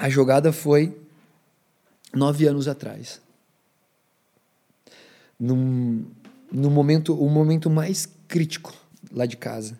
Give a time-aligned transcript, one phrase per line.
[0.00, 0.98] A jogada foi
[2.14, 3.20] nove anos atrás.
[5.38, 6.06] Num,
[6.50, 8.74] no momento, o momento mais crítico
[9.12, 9.78] lá de casa.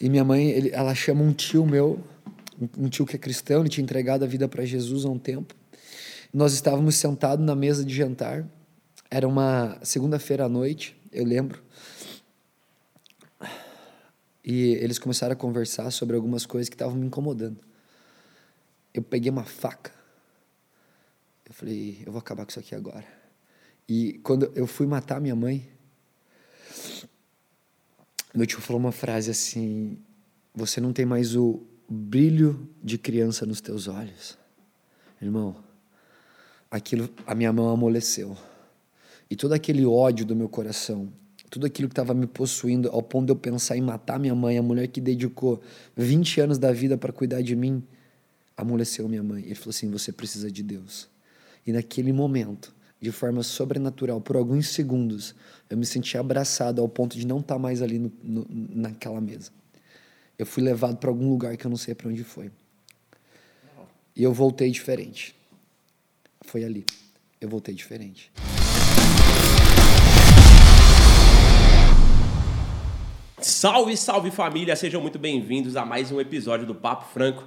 [0.00, 2.02] E minha mãe, ele, ela chama um tio meu,
[2.76, 5.54] um tio que é cristão, ele tinha entregado a vida para Jesus há um tempo.
[6.34, 8.44] Nós estávamos sentados na mesa de jantar.
[9.08, 11.62] Era uma segunda-feira à noite, eu lembro.
[14.44, 17.60] E eles começaram a conversar sobre algumas coisas que estavam me incomodando.
[18.96, 19.92] Eu peguei uma faca.
[21.44, 23.06] Eu falei, eu vou acabar com isso aqui agora.
[23.86, 25.68] E quando eu fui matar minha mãe,
[28.34, 29.98] meu tio falou uma frase assim:
[30.54, 34.36] Você não tem mais o brilho de criança nos teus olhos.
[35.20, 35.56] Irmão,
[36.70, 38.36] aquilo, a minha mão amoleceu.
[39.30, 41.12] E todo aquele ódio do meu coração,
[41.50, 44.58] tudo aquilo que estava me possuindo, ao ponto de eu pensar em matar minha mãe,
[44.58, 45.60] a mulher que dedicou
[45.96, 47.82] 20 anos da vida para cuidar de mim,
[48.56, 49.42] amoleceu minha mãe.
[49.42, 51.08] Ele falou assim: Você precisa de Deus.
[51.66, 55.34] E naquele momento, de forma sobrenatural, por alguns segundos,
[55.68, 59.20] eu me senti abraçado ao ponto de não estar tá mais ali no, no, naquela
[59.20, 59.50] mesa.
[60.38, 62.50] Eu fui levado para algum lugar que eu não sei para onde foi.
[64.14, 65.34] E eu voltei diferente.
[66.42, 66.86] Foi ali.
[67.40, 68.32] Eu voltei diferente.
[73.38, 74.74] Salve, salve família!
[74.74, 77.44] Sejam muito bem-vindos a mais um episódio do Papo Franco.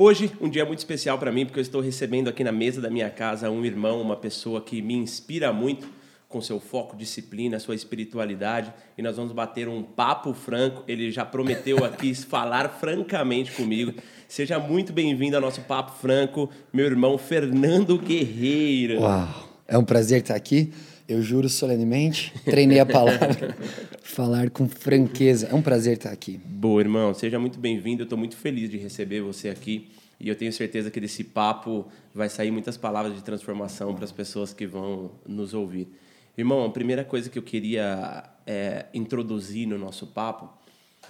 [0.00, 2.88] Hoje, um dia muito especial para mim, porque eu estou recebendo aqui na mesa da
[2.88, 5.88] minha casa um irmão, uma pessoa que me inspira muito
[6.28, 10.84] com seu foco, disciplina, sua espiritualidade, e nós vamos bater um papo franco.
[10.86, 13.92] Ele já prometeu aqui falar francamente comigo.
[14.28, 19.00] Seja muito bem-vindo ao nosso papo franco, meu irmão Fernando Guerreiro.
[19.00, 20.72] Uau, é um prazer estar aqui.
[21.08, 23.56] Eu juro solenemente, treinei a palavra,
[24.04, 25.46] falar com franqueza.
[25.46, 26.36] É um prazer estar aqui.
[26.44, 27.14] Boa, irmão.
[27.14, 28.02] Seja muito bem-vindo.
[28.02, 29.88] Eu estou muito feliz de receber você aqui.
[30.20, 34.12] E eu tenho certeza que desse papo vai sair muitas palavras de transformação para as
[34.12, 35.88] pessoas que vão nos ouvir.
[36.36, 40.52] Irmão, a primeira coisa que eu queria é, introduzir no nosso papo,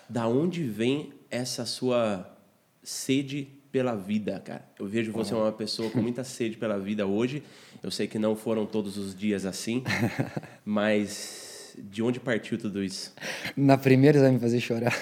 [0.09, 2.39] da onde vem essa sua
[2.85, 4.65] sede pela vida, cara?
[4.79, 7.43] Eu vejo você uma pessoa com muita sede pela vida hoje
[7.83, 9.85] eu sei que não foram todos os dias assim,
[10.65, 13.15] mas de onde partiu tudo isso?
[13.57, 14.97] Na primeira vai me fazer chorar.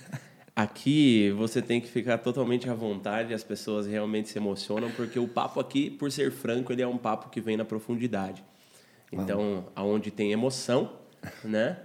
[0.56, 5.26] Aqui você tem que ficar totalmente à vontade, as pessoas realmente se emocionam, porque o
[5.26, 8.44] papo aqui, por ser franco, ele é um papo que vem na profundidade.
[9.10, 10.92] Então, aonde tem emoção,
[11.42, 11.78] né?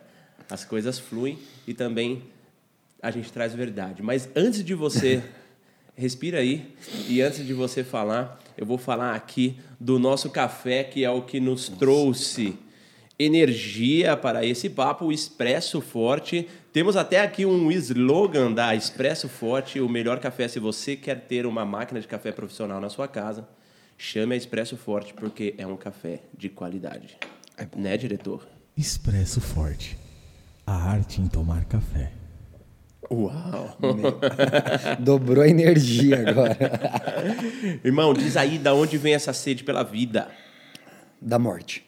[0.49, 2.23] As coisas fluem e também
[3.01, 4.03] a gente traz verdade.
[4.03, 5.23] Mas antes de você
[5.97, 6.73] respira aí
[7.09, 11.23] e antes de você falar, eu vou falar aqui do nosso café, que é o
[11.23, 12.57] que nos trouxe
[13.19, 16.47] energia para esse papo, o Expresso Forte.
[16.71, 21.47] Temos até aqui um slogan da Expresso Forte, o melhor café se você quer ter
[21.47, 23.47] uma máquina de café profissional na sua casa.
[23.97, 27.17] Chame a Expresso Forte porque é um café de qualidade.
[27.57, 28.47] É né, diretor?
[28.77, 29.97] Expresso Forte.
[30.65, 32.11] A arte em tomar café.
[33.09, 33.77] Uau!
[34.99, 36.57] Dobrou a energia agora.
[37.83, 40.29] Irmão, diz aí da onde vem essa sede pela vida?
[41.21, 41.85] Da morte.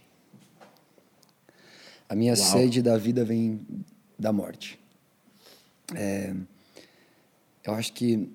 [2.07, 2.52] A minha Uau.
[2.52, 3.59] sede da vida vem
[4.18, 4.80] da morte.
[5.94, 6.34] É,
[7.63, 8.30] eu acho que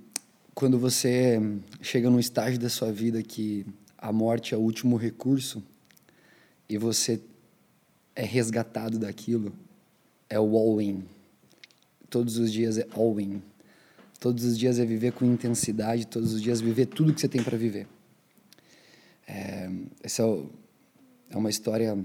[0.55, 1.41] quando você
[1.81, 3.67] chega num estágio da sua vida que
[3.97, 5.63] a morte é o último recurso
[6.69, 7.21] e você
[8.15, 9.53] é resgatado daquilo,
[10.29, 11.05] é o all-in
[12.09, 13.43] Todos os dias é all in.
[14.21, 17.43] Todos os dias é viver com intensidade, todos os dias viver tudo que você tem
[17.43, 17.87] para viver.
[19.27, 19.71] É,
[20.03, 20.43] essa é,
[21.31, 21.97] é uma história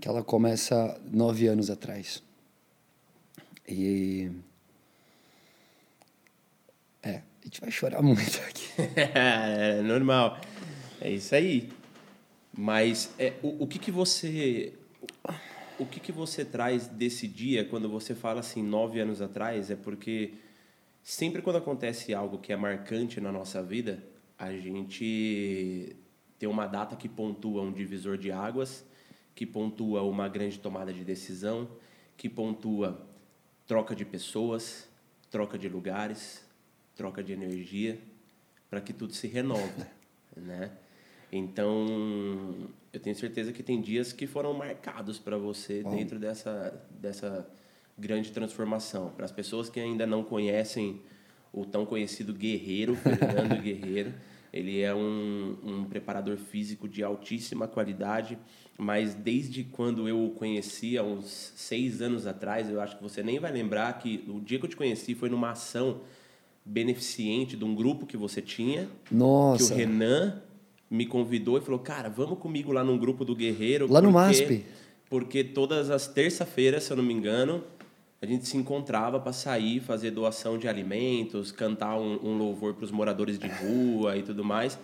[0.00, 2.22] que ela começa nove anos atrás.
[3.68, 4.30] E.
[7.02, 8.66] É, a gente vai chorar muito aqui.
[8.96, 10.40] é normal.
[11.00, 11.68] É isso aí.
[12.56, 14.72] Mas é, o, o que, que você
[15.80, 19.70] o que, que você traz desse dia quando você fala assim, nove anos atrás?
[19.70, 20.34] É porque
[21.02, 24.04] sempre quando acontece algo que é marcante na nossa vida,
[24.38, 25.96] a gente
[26.38, 28.84] tem uma data que pontua um divisor de águas,
[29.34, 31.66] que pontua uma grande tomada de decisão,
[32.14, 33.06] que pontua
[33.66, 34.86] troca de pessoas,
[35.30, 36.44] troca de lugares,
[36.94, 37.98] troca de energia,
[38.68, 39.86] para que tudo se renove,
[40.36, 40.72] né?
[41.32, 45.96] Então, eu tenho certeza que tem dias que foram marcados para você Bom.
[45.96, 47.48] dentro dessa, dessa
[47.96, 49.10] grande transformação.
[49.10, 51.00] Para as pessoas que ainda não conhecem
[51.52, 54.12] o tão conhecido Guerreiro, Fernando Guerreiro,
[54.52, 58.36] ele é um, um preparador físico de altíssima qualidade,
[58.76, 63.22] mas desde quando eu o conheci, há uns seis anos atrás, eu acho que você
[63.22, 66.00] nem vai lembrar que o dia que eu te conheci foi numa ação
[66.64, 68.88] beneficente de um grupo que você tinha.
[69.10, 69.68] Nossa.
[69.68, 70.42] Que o Renan
[70.90, 73.90] me convidou e falou, cara, vamos comigo lá num grupo do Guerreiro.
[73.90, 74.66] Lá no porque- MASP.
[75.08, 77.64] Porque todas as terça-feiras, se eu não me engano,
[78.22, 82.84] a gente se encontrava para sair, fazer doação de alimentos, cantar um, um louvor para
[82.84, 84.78] os moradores de rua e tudo mais.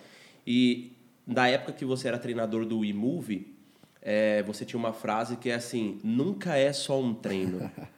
[0.47, 0.93] E
[1.27, 3.55] da época que você era treinador do eMove,
[4.01, 7.71] é, você tinha uma frase que é assim: nunca é só um treino.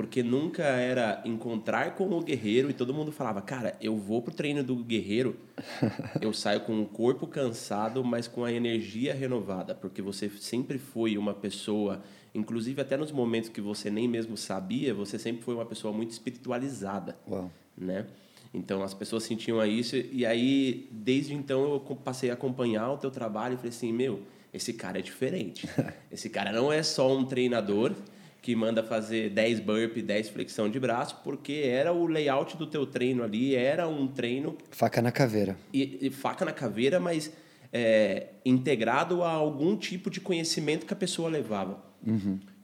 [0.00, 4.32] Porque nunca era encontrar com o guerreiro e todo mundo falava, cara, eu vou pro
[4.32, 5.36] treino do guerreiro,
[6.22, 11.18] eu saio com o corpo cansado, mas com a energia renovada, porque você sempre foi
[11.18, 12.02] uma pessoa,
[12.34, 16.12] inclusive até nos momentos que você nem mesmo sabia, você sempre foi uma pessoa muito
[16.12, 17.52] espiritualizada Uau.
[17.76, 18.06] né?
[18.54, 23.10] Então as pessoas sentiam isso e aí desde então eu passei a acompanhar o teu
[23.10, 25.68] trabalho e falei assim, meu, esse cara é diferente.
[26.10, 27.94] Esse cara não é só um treinador
[28.42, 32.86] que manda fazer 10 burpee, 10 flexão de braço, porque era o layout do teu
[32.86, 35.56] treino ali, era um treino Faca na caveira.
[35.72, 37.30] e, e faca na caveira, mas
[37.72, 41.88] é, integrado a algum tipo de conhecimento que a pessoa levava.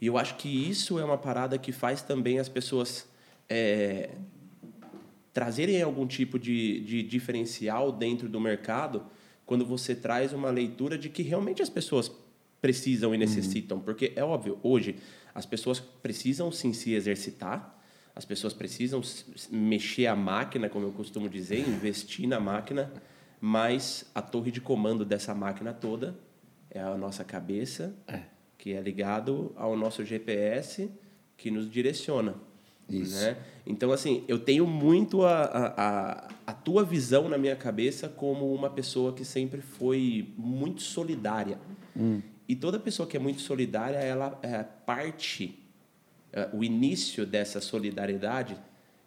[0.01, 3.07] E eu acho que isso é uma parada que faz também as pessoas
[3.51, 4.09] é,
[5.33, 9.03] trazerem algum tipo de, de diferencial dentro do mercado
[9.45, 12.11] quando você traz uma leitura de que realmente as pessoas
[12.63, 13.79] precisam e necessitam.
[13.79, 14.97] Porque é óbvio, hoje
[15.37, 17.79] as pessoas precisam sim se exercitar,
[18.15, 19.03] as pessoas precisam
[19.51, 22.91] mexer a máquina, como eu costumo dizer, investir na máquina,
[23.39, 26.19] mas a torre de comando dessa máquina toda
[26.71, 27.95] é a nossa cabeça,
[28.57, 30.91] que é ligado ao nosso GPS,
[31.37, 32.35] que nos direciona.
[32.89, 33.21] Isso.
[33.21, 33.37] né?
[33.67, 38.55] Então, assim, eu tenho muito a, a, a, a tua visão na minha cabeça como
[38.55, 41.59] uma pessoa que sempre foi muito solidária.
[42.49, 45.59] E toda pessoa que é muito solidária, ela é parte,
[46.33, 48.57] é, o início dessa solidariedade,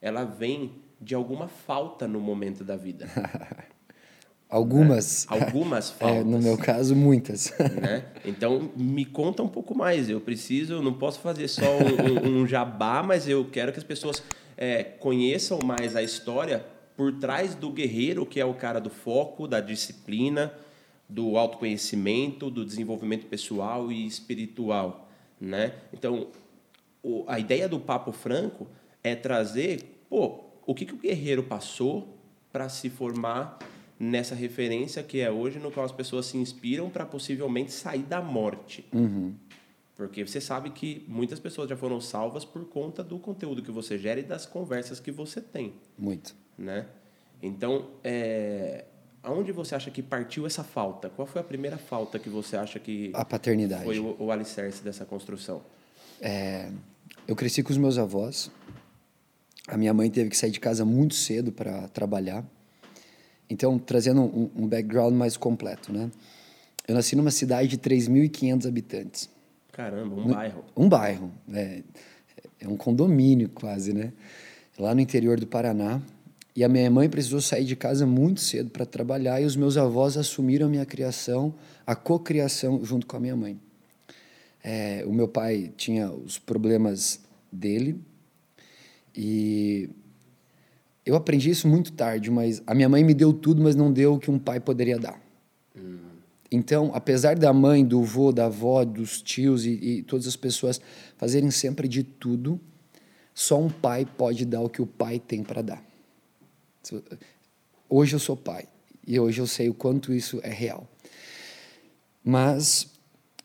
[0.02, 3.08] ela vem de alguma falta no momento da vida.
[4.50, 5.26] Algumas.
[5.30, 7.54] Algumas É, faltas no meu caso, muitas.
[7.82, 8.06] né?
[8.26, 10.10] Então, me conta um pouco mais.
[10.10, 13.78] Eu preciso, eu não posso fazer só um, um- um jabá, mas eu quero que
[13.78, 14.24] as pessoas
[14.58, 16.66] é, conheçam mais a história
[16.98, 20.52] por trás do guerreiro, que é o cara do foco, da disciplina,
[21.10, 25.10] do autoconhecimento, do desenvolvimento pessoal e espiritual,
[25.42, 25.74] né?
[25.92, 26.28] Então,
[27.02, 28.68] o- a ideia do Papo Franco
[29.04, 32.16] é trazer, pô, o que, que o guerreiro passou
[32.52, 33.58] para se formar
[34.00, 38.22] nessa referência que é hoje, no qual as pessoas se inspiram para possivelmente sair da
[38.22, 38.86] morte.
[39.96, 43.98] Porque você sabe que muitas pessoas já foram salvas por conta do conteúdo que você
[43.98, 46.34] gera e das conversas que você tem, Muito.
[46.58, 46.86] né?
[47.44, 48.86] Então, é...
[49.24, 51.10] aonde você acha que partiu essa falta?
[51.10, 53.84] Qual foi a primeira falta que você acha que A paternidade.
[53.84, 55.62] foi o, o alicerce dessa construção?
[56.22, 56.70] É,
[57.28, 58.52] eu cresci com os meus avós.
[59.68, 62.44] A minha mãe teve que sair de casa muito cedo para trabalhar.
[63.50, 66.12] Então, trazendo um, um background mais completo, né?
[66.88, 69.30] Eu nasci numa cidade de 3.500 habitantes.
[69.72, 70.66] Caramba, um bairro.
[70.76, 71.84] Um bairro, é,
[72.60, 74.12] é um condomínio quase, né?
[74.78, 76.02] Lá no interior do Paraná.
[76.56, 79.78] E a minha mãe precisou sair de casa muito cedo para trabalhar e os meus
[79.78, 81.54] avós assumiram a minha criação,
[81.86, 83.60] a cocriação junto com a minha mãe.
[84.64, 88.00] É, o meu pai tinha os problemas dele
[89.16, 89.90] e
[91.06, 94.16] eu aprendi isso muito tarde, mas a minha mãe me deu tudo, mas não deu
[94.16, 95.20] o que um pai poderia dar.
[96.52, 100.82] Então, apesar da mãe, do vô, da avó, dos tios e, e todas as pessoas
[101.16, 102.60] fazerem sempre de tudo,
[103.34, 105.89] só um pai pode dar o que o pai tem para dar.
[107.90, 108.68] Hoje eu sou pai
[109.06, 110.88] e hoje eu sei o quanto isso é real.
[112.24, 112.88] Mas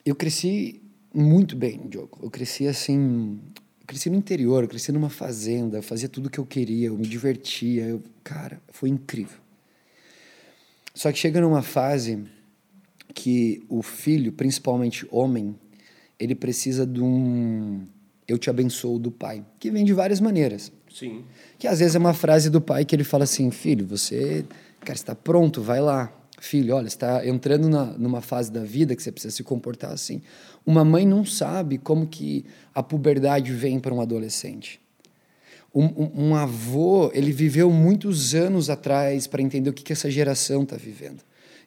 [0.04, 2.18] eu cresci muito bem, Diogo.
[2.22, 3.40] Eu cresci assim,
[3.86, 7.84] cresci no interior, cresci numa fazenda, fazia tudo o que eu queria, eu me divertia,
[7.84, 9.38] eu, cara, foi incrível.
[10.94, 12.24] Só que chega numa fase
[13.14, 15.58] que o filho, principalmente homem,
[16.18, 17.86] ele precisa de um
[18.26, 20.72] eu te abençoo do pai, que vem de várias maneiras.
[20.92, 21.24] Sim.
[21.58, 24.44] Que às vezes é uma frase do pai que ele fala assim: filho, você
[24.80, 26.12] cara, está pronto, vai lá.
[26.40, 30.20] Filho, olha, está entrando na, numa fase da vida que você precisa se comportar assim.
[30.66, 34.78] Uma mãe não sabe como que a puberdade vem para um adolescente.
[35.74, 40.10] Um, um- um avô, ele viveu muitos anos atrás para entender o que, que essa
[40.10, 41.20] geração está vivendo.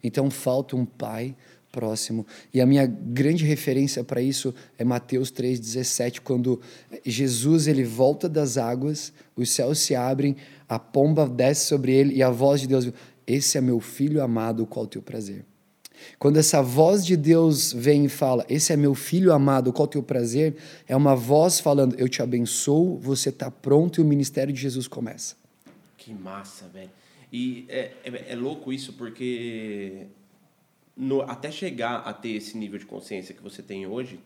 [0.04, 1.36] Então falta um pai
[1.78, 2.26] próximo.
[2.52, 6.60] E a minha grande referência para isso é Mateus 3,17, quando
[7.06, 10.36] Jesus ele volta das águas, os céus se abrem,
[10.68, 12.92] a pomba desce sobre ele e a voz de Deus:
[13.28, 15.46] Esse é meu filho amado, o qual teu prazer.
[16.18, 19.90] Quando essa voz de Deus vem e fala, esse é meu filho amado, qual o
[19.90, 20.56] teu prazer?
[20.88, 24.88] É uma voz falando, eu te abençoo, você está pronto e o ministério de Jesus
[24.88, 25.36] começa.
[25.98, 26.92] Que massa, velho.
[27.32, 30.08] E é, é, é louco isso porque
[30.98, 34.20] no, até chegar a ter esse nível de consciência que você tem hoje,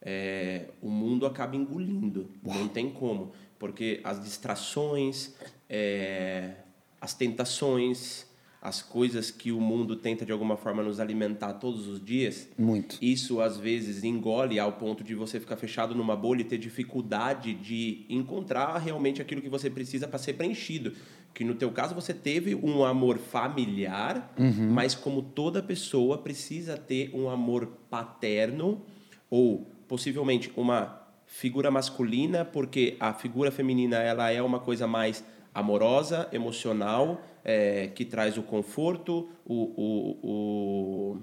[0.00, 2.30] é, o mundo acaba engolindo.
[2.42, 3.32] Não tem como.
[3.58, 5.34] Porque as distrações,
[5.68, 6.54] é,
[7.00, 8.26] as tentações,
[8.62, 12.98] as coisas que o mundo tenta de alguma forma nos alimentar todos os dias, Muito.
[13.00, 17.54] isso às vezes engole ao ponto de você ficar fechado numa bolha e ter dificuldade
[17.54, 20.92] de encontrar realmente aquilo que você precisa para ser preenchido.
[21.32, 24.32] Que no teu caso você teve um amor familiar,
[24.72, 28.82] mas como toda pessoa precisa ter um amor paterno
[29.30, 36.28] ou possivelmente uma figura masculina, porque a figura feminina ela é uma coisa mais amorosa,
[36.32, 41.18] emocional, é, que traz o conforto, o, o, o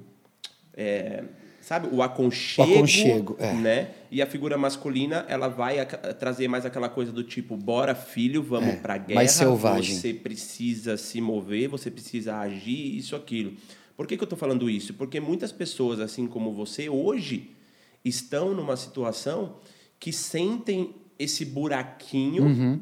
[0.74, 1.24] é,
[1.68, 3.54] sabe, o aconchego, O aconchego, é.
[3.54, 3.90] né?
[4.10, 5.86] E a figura masculina, ela vai
[6.18, 9.96] trazer mais aquela coisa do tipo, bora filho, vamos É, pra guerra, mais selvagem.
[9.96, 13.52] você precisa se mover, você precisa agir, isso, aquilo.
[13.98, 14.94] Por que, que eu estou falando isso?
[14.94, 17.52] Porque muitas pessoas, assim como você, hoje
[18.06, 19.56] estão numa situação
[20.00, 22.80] que sentem esse buraquinho Uhum.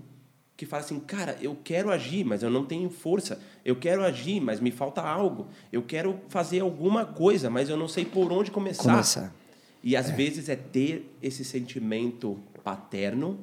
[0.57, 3.39] Que fala assim, cara, eu quero agir, mas eu não tenho força.
[3.63, 5.47] Eu quero agir, mas me falta algo.
[5.71, 8.83] Eu quero fazer alguma coisa, mas eu não sei por onde começar.
[8.91, 9.35] Começar.
[9.83, 13.39] E às vezes é ter esse sentimento paterno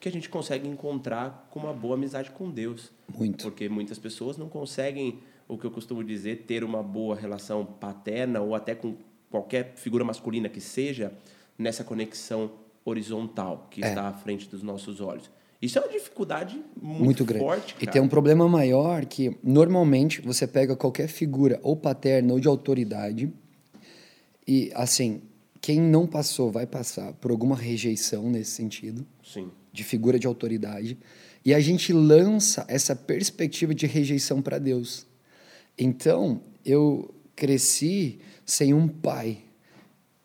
[0.00, 2.90] que a gente consegue encontrar com uma boa amizade com Deus.
[3.16, 3.42] Muito.
[3.44, 8.40] Porque muitas pessoas não conseguem, o que eu costumo dizer, ter uma boa relação paterna
[8.40, 8.96] ou até com
[9.30, 11.12] qualquer figura masculina que seja
[11.56, 12.50] nessa conexão
[12.84, 13.88] horizontal que É.
[13.88, 15.30] está à frente dos nossos olhos.
[15.64, 17.44] Isso é uma dificuldade muito, muito grande.
[17.44, 22.40] forte, e tem um problema maior que normalmente você pega qualquer figura ou paterna ou
[22.40, 23.32] de autoridade
[24.46, 25.22] e assim,
[25.60, 29.50] quem não passou vai passar por alguma rejeição nesse sentido, Sim.
[29.72, 30.98] de figura de autoridade,
[31.44, 35.06] e a gente lança essa perspectiva de rejeição para Deus.
[35.78, 39.38] Então, eu cresci sem um pai.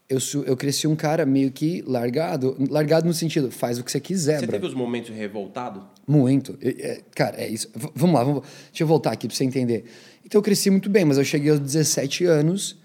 [0.10, 4.00] Eu, eu cresci um cara meio que largado, largado no sentido, faz o que você
[4.00, 4.54] quiser, Você bro.
[4.54, 5.84] teve os momentos revoltados?
[6.08, 6.58] Muito.
[6.62, 7.70] É, cara, é isso.
[7.76, 9.86] V- vamos lá, vamos, deixa eu voltar aqui pra você entender.
[10.26, 12.76] Então eu cresci muito bem, mas eu cheguei aos 17 anos,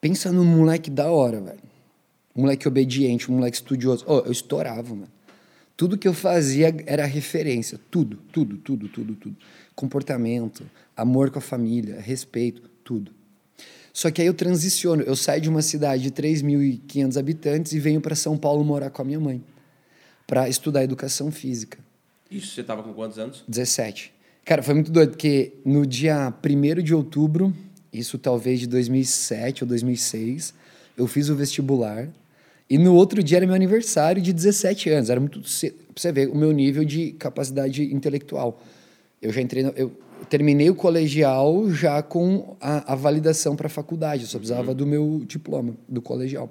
[0.00, 1.60] pensa num moleque da hora, velho.
[2.34, 4.04] Um moleque obediente, um moleque estudioso.
[4.08, 5.08] Oh, eu estourava, mano.
[5.76, 7.78] Tudo que eu fazia era referência.
[7.88, 9.36] Tudo, tudo, tudo, tudo, tudo.
[9.76, 10.64] Comportamento,
[10.96, 13.12] amor com a família, respeito, tudo.
[13.94, 15.02] Só que aí eu transiciono.
[15.02, 19.00] Eu saio de uma cidade de 3.500 habitantes e venho para São Paulo morar com
[19.00, 19.40] a minha mãe
[20.26, 21.78] para estudar educação física.
[22.30, 23.44] Isso, você estava com quantos anos?
[23.46, 24.12] 17.
[24.44, 27.54] Cara, foi muito doido, porque no dia 1 de outubro,
[27.92, 30.52] isso talvez de 2007 ou 2006,
[30.96, 32.08] eu fiz o vestibular.
[32.68, 35.08] E no outro dia era meu aniversário de 17 anos.
[35.10, 35.76] Era muito cedo.
[35.94, 38.60] Pra você ver o meu nível de capacidade intelectual.
[39.22, 39.62] Eu já entrei.
[39.62, 39.92] no- eu
[40.24, 44.22] terminei o colegial já com a, a validação para a faculdade.
[44.22, 46.50] Eu só precisava do meu diploma do colegial.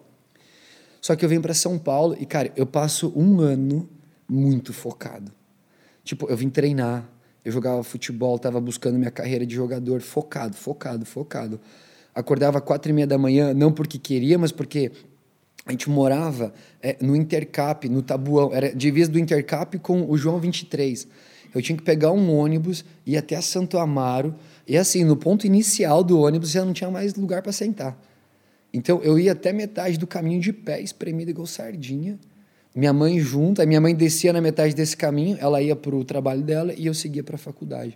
[1.01, 3.89] Só que eu venho para São Paulo e, cara, eu passo um ano
[4.29, 5.31] muito focado.
[6.03, 7.09] Tipo, eu vim treinar,
[7.43, 11.59] eu jogava futebol, tava buscando minha carreira de jogador, focado, focado, focado.
[12.15, 14.91] Acordava quatro e meia da manhã, não porque queria, mas porque
[15.65, 18.53] a gente morava é, no Intercap, no Tabuão.
[18.53, 21.07] Era divisa do Intercap com o João 23.
[21.53, 24.33] Eu tinha que pegar um ônibus, ir até a Santo Amaro.
[24.67, 27.97] E assim, no ponto inicial do ônibus já não tinha mais lugar para sentar.
[28.73, 32.17] Então eu ia até metade do caminho de pé, espremido igual sardinha.
[32.75, 36.03] Minha mãe junto, aí minha mãe descia na metade desse caminho, ela ia para o
[36.03, 37.95] trabalho dela e eu seguia para a faculdade.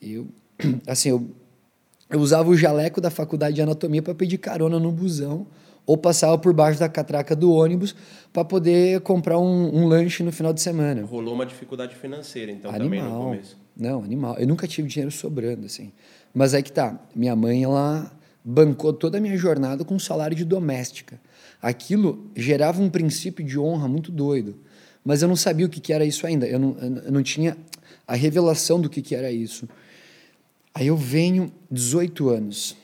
[0.00, 0.26] Eu,
[0.88, 1.24] assim, eu,
[2.10, 5.46] eu usava o jaleco da faculdade de anatomia para pedir carona no busão
[5.86, 7.94] ou passava por baixo da catraca do ônibus
[8.32, 11.04] para poder comprar um, um lanche no final de semana.
[11.04, 13.24] Rolou uma dificuldade financeira, então, também no Animal.
[13.24, 13.56] começo.
[13.76, 14.36] Não, animal.
[14.38, 15.92] Eu nunca tive dinheiro sobrando, assim.
[16.34, 17.00] Mas aí que tá.
[17.14, 18.12] Minha mãe, ela
[18.44, 21.20] bancou toda a minha jornada com um salário de doméstica.
[21.60, 24.56] Aquilo gerava um princípio de honra muito doido.
[25.04, 26.46] Mas eu não sabia o que, que era isso ainda.
[26.46, 27.56] Eu não, eu não tinha
[28.06, 29.68] a revelação do que, que era isso.
[30.74, 32.76] Aí eu venho, 18 anos.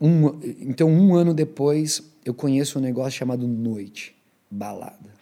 [0.00, 4.16] Um, então, um ano depois, eu conheço um negócio chamado noite,
[4.50, 5.20] balada.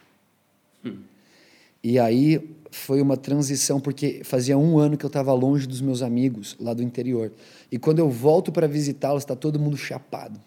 [1.83, 6.03] E aí foi uma transição, porque fazia um ano que eu estava longe dos meus
[6.03, 7.33] amigos lá do interior.
[7.71, 10.41] E quando eu volto para visitá-los, está todo mundo chapado.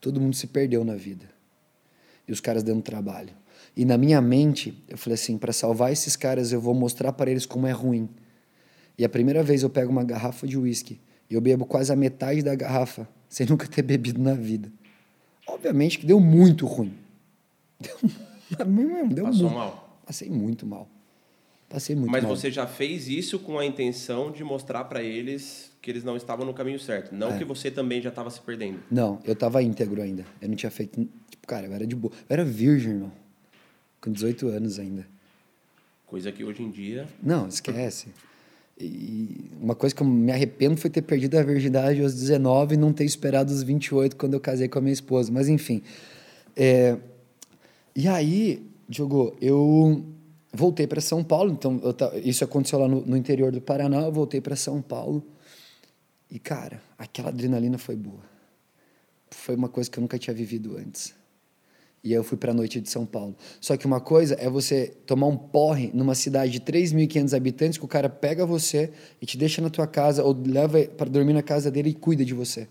[0.00, 1.26] Todo mundo se perdeu na vida.
[2.26, 3.32] E os caras dando trabalho.
[3.76, 7.30] E na minha mente, eu falei assim: para salvar esses caras, eu vou mostrar para
[7.30, 8.08] eles como é ruim.
[8.98, 10.98] E a primeira vez eu pego uma garrafa de uísque
[11.34, 14.70] eu bebo quase a metade da garrafa, sem nunca ter bebido na vida.
[15.46, 16.94] Obviamente que deu muito ruim.
[18.48, 19.54] Deu, deu Passou muito.
[19.56, 20.00] mal.
[20.06, 20.88] Passei muito mal.
[21.68, 22.36] Passei muito Mas mal.
[22.36, 26.46] você já fez isso com a intenção de mostrar pra eles que eles não estavam
[26.46, 27.12] no caminho certo.
[27.12, 27.38] Não É.
[27.38, 28.78] que você também já estava se perdendo.
[28.88, 30.24] Não, eu tava íntegro ainda.
[30.40, 31.08] Eu não tinha feito.
[31.28, 32.12] Tipo, cara, eu era de boa.
[32.28, 33.12] Eu era virgem, irmão.
[34.00, 35.04] Com 18 anos ainda.
[36.06, 37.08] Coisa que hoje em dia.
[37.20, 38.08] Não, esquece.
[38.78, 42.76] E uma coisa que eu me arrependo foi ter perdido a virgindade aos 19 e
[42.78, 45.32] não ter esperado os 28 quando eu casei com a minha esposa.
[45.32, 45.82] Mas enfim.
[46.54, 46.96] É...
[47.94, 50.04] E aí, Diogo, eu
[50.52, 51.52] voltei para São Paulo.
[51.52, 54.02] Então, ta- isso aconteceu lá no, no interior do Paraná.
[54.02, 55.22] Eu voltei para São Paulo.
[56.30, 58.20] E, cara, aquela adrenalina foi boa.
[59.30, 61.14] Foi uma coisa que eu nunca tinha vivido antes.
[62.06, 63.34] E aí eu fui para a noite de São Paulo.
[63.60, 67.84] Só que uma coisa é você tomar um porre numa cidade de 3.500 habitantes que
[67.84, 71.42] o cara pega você e te deixa na tua casa ou leva para dormir na
[71.42, 72.68] casa dele e cuida de você.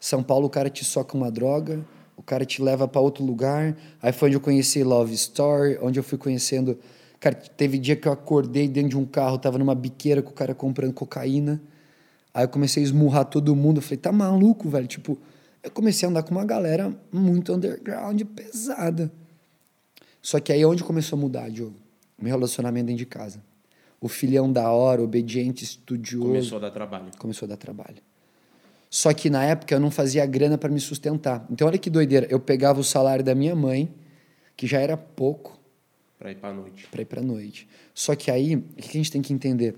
[0.00, 1.84] São Paulo o cara te soca uma droga,
[2.16, 3.76] o cara te leva para outro lugar.
[4.00, 6.78] Aí foi onde eu conheci Love Story, onde eu fui conhecendo.
[7.20, 10.34] Cara, teve dia que eu acordei dentro de um carro, tava numa biqueira com o
[10.34, 11.60] cara comprando cocaína.
[12.32, 13.76] Aí eu comecei a esmurrar todo mundo.
[13.76, 14.86] Eu falei, tá maluco, velho?
[14.86, 15.18] Tipo,
[15.64, 19.10] eu comecei a andar com uma galera muito underground, pesada.
[20.20, 21.74] Só que aí é onde começou a mudar, Diogo?
[22.20, 23.42] Meu relacionamento dentro de casa.
[24.00, 26.26] O filhão da hora, obediente, estudioso.
[26.28, 27.06] Começou a dar trabalho.
[27.18, 27.96] Começou a dar trabalho.
[28.90, 31.44] Só que na época eu não fazia grana para me sustentar.
[31.50, 32.26] Então olha que doideira.
[32.30, 33.92] Eu pegava o salário da minha mãe,
[34.56, 35.58] que já era pouco,
[36.18, 36.86] Pra ir pra noite.
[36.88, 37.68] para ir para noite.
[37.92, 39.74] Só que aí, o que a gente tem que entender?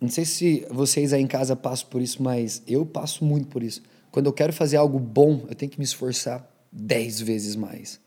[0.00, 3.62] Não sei se vocês aí em casa passam por isso, mas eu passo muito por
[3.62, 3.82] isso.
[4.12, 7.98] Quando eu quero fazer algo bom, eu tenho que me esforçar dez vezes mais.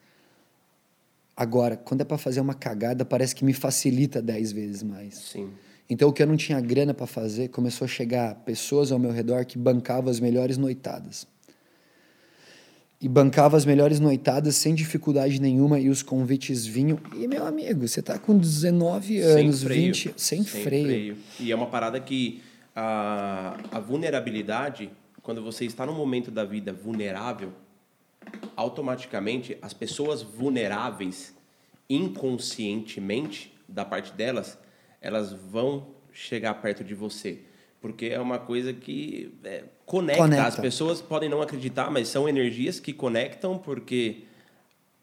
[1.36, 5.16] Agora, quando é para fazer uma cagada, parece que me facilita dez vezes mais.
[5.16, 5.50] Sim.
[5.90, 9.12] Então, o que eu não tinha grana para fazer, começou a chegar pessoas ao meu
[9.12, 11.28] redor que bancavam as melhores noitadas.
[13.02, 17.00] E bancava as melhores noitadas sem dificuldade nenhuma e os convites vinham.
[17.16, 21.18] E, meu amigo, você tá com 19 anos, 20, sem, freio.
[21.40, 22.42] E é uma parada que
[22.76, 24.90] a, a vulnerabilidade,
[25.26, 27.52] quando você está num momento da vida vulnerável,
[28.56, 31.36] automaticamente as pessoas vulneráveis,
[31.90, 34.56] inconscientemente, da parte delas,
[35.02, 37.40] elas vão chegar perto de você.
[37.82, 40.22] Porque é uma coisa que é, conecta.
[40.22, 40.48] Conecta.
[40.48, 44.26] As pessoas podem não acreditar, mas são energias que conectam porque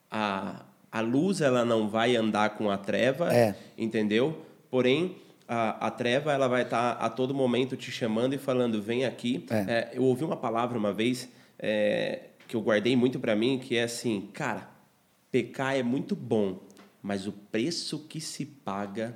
[0.09, 3.57] a, a luz ela não vai andar com a treva, É.
[3.77, 4.41] entendeu?
[4.71, 5.17] Porém,
[5.53, 9.45] a, a treva ela vai estar a todo momento te chamando e falando, vem aqui.
[9.51, 9.57] É.
[9.57, 13.77] É, eu ouvi uma palavra uma vez é, que eu guardei muito para mim, que
[13.77, 14.71] é assim, cara,
[15.31, 16.59] pecar é muito bom,
[17.03, 19.15] mas o preço que se paga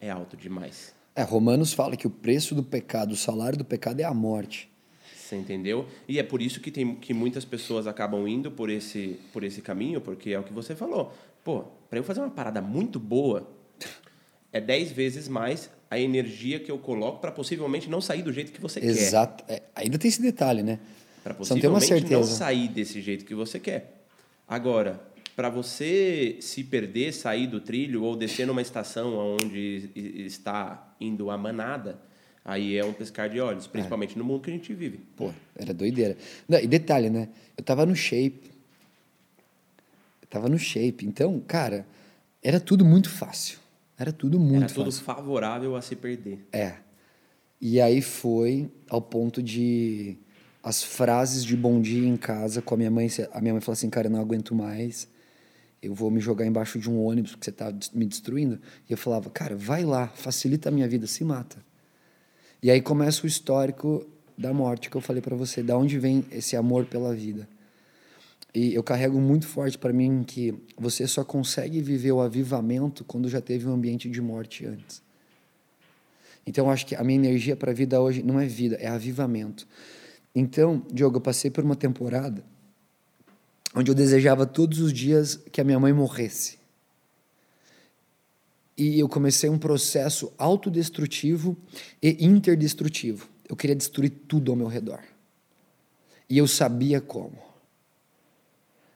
[0.00, 0.94] é, alto demais.
[1.16, 4.70] É, Romanos fala que o preço do pecado, o salário do pecado é a morte.
[5.16, 5.88] Você entendeu?
[6.06, 9.60] E é por isso que, tem, que muitas pessoas acabam indo por esse, por esse
[9.60, 11.12] caminho, porque é o que você falou.
[11.42, 13.48] Pô, para eu fazer uma parada muito boa,
[14.52, 18.52] é 10 vezes mais a energia que eu coloco para possivelmente não sair do jeito
[18.52, 18.88] que você quer.
[18.88, 19.44] Exato.
[19.48, 20.78] É, ainda tem esse detalhe, né?
[21.22, 24.02] Para possivelmente não sair desse jeito que você quer.
[24.48, 25.00] Agora,
[25.34, 31.38] para você se perder, sair do trilho ou descer numa estação onde está indo a
[31.38, 31.98] manada,
[32.44, 34.98] aí é um pescar de olhos, principalmente no mundo que a gente vive.
[35.16, 36.16] Pô, era doideira.
[36.48, 37.28] Não, e detalhe, né?
[37.56, 38.50] Eu tava no shape.
[40.20, 41.06] Eu tava no shape.
[41.06, 41.86] Então, cara,
[42.42, 43.61] era tudo muito fácil.
[44.02, 45.04] Era tudo muito Era tudo fácil.
[45.04, 46.44] favorável a se perder.
[46.52, 46.74] É.
[47.60, 50.18] E aí foi ao ponto de
[50.60, 53.08] as frases de bom dia em casa com a minha mãe.
[53.32, 55.06] A minha mãe falou assim, cara, eu não aguento mais.
[55.80, 58.58] Eu vou me jogar embaixo de um ônibus porque você tá me destruindo.
[58.88, 61.64] E eu falava, cara, vai lá, facilita a minha vida, se mata.
[62.60, 64.04] E aí começa o histórico
[64.36, 67.48] da morte que eu falei pra você, da onde vem esse amor pela vida.
[68.54, 73.28] E eu carrego muito forte pra mim que você só consegue viver o avivamento quando
[73.28, 75.02] já teve um ambiente de morte antes.
[76.46, 78.88] Então, eu acho que a minha energia para a vida hoje não é vida, é
[78.88, 79.66] avivamento.
[80.34, 82.44] Então, Diogo, eu passei por uma temporada
[83.74, 86.58] onde eu desejava todos os dias que a minha mãe morresse.
[88.76, 91.56] E eu comecei um processo autodestrutivo
[92.02, 93.28] e interdestrutivo.
[93.48, 95.00] Eu queria destruir tudo ao meu redor.
[96.28, 97.51] E eu sabia como.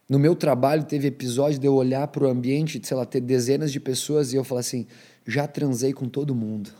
[0.08, 3.72] No meu trabalho teve episódio de eu olhar para o ambiente, sei lá, ter dezenas
[3.72, 4.86] de pessoas e eu falar assim:
[5.26, 6.70] já transei com todo mundo.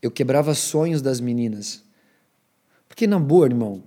[0.00, 1.82] Eu quebrava sonhos das meninas.
[2.88, 3.82] Porque, na boa, irmão,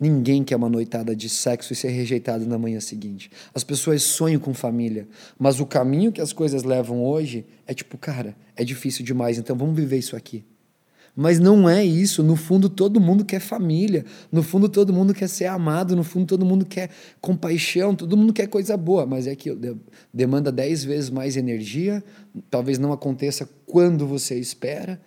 [0.00, 3.30] ninguém quer uma noitada de sexo e ser rejeitado na manhã seguinte.
[3.54, 5.06] As pessoas sonham com família,
[5.38, 9.54] mas o caminho que as coisas levam hoje é tipo, cara, é difícil demais, então
[9.54, 10.44] vamos viver isso aqui.
[11.14, 12.22] Mas não é isso.
[12.22, 14.04] No fundo, todo mundo quer família.
[14.30, 15.94] No fundo, todo mundo quer ser amado.
[15.94, 17.94] No fundo, todo mundo quer compaixão.
[17.94, 19.04] Todo mundo quer coisa boa.
[19.04, 19.50] Mas é que
[20.12, 22.02] demanda dez vezes mais energia.
[22.50, 25.00] Talvez não aconteça quando você espera.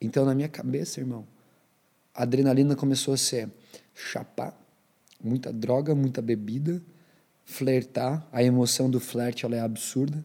[0.00, 1.26] Então, na minha cabeça, irmão,
[2.14, 3.50] a adrenalina começou a ser
[3.94, 4.58] chapar,
[5.22, 6.82] muita droga, muita bebida,
[7.44, 8.26] flertar.
[8.32, 10.24] A emoção do flerte ela é absurda.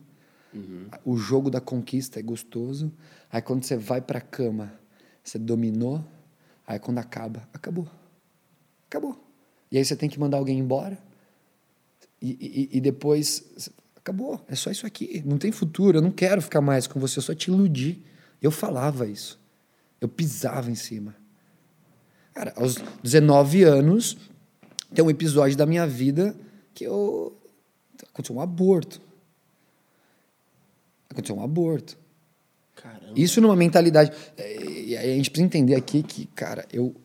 [0.53, 0.85] Uhum.
[1.03, 2.91] O jogo da conquista é gostoso.
[3.31, 4.73] Aí quando você vai para a cama,
[5.29, 6.03] você dominou.
[6.65, 7.87] Aí quando acaba, acabou.
[8.87, 9.17] Acabou.
[9.71, 10.97] E aí você tem que mandar alguém embora.
[12.21, 14.43] E, e, e depois, acabou.
[14.47, 15.23] É só isso aqui.
[15.25, 15.99] Não tem futuro.
[15.99, 17.19] Eu não quero ficar mais com você.
[17.19, 18.03] Eu só te iludi.
[18.41, 19.39] Eu falava isso.
[20.01, 21.15] Eu pisava em cima.
[22.33, 24.17] Cara, aos 19 anos,
[24.93, 26.35] tem um episódio da minha vida
[26.73, 27.35] que eu.
[28.11, 29.01] Aconteceu um aborto.
[31.09, 31.97] Aconteceu um aborto.
[33.15, 34.11] Isso numa mentalidade.
[34.37, 36.95] É, e aí a gente precisa entender aqui que, cara, eu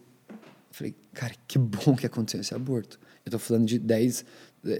[0.71, 2.99] falei, cara, que bom que aconteceu esse aborto.
[3.25, 4.25] Eu tô falando de 10,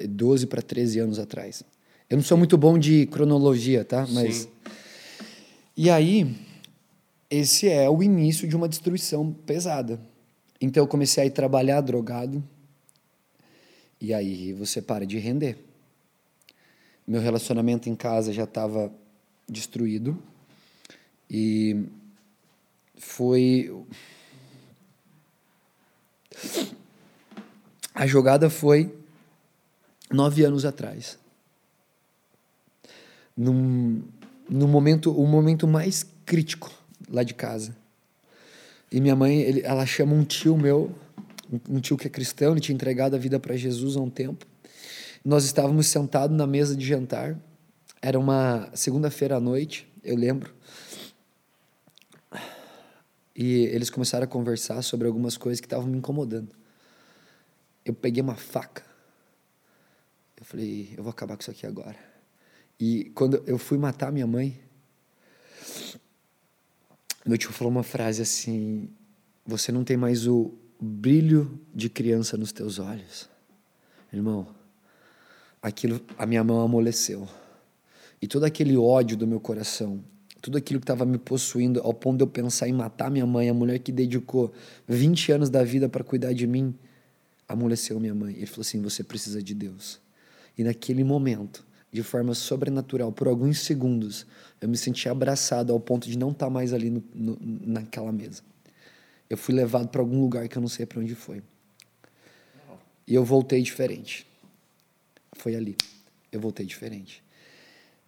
[0.09, 1.63] 12 para 13 anos atrás.
[2.09, 4.07] Eu não sou muito bom de cronologia, tá?
[4.11, 4.37] Mas.
[4.37, 4.49] Sim.
[5.77, 6.37] E aí,
[7.31, 9.99] esse é o início de uma destruição pesada.
[10.61, 12.43] Então eu comecei a ir trabalhar drogado.
[14.01, 15.59] E aí você para de render.
[17.07, 18.93] Meu relacionamento em casa já estava
[19.49, 20.17] destruído.
[21.31, 21.87] E
[22.97, 23.75] foi.
[27.95, 28.95] A jogada foi
[30.11, 31.19] nove anos atrás.
[33.37, 34.03] Num,
[34.49, 36.71] num momento, o momento mais crítico
[37.09, 37.77] lá de casa.
[38.91, 40.95] E minha mãe, ele, ela chama um tio meu,
[41.69, 44.47] um tio que é cristão, ele tinha entregado a vida para Jesus há um tempo.
[45.25, 47.37] Nós estávamos sentados na mesa de jantar
[48.05, 50.53] era uma segunda-feira à noite, eu lembro.
[53.35, 56.55] E eles começaram a conversar sobre algumas coisas que estavam me incomodando.
[57.85, 58.85] Eu peguei uma faca.
[60.37, 61.99] Eu falei, eu vou acabar com isso aqui agora.
[62.79, 64.61] E quando eu fui matar minha mãe,
[67.25, 68.89] meu tio falou uma frase assim:
[69.47, 73.29] Você não tem mais o brilho de criança nos teus olhos.
[74.13, 74.55] Irmão,
[75.63, 77.29] aquilo, a minha mão amoleceu.
[78.21, 80.05] E todo aquele ódio do meu coração,
[80.45, 83.49] tudo aquilo que estava me possuindo, ao ponto de eu pensar em matar minha mãe,
[83.49, 84.53] a mulher que dedicou
[84.87, 86.75] 20 anos da vida para cuidar de mim,
[87.49, 88.35] amoleceu minha mãe.
[88.35, 89.99] Ele falou assim: Você precisa de Deus.
[90.59, 94.27] E naquele momento, de forma sobrenatural, por alguns segundos,
[94.61, 98.13] eu me senti abraçado ao ponto de não estar tá mais ali no, no, naquela
[98.13, 98.43] mesa.
[99.31, 101.43] Eu fui levado para algum lugar que eu não sei para onde foi.
[103.07, 104.27] E eu voltei diferente.
[105.33, 105.75] Foi ali.
[106.31, 107.25] Eu voltei diferente.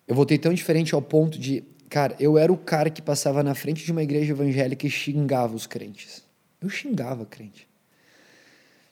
[0.06, 3.54] Eu voltei tão diferente ao ponto de, cara, eu era o cara que passava na
[3.54, 6.22] frente de uma igreja evangélica e xingava os crentes.
[6.60, 7.68] Eu xingava crente.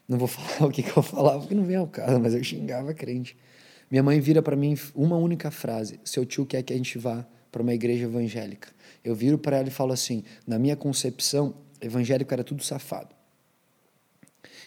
[0.08, 2.42] Não vou falar o que, que eu falava, porque não vem ao caso, mas eu
[2.42, 3.36] xingava crente.
[3.90, 7.26] Minha mãe vira para mim uma única frase: seu tio quer que a gente vá
[7.50, 8.68] para uma igreja evangélica.
[9.04, 13.14] Eu viro para ela e falo assim: na minha concepção, evangélico era tudo safado.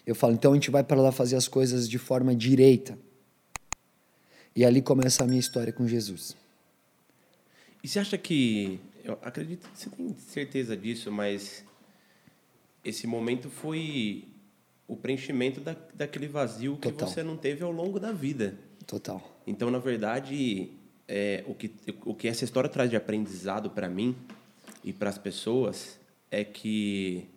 [0.05, 2.97] Eu falo, então a gente vai para lá fazer as coisas de forma direita.
[4.55, 6.35] E ali começa a minha história com Jesus.
[7.83, 8.79] E você acha que.
[9.03, 11.63] Eu acredito que você tem certeza disso, mas
[12.83, 14.27] esse momento foi
[14.87, 17.07] o preenchimento da, daquele vazio que Total.
[17.07, 18.57] você não teve ao longo da vida.
[18.85, 19.21] Total.
[19.45, 20.71] Então, na verdade,
[21.07, 21.71] é, o, que,
[22.05, 24.15] o que essa história traz de aprendizado para mim
[24.83, 27.27] e para as pessoas é que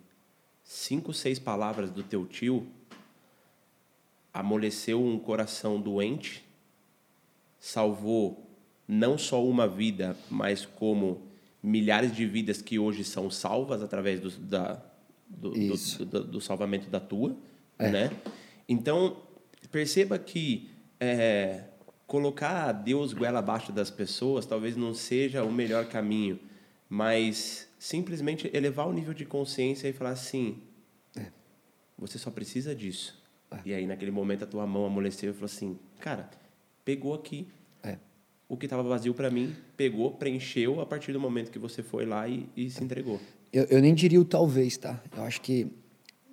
[0.63, 2.67] cinco, seis palavras do teu tio
[4.33, 6.43] amoleceu um coração doente
[7.61, 8.50] salvou
[8.91, 11.21] não só uma vida, mas como
[11.63, 14.83] milhares de vidas que hoje são salvas através do, da,
[15.29, 17.37] do, do, do, do salvamento da tua,
[17.79, 17.89] é.
[17.89, 18.11] né?
[18.67, 19.15] Então,
[19.71, 21.63] perceba que é,
[22.05, 26.37] colocar Deus goela abaixo das pessoas talvez não seja o melhor caminho,
[26.89, 30.61] mas simplesmente elevar o nível de consciência e falar assim,
[31.15, 31.27] é.
[31.97, 33.23] você só precisa disso.
[33.49, 33.59] É.
[33.63, 36.29] E aí, naquele momento, a tua mão amoleceu e falou assim, cara,
[36.83, 37.47] pegou aqui.
[38.51, 42.05] O que estava vazio para mim, pegou, preencheu a partir do momento que você foi
[42.05, 43.17] lá e, e se entregou.
[43.53, 45.01] Eu, eu, nem diria o talvez, tá?
[45.15, 45.71] Eu acho que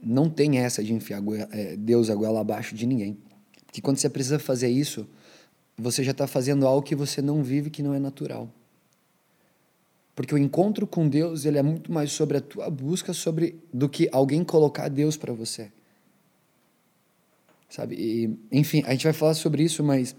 [0.02, 3.16] não tem essa de enfiar é, Deus a goela abaixo de ninguém.
[3.64, 5.07] Porque quando você precisa fazer isso,
[5.76, 8.52] você já está fazendo algo que você não vive, que não é natural.
[10.16, 13.88] Porque o encontro com Deus ele é muito mais sobre a tua busca sobre do
[13.88, 15.70] que alguém colocar Deus para você.
[17.68, 17.94] Sabe?
[17.94, 20.16] E, enfim, a gente vai falar sobre isso, mas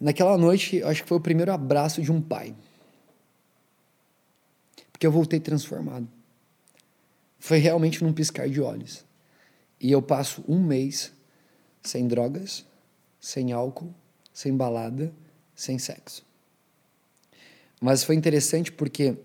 [0.00, 2.54] naquela noite, acho que foi o primeiro abraço de um pai.
[4.92, 6.08] Porque eu voltei transformado.
[7.38, 9.04] Foi realmente num piscar de olhos.
[9.80, 11.12] E eu passo um mês
[11.82, 12.64] sem drogas,
[13.20, 13.92] sem álcool,
[14.32, 15.12] sem balada,
[15.54, 16.24] sem sexo.
[17.80, 19.16] Mas foi interessante porque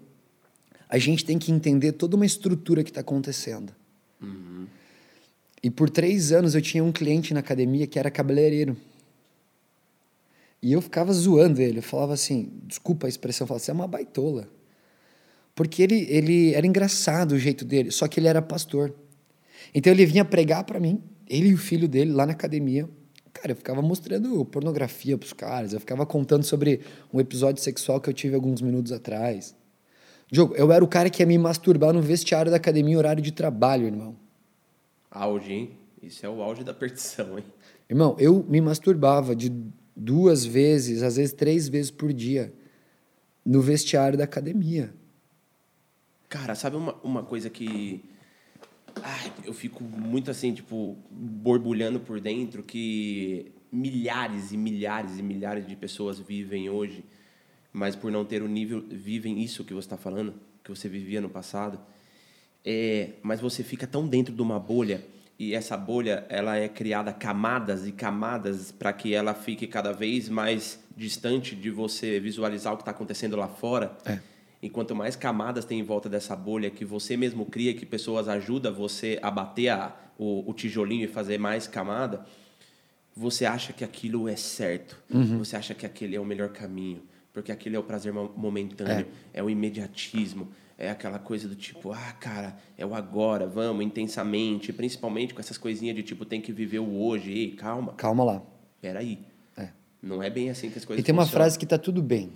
[0.90, 3.74] a gente tem que entender toda uma estrutura que está acontecendo.
[4.22, 4.68] Uhum.
[5.62, 8.76] E por três anos eu tinha um cliente na academia que era cabeleireiro.
[10.62, 11.80] E eu ficava zoando ele.
[11.80, 14.50] Eu falava assim, desculpa a expressão, eu falava, você é uma baitola.
[15.56, 18.94] Porque ele, ele era engraçado o jeito dele, só que ele era pastor.
[19.74, 22.90] Então ele vinha pregar para mim, ele e o filho dele lá na academia.
[23.34, 26.82] Cara, eu ficava mostrando pornografia pros caras, eu ficava contando sobre
[27.14, 29.56] um episódio sexual que eu tive alguns minutos atrás.
[30.32, 33.22] Diogo, eu era o cara que ia me masturbar no vestiário da academia em horário
[33.22, 34.16] de trabalho, irmão.
[35.10, 35.72] Auge, hein?
[36.02, 37.46] Isso é o auge da perdição, hein?
[37.90, 39.52] Irmão, eu me masturbava de
[40.00, 42.54] duas vezes, às vezes três vezes por dia,
[43.46, 44.94] no vestiário da academia.
[46.30, 48.04] Cara, sabe uma, uma coisa que.
[49.02, 55.68] Ai, eu fico muito assim, tipo, borbulhando por dentro que milhares e milhares e milhares
[55.68, 57.04] de pessoas vivem hoje,
[57.72, 60.34] mas por não ter o nível, vivem isso que você está falando,
[60.64, 61.80] que você vivia no passado.
[62.66, 65.04] É, mas você fica tão dentro de uma bolha
[65.40, 70.28] e essa bolha ela é criada camadas e camadas para que ela fique cada vez
[70.28, 73.98] mais distante de você visualizar o que está acontecendo lá fora.
[74.06, 74.20] É.
[74.62, 78.28] E quanto mais camadas tem em volta dessa bolha que você mesmo cria, que pessoas
[78.28, 82.26] ajudam você a bater a, o, o tijolinho e fazer mais camada,
[83.16, 84.98] você acha que aquilo é certo.
[85.38, 87.02] Você acha que aquele é o melhor caminho.
[87.32, 89.42] Porque aquele é o prazer mo- momentâneo, é.
[89.42, 90.50] o imediatismo,
[90.82, 95.58] é aquela coisa do tipo, ah, cara, é o agora, vamos, intensamente, principalmente com essas
[95.58, 98.42] coisinhas de tipo, tem que viver o hoje, ei, calma, Calma lá.
[98.82, 99.20] peraí.
[99.58, 99.68] É.
[100.02, 101.44] Não é bem assim que as coisas E tem uma funcionam.
[101.46, 102.32] frase que tá tudo bem.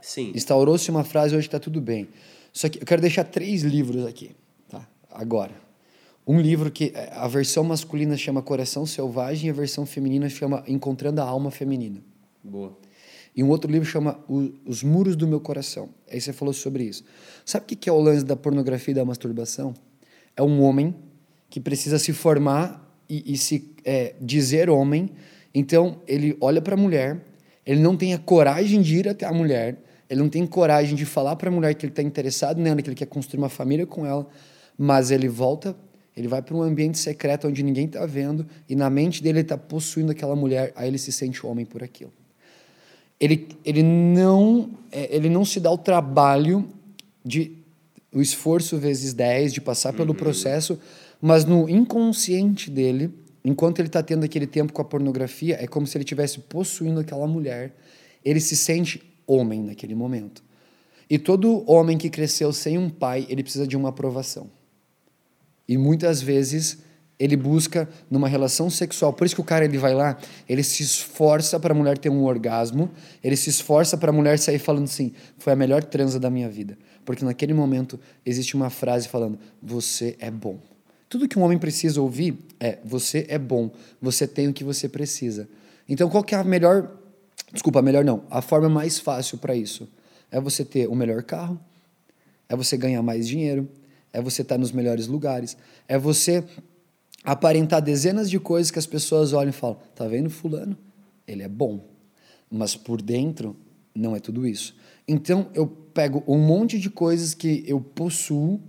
[0.00, 0.32] Sim.
[0.34, 2.08] Instaurou-se uma frase hoje está tudo bem.
[2.52, 4.32] Só que eu quero deixar três livros aqui,
[4.68, 4.86] tá?
[5.10, 5.52] Agora.
[6.26, 10.62] Um livro que eh, a versão masculina chama Coração Selvagem e a versão feminina chama
[10.68, 12.00] Encontrando a Alma Feminina.
[12.44, 12.76] Boa.
[13.34, 14.18] E um outro livro chama
[14.66, 15.90] Os Muros do Meu Coração.
[16.10, 17.04] Aí você falou sobre isso.
[17.44, 19.72] Sabe o que que é o lance da pornografia e da masturbação?
[20.36, 20.94] É um homem
[21.48, 25.10] que precisa se formar e, e se é, dizer homem.
[25.54, 27.24] Então, ele olha para a mulher,
[27.64, 31.04] ele não tem a coragem de ir até a mulher, ele não tem coragem de
[31.04, 33.86] falar para a mulher que ele está interessado nela, que ele quer construir uma família
[33.86, 34.26] com ela,
[34.76, 35.76] mas ele volta,
[36.16, 39.44] ele vai para um ambiente secreto onde ninguém está vendo e na mente dele ele
[39.44, 42.12] está possuindo aquela mulher, aí ele se sente homem por aquilo
[43.20, 46.66] ele, ele, não, é, ele não se dá o trabalho
[47.24, 47.60] de
[48.12, 50.80] o esforço vezes 10 de passar pelo processo,
[51.20, 53.12] mas no inconsciente dele,
[53.44, 56.98] enquanto ele está tendo aquele tempo com a pornografia, é como se ele estivesse possuindo
[56.98, 57.72] aquela mulher.
[58.24, 60.42] Ele se sente homem naquele momento.
[61.08, 64.50] E todo homem que cresceu sem um pai, ele precisa de uma aprovação.
[65.68, 66.78] E muitas vezes
[67.20, 69.12] ele busca numa relação sexual.
[69.12, 70.16] Por isso que o cara ele vai lá,
[70.48, 72.90] ele se esforça para a mulher ter um orgasmo,
[73.22, 76.48] ele se esforça para a mulher sair falando assim: "Foi a melhor transa da minha
[76.48, 76.78] vida".
[77.04, 80.58] Porque naquele momento existe uma frase falando: "Você é bom".
[81.10, 84.88] Tudo que um homem precisa ouvir é: "Você é bom, você tem o que você
[84.88, 85.46] precisa".
[85.86, 86.96] Então qual que é a melhor
[87.52, 88.22] Desculpa, a melhor não.
[88.30, 89.88] A forma mais fácil para isso
[90.30, 91.58] é você ter o melhor carro,
[92.48, 93.68] é você ganhar mais dinheiro,
[94.12, 95.56] é você estar nos melhores lugares,
[95.88, 96.44] é você
[97.24, 100.76] aparentar dezenas de coisas que as pessoas olham e falam: tá vendo fulano?
[101.26, 101.84] Ele é bom.
[102.50, 103.56] Mas por dentro
[103.94, 104.74] não é tudo isso.
[105.06, 108.60] Então eu pego um monte de coisas que eu possuo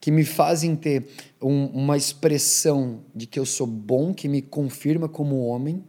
[0.00, 1.08] que me fazem ter
[1.42, 5.82] um- uma expressão de que eu sou bom, que me confirma como homem,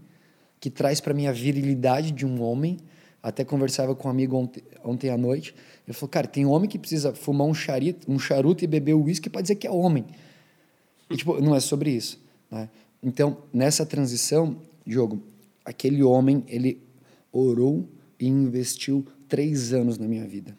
[0.60, 2.78] que traz para mim a virilidade de um homem.
[3.22, 5.54] Até conversava com um amigo ontem, ontem à noite.
[5.86, 9.30] Ele falou: Cara, tem homem que precisa fumar um, charito, um charuto e beber uísque
[9.30, 10.06] para dizer que é homem.
[11.10, 12.20] E, tipo, não é sobre isso.
[12.52, 12.70] Né?
[13.02, 15.22] Então, nessa transição, Diogo,
[15.66, 16.82] aquele homem, ele
[17.32, 17.88] orou
[18.20, 20.56] e investiu três anos na minha vida.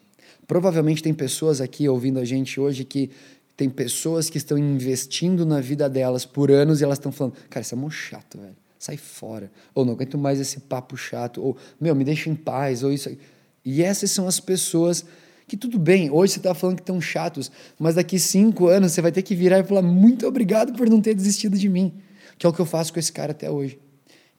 [0.47, 3.09] Provavelmente tem pessoas aqui ouvindo a gente hoje que
[3.55, 7.61] tem pessoas que estão investindo na vida delas por anos e elas estão falando, cara,
[7.61, 8.55] isso é mó chato, velho.
[8.79, 9.51] Sai fora.
[9.75, 11.39] Ou não aguento mais esse papo chato.
[11.39, 12.81] Ou, meu, me deixa em paz.
[12.81, 13.09] Ou isso.
[13.09, 13.19] aí.
[13.63, 15.05] E essas são as pessoas
[15.51, 19.01] que tudo bem, hoje você está falando que estão chatos, mas daqui cinco anos você
[19.01, 21.93] vai ter que virar e falar muito obrigado por não ter desistido de mim,
[22.37, 23.77] que é o que eu faço com esse cara até hoje.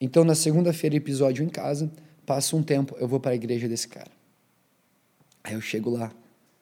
[0.00, 1.92] Então, na segunda-feira, episódio em casa,
[2.24, 4.10] passa um tempo, eu vou para a igreja desse cara.
[5.44, 6.10] Aí eu chego lá,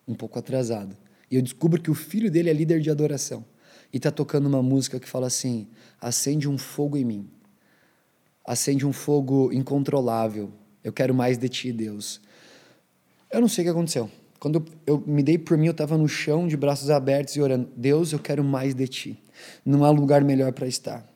[0.06, 0.96] um pouco atrasado,
[1.30, 3.44] e eu descubro que o filho dele é líder de adoração,
[3.92, 5.68] e está tocando uma música que fala assim:
[6.00, 7.30] acende um fogo em mim,
[8.44, 10.50] acende um fogo incontrolável,
[10.82, 12.20] eu quero mais de ti, Deus.
[13.30, 14.10] Eu não sei o que aconteceu.
[14.40, 17.42] Quando eu, eu me dei por mim, eu estava no chão, de braços abertos e
[17.42, 19.22] orando: Deus, eu quero mais de ti.
[19.64, 21.06] Não há lugar melhor para estar.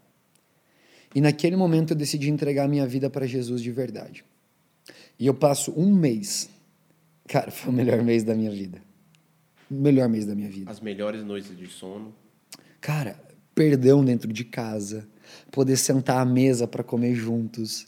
[1.14, 4.24] E naquele momento eu decidi entregar minha vida para Jesus de verdade.
[5.18, 6.50] E eu passo um mês.
[7.26, 8.82] Cara, foi o melhor mês da minha vida.
[9.70, 10.70] O melhor mês da minha vida.
[10.70, 12.14] As melhores noites de sono.
[12.80, 13.18] Cara,
[13.54, 15.08] perdão dentro de casa,
[15.50, 17.87] poder sentar à mesa para comer juntos.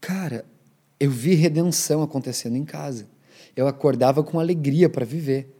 [0.00, 0.46] Cara,
[0.98, 3.11] eu vi redenção acontecendo em casa.
[3.54, 5.54] Eu acordava com alegria para viver.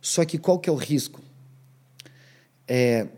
[0.00, 1.20] Só que qual que é o risco?
[2.66, 3.08] É,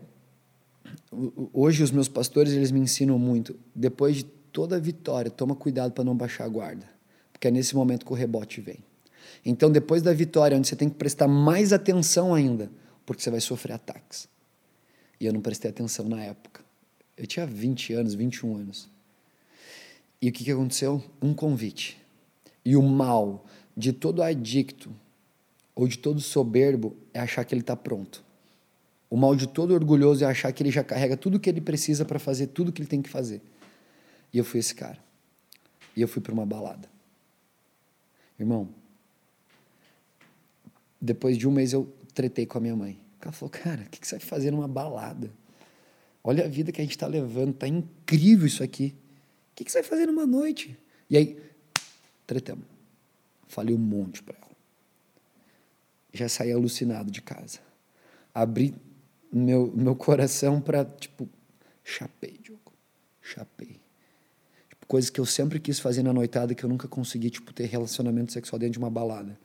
[1.53, 3.55] hoje os meus pastores eles me ensinam muito.
[3.73, 6.85] Depois de toda vitória, toma cuidado para não baixar a guarda,
[7.31, 8.79] porque é nesse momento que o rebote vem.
[9.45, 12.69] Então, depois da vitória, onde você tem que prestar mais atenção ainda,
[13.05, 14.27] porque você vai sofrer ataques.
[15.19, 16.61] E eu não prestei atenção na época.
[17.17, 18.89] Eu tinha 20 anos, 21 anos.
[20.21, 21.03] E o que, que aconteceu?
[21.21, 22.01] Um convite.
[22.63, 24.93] E o mal de todo adicto
[25.75, 28.23] ou de todo soberbo é achar que ele está pronto.
[29.09, 31.61] O mal de todo orgulhoso é achar que ele já carrega tudo o que ele
[31.61, 33.41] precisa para fazer tudo o que ele tem que fazer.
[34.33, 34.97] E eu fui esse cara.
[35.95, 36.89] E eu fui para uma balada.
[38.39, 38.69] Irmão,
[40.99, 42.99] depois de um mês eu tretei com a minha mãe.
[43.21, 45.31] Ela falou, cara, o que, você vai fazer numa balada?
[46.23, 48.95] Olha a vida que a gente está levando, tá incrível isso aqui.
[49.51, 50.77] O que, você vai fazer numa noite?
[51.09, 51.37] E aí,
[52.25, 52.72] tretamos.
[53.53, 54.51] Falei um monte para ela.
[56.11, 57.59] Já saí alucinado de casa.
[58.33, 58.73] Abri
[59.31, 61.29] meu, meu coração para, tipo,
[61.83, 62.73] chapei, Diogo.
[63.21, 63.79] Chapei.
[64.69, 67.65] Tipo, coisas que eu sempre quis fazer na noitada que eu nunca consegui, tipo, ter
[67.65, 69.39] relacionamento sexual dentro de uma balada.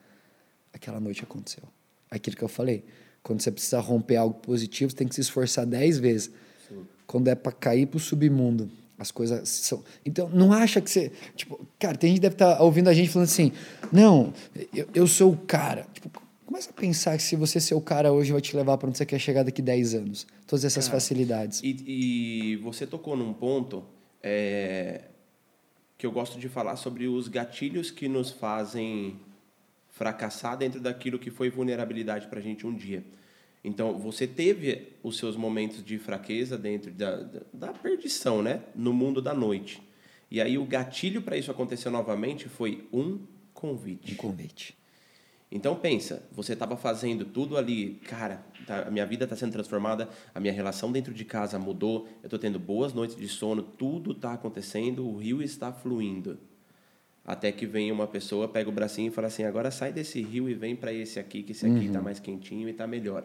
[0.72, 1.64] Aquela noite aconteceu.
[2.10, 2.86] Aquilo que eu falei.
[3.22, 6.30] Quando você precisa romper algo positivo, você tem que se esforçar dez vezes.
[6.66, 6.86] Sim.
[7.06, 9.84] Quando é para cair pro submundo, as coisas são.
[10.04, 11.12] Então, não acha que você.
[11.36, 13.52] Tipo, cara, tem gente que deve estar tá ouvindo a gente falando assim:
[13.92, 14.32] não,
[14.74, 15.86] eu, eu sou o cara.
[15.92, 16.10] Tipo,
[16.44, 18.98] começa a pensar que se você ser o cara hoje vai te levar para onde
[18.98, 20.26] você quer chegar daqui 10 anos.
[20.46, 21.60] Todas essas cara, facilidades.
[21.62, 23.84] E, e, você tocou num ponto
[24.22, 25.02] é,
[25.96, 29.20] que eu gosto de falar sobre os gatilhos que nos fazem
[29.90, 33.04] fracassar dentro daquilo que foi vulnerabilidade para a gente um dia.
[33.62, 38.62] Então, você teve os seus momentos de fraqueza dentro da, da, da perdição, né?
[38.74, 39.82] No mundo da noite.
[40.30, 43.18] E aí, o gatilho para isso acontecer novamente foi um
[43.52, 44.14] convite.
[44.14, 44.78] Um convite.
[45.50, 50.08] Então, pensa, você estava fazendo tudo ali, cara, tá, a minha vida está sendo transformada,
[50.34, 54.12] a minha relação dentro de casa mudou, eu estou tendo boas noites de sono, tudo
[54.12, 56.38] está acontecendo, o rio está fluindo.
[57.24, 60.48] Até que vem uma pessoa, pega o bracinho e fala assim: agora sai desse rio
[60.48, 62.04] e vem para esse aqui, que esse aqui está uhum.
[62.04, 63.22] mais quentinho e está melhor.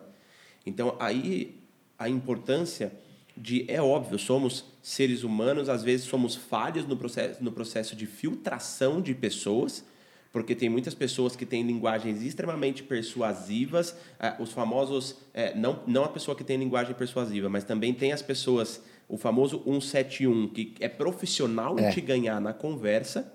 [0.66, 1.56] Então, aí
[1.98, 2.92] a importância
[3.36, 3.66] de.
[3.70, 9.02] É óbvio, somos seres humanos, às vezes somos falhos no processo, no processo de filtração
[9.02, 9.86] de pessoas,
[10.32, 15.18] porque tem muitas pessoas que têm linguagens extremamente persuasivas, eh, os famosos.
[15.34, 18.82] Eh, não, não a pessoa que tem linguagem persuasiva, mas também tem as pessoas.
[19.08, 21.88] O famoso 171, que é profissional é.
[21.88, 23.32] em te ganhar na conversa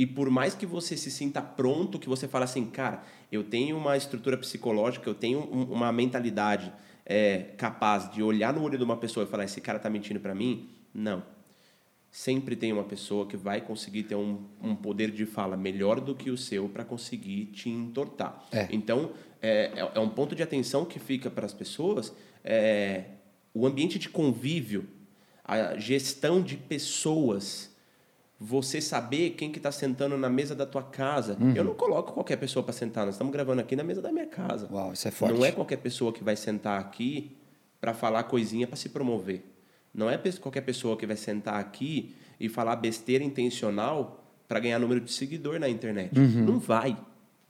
[0.00, 3.76] e por mais que você se sinta pronto, que você fala assim, cara, eu tenho
[3.76, 6.72] uma estrutura psicológica, eu tenho um, uma mentalidade
[7.04, 10.18] é, capaz de olhar no olho de uma pessoa e falar, esse cara está mentindo
[10.18, 10.70] para mim?
[10.94, 11.22] Não.
[12.10, 16.14] Sempre tem uma pessoa que vai conseguir ter um, um poder de fala melhor do
[16.14, 18.42] que o seu para conseguir te entortar.
[18.50, 18.68] É.
[18.70, 22.10] Então, é, é, é um ponto de atenção que fica para as pessoas.
[22.42, 23.04] É,
[23.52, 24.88] o ambiente de convívio,
[25.44, 27.69] a gestão de pessoas
[28.42, 31.36] você saber quem que está sentando na mesa da tua casa.
[31.38, 31.54] Uhum.
[31.54, 33.04] Eu não coloco qualquer pessoa para sentar.
[33.04, 34.66] Nós estamos gravando aqui na mesa da minha casa.
[34.72, 35.36] Uau, isso é forte.
[35.36, 37.36] Não é qualquer pessoa que vai sentar aqui
[37.78, 39.44] para falar coisinha para se promover.
[39.92, 45.02] Não é qualquer pessoa que vai sentar aqui e falar besteira intencional para ganhar número
[45.02, 46.18] de seguidor na internet.
[46.18, 46.46] Uhum.
[46.46, 46.96] Não vai.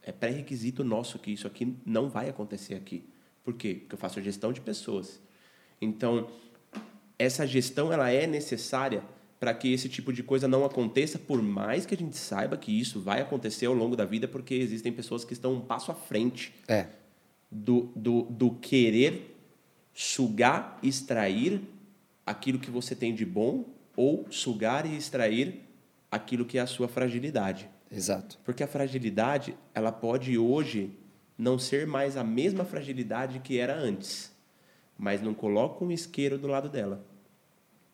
[0.03, 3.07] É pré-requisito nosso que isso aqui não vai acontecer aqui.
[3.45, 3.75] Por quê?
[3.75, 5.21] Porque eu faço gestão de pessoas.
[5.79, 6.27] Então,
[7.17, 9.03] essa gestão ela é necessária
[9.41, 12.79] para que esse tipo de coisa não aconteça, por mais que a gente saiba que
[12.79, 15.95] isso vai acontecer ao longo da vida, porque existem pessoas que estão um passo à
[15.95, 16.85] frente é.
[17.49, 19.35] do, do, do querer
[19.95, 21.59] sugar, extrair
[22.23, 23.65] aquilo que você tem de bom
[23.97, 25.61] ou sugar e extrair
[26.11, 27.67] aquilo que é a sua fragilidade.
[27.91, 28.37] Exato.
[28.45, 30.91] Porque a fragilidade, ela pode hoje
[31.35, 34.31] não ser mais a mesma fragilidade que era antes,
[34.95, 37.09] mas não coloca um isqueiro do lado dela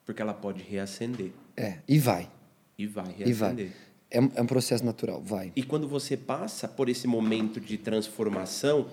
[0.08, 1.34] porque ela pode reacender.
[1.58, 2.32] É, e vai.
[2.78, 3.30] E vai reacender.
[3.30, 3.72] E vai.
[4.10, 5.52] É, é um processo natural, vai.
[5.54, 8.88] E quando você passa por esse momento de transformação,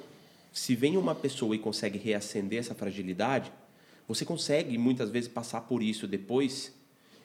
[0.52, 3.52] se vem uma pessoa e consegue reacender essa fragilidade,
[4.08, 6.74] você consegue muitas vezes passar por isso depois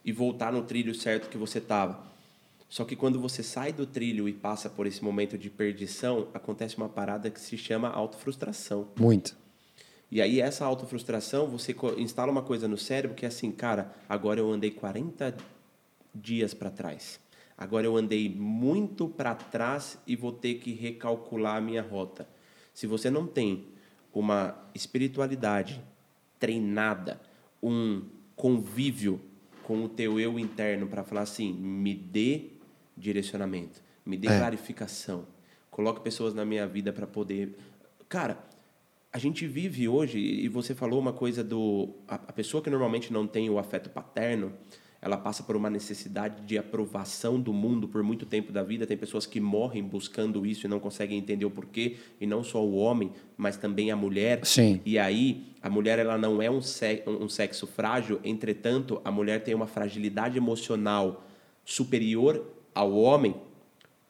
[0.06, 2.08] e voltar no trilho certo que você estava.
[2.70, 6.78] Só que quando você sai do trilho e passa por esse momento de perdição, acontece
[6.78, 8.88] uma parada que se chama autofrustração.
[9.00, 9.36] Muito.
[10.12, 14.40] E aí essa autofrustração, você instala uma coisa no cérebro que é assim, cara, agora
[14.40, 15.36] eu andei 40
[16.14, 17.20] dias para trás.
[17.58, 22.28] Agora eu andei muito para trás e vou ter que recalcular a minha rota.
[22.74, 23.68] Se você não tem
[24.14, 25.82] uma espiritualidade
[26.40, 27.20] treinada,
[27.62, 28.04] um
[28.36, 29.20] convívio
[29.62, 32.46] com o teu eu interno para falar assim, me dê
[32.98, 34.38] direcionamento, me dê É.
[34.38, 35.28] clarificação,
[35.70, 37.56] coloque pessoas na minha vida para poder,
[38.08, 38.38] cara,
[39.12, 43.12] a gente vive hoje e você falou uma coisa do a, a pessoa que normalmente
[43.12, 44.54] não tem o afeto paterno,
[45.02, 48.86] ela passa por uma necessidade de aprovação do mundo por muito tempo da vida.
[48.86, 52.62] Tem pessoas que morrem buscando isso e não conseguem entender o porquê, e não só
[52.64, 54.46] o homem, mas também a mulher.
[54.46, 54.82] Sim.
[54.86, 59.42] E aí, a mulher ela não é um, se- um sexo frágil, entretanto, a mulher
[59.42, 61.26] tem uma fragilidade emocional
[61.64, 62.46] superior
[62.76, 63.36] ao homem,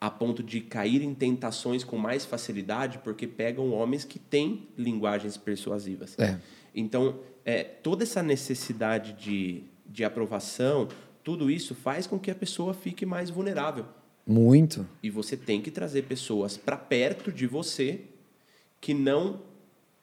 [0.00, 5.36] a ponto de cair em tentações com mais facilidade, porque pegam homens que têm linguagens
[5.36, 6.18] persuasivas.
[6.18, 6.38] É.
[6.74, 10.88] Então, é, toda essa necessidade de, de aprovação,
[11.22, 13.84] tudo isso faz com que a pessoa fique mais vulnerável.
[14.26, 14.88] Muito.
[15.02, 18.02] E você tem que trazer pessoas para perto de você
[18.80, 19.42] que não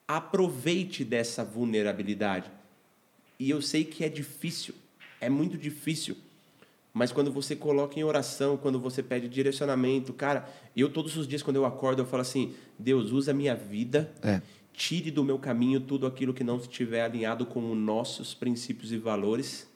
[0.07, 2.51] aproveite dessa vulnerabilidade.
[3.39, 4.75] E eu sei que é difícil,
[5.19, 6.15] é muito difícil.
[6.97, 11.43] Mas quando você coloca em oração, quando você pede direcionamento, cara, eu todos os dias
[11.43, 14.41] quando eu acordo, eu falo assim: Deus, usa a minha vida, É.
[14.73, 18.97] tire do meu caminho tudo aquilo que não estiver alinhado com os nossos princípios e
[18.97, 19.67] valores,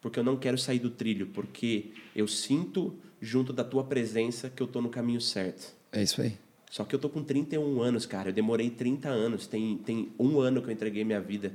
[0.00, 4.62] porque eu não quero sair do trilho, porque eu sinto junto da tua presença que
[4.62, 5.74] eu tô no caminho certo.
[5.90, 6.36] É isso aí.
[6.70, 8.28] Só que eu tô com 31 anos, cara.
[8.28, 9.46] Eu demorei 30 anos.
[9.46, 11.52] Tem, tem um ano que eu entreguei minha vida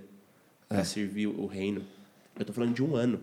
[0.68, 1.84] para servir o reino.
[2.38, 3.20] Eu tô falando de um ano.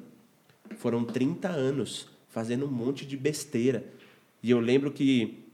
[0.77, 3.85] Foram 30 anos fazendo um monte de besteira.
[4.43, 5.47] E eu lembro que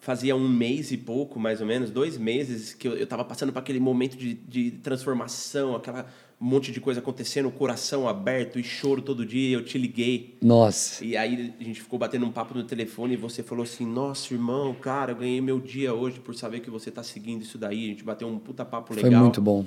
[0.00, 3.52] fazia um mês e pouco, mais ou menos, dois meses, que eu, eu tava passando
[3.52, 6.06] por aquele momento de, de transformação, aquela
[6.40, 9.56] monte de coisa acontecendo, o coração aberto e choro todo dia.
[9.56, 10.38] Eu te liguei.
[10.40, 11.04] Nossa.
[11.04, 14.32] E aí a gente ficou batendo um papo no telefone e você falou assim: Nossa,
[14.32, 17.84] irmão, cara, eu ganhei meu dia hoje por saber que você tá seguindo isso daí.
[17.84, 19.10] A gente bateu um puta papo legal.
[19.10, 19.66] Foi muito bom.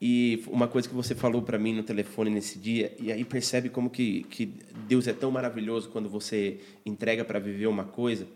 [0.00, 3.68] E uma coisa que você falou para mim no telefone nesse dia, e aí percebe
[3.68, 4.46] como que, que
[4.86, 8.26] Deus é tão maravilhoso quando você entrega para viver uma coisa,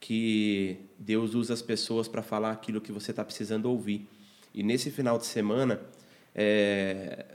[0.00, 4.08] que Deus usa as pessoas para falar aquilo que você está precisando ouvir.
[4.54, 5.80] E nesse final de semana,
[6.34, 7.26] é,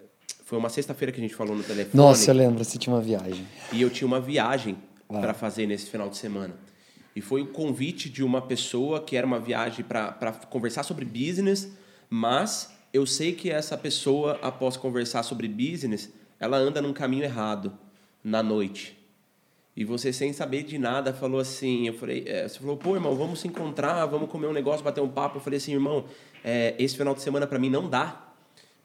[0.45, 1.91] foi uma sexta-feira que a gente falou no telefone.
[1.93, 3.45] Nossa, eu lembro, você tinha uma viagem.
[3.71, 6.55] E eu tinha uma viagem para fazer nesse final de semana.
[7.15, 11.69] E foi o convite de uma pessoa que era uma viagem para conversar sobre business,
[12.09, 17.73] mas eu sei que essa pessoa, após conversar sobre business, ela anda num caminho errado
[18.23, 18.97] na noite.
[19.75, 23.15] E você, sem saber de nada, falou assim: eu falei, é, você falou, pô, irmão,
[23.15, 25.37] vamos se encontrar, vamos comer um negócio, bater um papo.
[25.37, 26.05] Eu falei assim, irmão,
[26.43, 28.33] é, esse final de semana para mim não dá,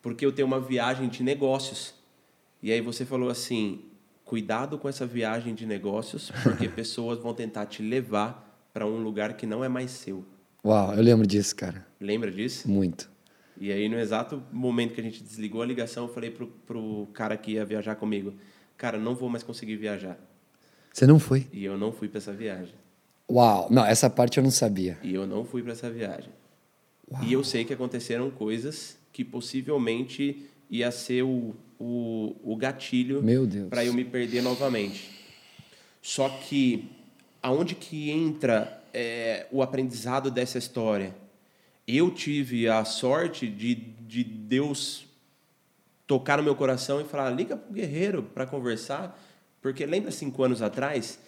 [0.01, 1.95] porque eu tenho uma viagem de negócios.
[2.63, 3.83] E aí você falou assim:
[4.25, 9.35] cuidado com essa viagem de negócios, porque pessoas vão tentar te levar para um lugar
[9.35, 10.25] que não é mais seu.
[10.65, 11.87] Uau, eu lembro disso, cara.
[12.01, 12.71] Lembra disso?
[12.71, 13.14] Muito.
[13.59, 17.09] E aí, no exato momento que a gente desligou a ligação, eu falei pro, pro
[17.13, 18.35] cara que ia viajar comigo:
[18.77, 20.19] Cara, não vou mais conseguir viajar.
[20.93, 21.47] Você não foi?
[21.53, 22.75] E eu não fui para essa viagem.
[23.31, 23.69] Uau.
[23.71, 24.99] Não, essa parte eu não sabia.
[25.03, 26.31] E eu não fui para essa viagem.
[27.23, 33.23] E eu sei que aconteceram coisas que possivelmente ia ser o, o, o gatilho
[33.69, 35.11] para eu me perder novamente.
[36.01, 36.91] Só que
[37.43, 41.15] aonde que entra é, o aprendizado dessa história?
[41.87, 45.07] Eu tive a sorte de, de Deus
[46.07, 49.19] tocar no meu coração e falar: liga pro guerreiro para conversar,
[49.61, 51.19] porque lembra cinco anos atrás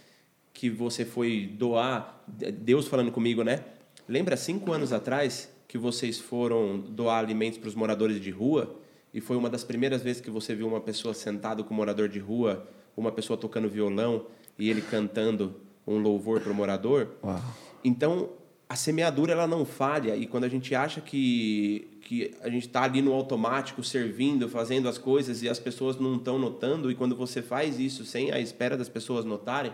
[0.53, 3.63] que você foi doar Deus falando comigo, né?
[4.09, 8.77] Lembra cinco anos atrás que vocês foram doar alimentos para os moradores de rua
[9.13, 12.09] e foi uma das primeiras vezes que você viu uma pessoa sentada com um morador
[12.09, 14.27] de rua, uma pessoa tocando violão
[14.59, 17.09] e ele cantando um louvor para o morador?
[17.23, 17.41] Uau.
[17.85, 18.31] Então,
[18.69, 22.83] a semeadura ela não falha e quando a gente acha que, que a gente está
[22.83, 27.15] ali no automático, servindo, fazendo as coisas e as pessoas não estão notando, e quando
[27.15, 29.73] você faz isso sem a espera das pessoas notarem,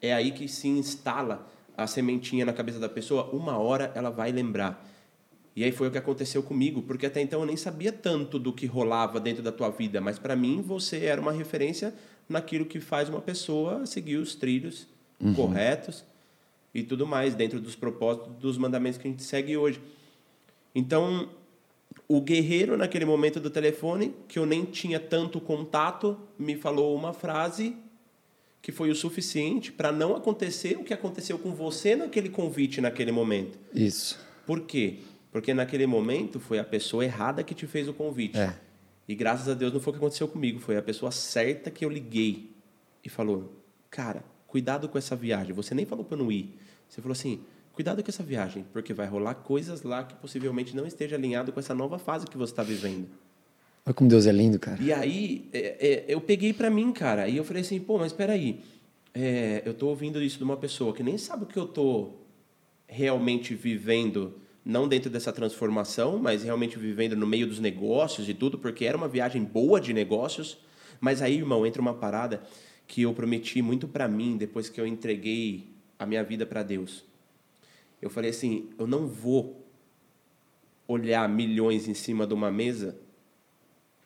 [0.00, 4.30] é aí que se instala a sementinha na cabeça da pessoa, uma hora ela vai
[4.30, 4.84] lembrar.
[5.56, 8.52] E aí foi o que aconteceu comigo, porque até então eu nem sabia tanto do
[8.52, 11.92] que rolava dentro da tua vida, mas para mim você era uma referência
[12.28, 14.86] naquilo que faz uma pessoa seguir os trilhos
[15.34, 16.04] corretos
[16.74, 19.80] e tudo mais, dentro dos propósitos dos mandamentos que a gente segue hoje.
[20.74, 21.28] Então,
[22.06, 27.12] o guerreiro, naquele momento do telefone, que eu nem tinha tanto contato, me falou uma
[27.12, 27.76] frase
[28.60, 33.12] que foi o suficiente para não acontecer o que aconteceu com você naquele convite naquele
[33.12, 33.58] momento.
[33.74, 34.18] Isso.
[34.46, 34.98] Por quê?
[35.30, 38.38] Porque naquele momento foi a pessoa errada que te fez o convite.
[38.38, 38.54] É.
[39.06, 41.84] E graças a Deus não foi o que aconteceu comigo, foi a pessoa certa que
[41.84, 42.50] eu liguei
[43.04, 43.52] e falou:
[43.90, 45.52] "Cara, cuidado com essa viagem".
[45.52, 46.58] Você nem falou para não ir.
[46.88, 47.40] Você falou assim:
[47.72, 51.60] "Cuidado com essa viagem, porque vai rolar coisas lá que possivelmente não esteja alinhado com
[51.60, 53.06] essa nova fase que você está vivendo".
[53.88, 54.82] Olha como Deus é lindo, cara.
[54.82, 58.08] E aí, é, é, eu peguei para mim, cara, e eu falei assim, pô, mas
[58.08, 58.60] espera aí,
[59.14, 62.10] é, eu tô ouvindo isso de uma pessoa que nem sabe o que eu tô
[62.86, 68.58] realmente vivendo, não dentro dessa transformação, mas realmente vivendo no meio dos negócios e tudo,
[68.58, 70.58] porque era uma viagem boa de negócios,
[71.00, 72.42] mas aí, irmão, entra uma parada
[72.88, 75.68] que eu prometi muito para mim depois que eu entreguei
[75.98, 77.04] a minha vida para Deus.
[78.00, 79.64] Eu falei assim, eu não vou
[80.88, 82.98] olhar milhões em cima de uma mesa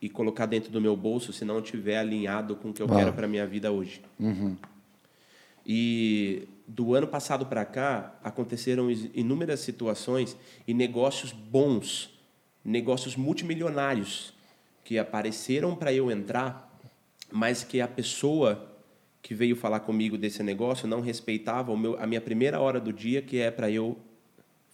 [0.00, 2.98] e colocar dentro do meu bolso se não estiver alinhado com o que eu Uau.
[2.98, 4.02] quero para minha vida hoje.
[5.64, 12.10] E do ano passado para cá aconteceram inúmeras situações e negócios bons,
[12.64, 14.34] negócios multimilionários
[14.82, 16.76] que apareceram para eu entrar,
[17.30, 18.71] mas que a pessoa
[19.22, 23.22] que veio falar comigo desse negócio não respeitava meu, a minha primeira hora do dia,
[23.22, 23.96] que é para eu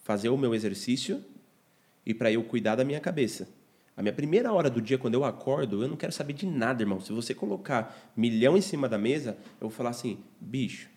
[0.03, 1.23] fazer o meu exercício
[2.03, 3.47] e para eu cuidar da minha cabeça.
[3.95, 6.81] A minha primeira hora do dia, quando eu acordo, eu não quero saber de nada,
[6.81, 6.99] irmão.
[6.99, 10.89] Se você colocar milhão em cima da mesa, eu vou falar assim, bicho,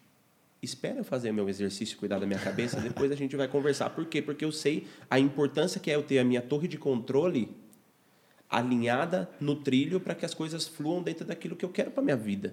[0.63, 3.91] espera eu fazer meu exercício cuidar da minha cabeça, depois a gente vai conversar.
[3.91, 4.23] Por quê?
[4.23, 7.51] Porque eu sei a importância que é eu ter a minha torre de controle
[8.49, 12.17] alinhada no trilho para que as coisas fluam dentro daquilo que eu quero para minha
[12.17, 12.53] vida.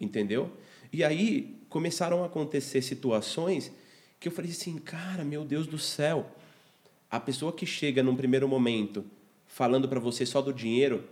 [0.00, 0.50] Entendeu?
[0.92, 3.72] E aí começaram a acontecer situações
[4.18, 6.26] que eu falei assim, cara, meu Deus do céu.
[7.10, 9.04] A pessoa que chega num primeiro momento
[9.46, 11.04] falando para você só do dinheiro,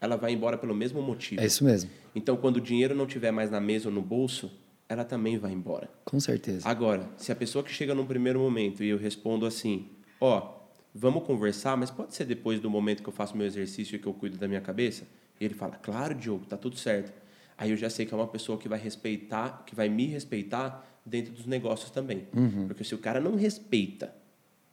[0.00, 1.40] ela vai embora pelo mesmo motivo.
[1.40, 1.90] É isso mesmo.
[2.14, 4.50] Então, quando o dinheiro não tiver mais na mesa ou no bolso,
[4.88, 5.90] ela também vai embora.
[6.04, 6.68] Com certeza.
[6.68, 9.88] Agora, se a pessoa que chega num primeiro momento e eu respondo assim,
[10.20, 10.54] ó,
[10.94, 14.06] vamos conversar, mas pode ser depois do momento que eu faço meu exercício e que
[14.06, 15.04] eu cuido da minha cabeça?
[15.40, 17.12] E ele fala, claro, Diogo, tá tudo certo.
[17.56, 20.86] Aí eu já sei que é uma pessoa que vai respeitar, que vai me respeitar
[21.04, 22.26] dentro dos negócios também.
[22.66, 24.14] Porque se o cara não respeita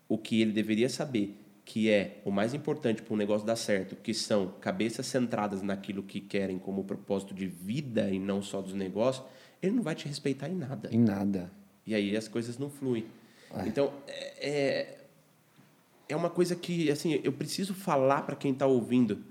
[0.07, 3.95] o que ele deveria saber, que é o mais importante para um negócio dar certo,
[3.95, 8.73] que são cabeças centradas naquilo que querem como propósito de vida e não só dos
[8.73, 9.25] negócios,
[9.61, 10.89] ele não vai te respeitar em nada.
[10.91, 11.51] Em nada.
[11.85, 13.05] E aí as coisas não fluem.
[13.65, 14.97] Então, é, é,
[16.09, 19.23] é uma coisa que, assim, eu preciso falar para quem está ouvindo.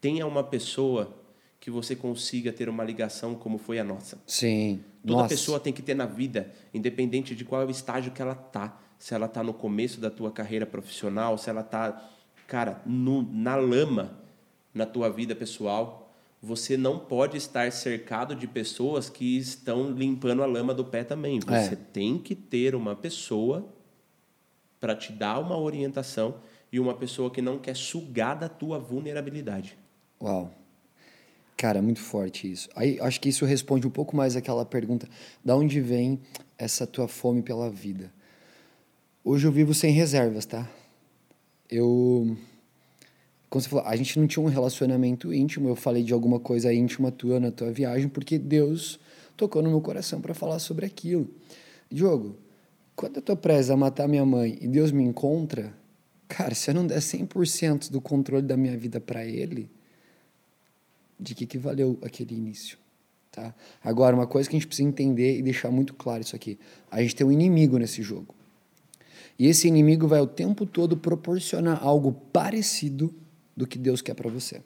[0.00, 1.14] Tenha uma pessoa
[1.60, 4.18] que você consiga ter uma ligação como foi a nossa.
[4.26, 4.84] Sim.
[5.02, 5.28] Toda Nossa.
[5.28, 8.80] pessoa tem que ter na vida, independente de qual é o estágio que ela tá.
[8.98, 12.10] Se ela tá no começo da tua carreira profissional, se ela tá,
[12.46, 14.18] cara, no, na lama
[14.74, 20.46] na tua vida pessoal, você não pode estar cercado de pessoas que estão limpando a
[20.46, 21.40] lama do pé também.
[21.48, 21.62] É.
[21.62, 23.66] Você tem que ter uma pessoa
[24.80, 26.36] para te dar uma orientação
[26.70, 29.78] e uma pessoa que não quer sugar da tua vulnerabilidade.
[30.20, 30.52] Uau.
[31.56, 32.68] Cara, muito forte isso.
[32.76, 35.08] Aí acho que isso responde um pouco mais aquela pergunta:
[35.42, 36.20] da onde vem
[36.58, 38.12] essa tua fome pela vida?
[39.24, 40.70] Hoje eu vivo sem reservas, tá?
[41.70, 42.36] Eu.
[43.48, 45.68] Como você falou, a gente não tinha um relacionamento íntimo.
[45.68, 49.00] Eu falei de alguma coisa íntima tua na tua viagem, porque Deus
[49.34, 51.28] tocou no meu coração para falar sobre aquilo.
[51.90, 52.36] Diogo,
[52.94, 55.72] quando eu tô prestes a matar minha mãe e Deus me encontra,
[56.28, 59.70] cara, se eu não der 100% do controle da minha vida para Ele,
[61.18, 62.78] de que, que valeu aquele início.
[63.30, 63.54] Tá?
[63.82, 66.58] Agora, uma coisa que a gente precisa entender e deixar muito claro isso aqui:
[66.90, 68.34] a gente tem um inimigo nesse jogo.
[69.38, 73.14] E esse inimigo vai o tempo todo proporcionar algo parecido
[73.54, 74.62] do que Deus quer para você.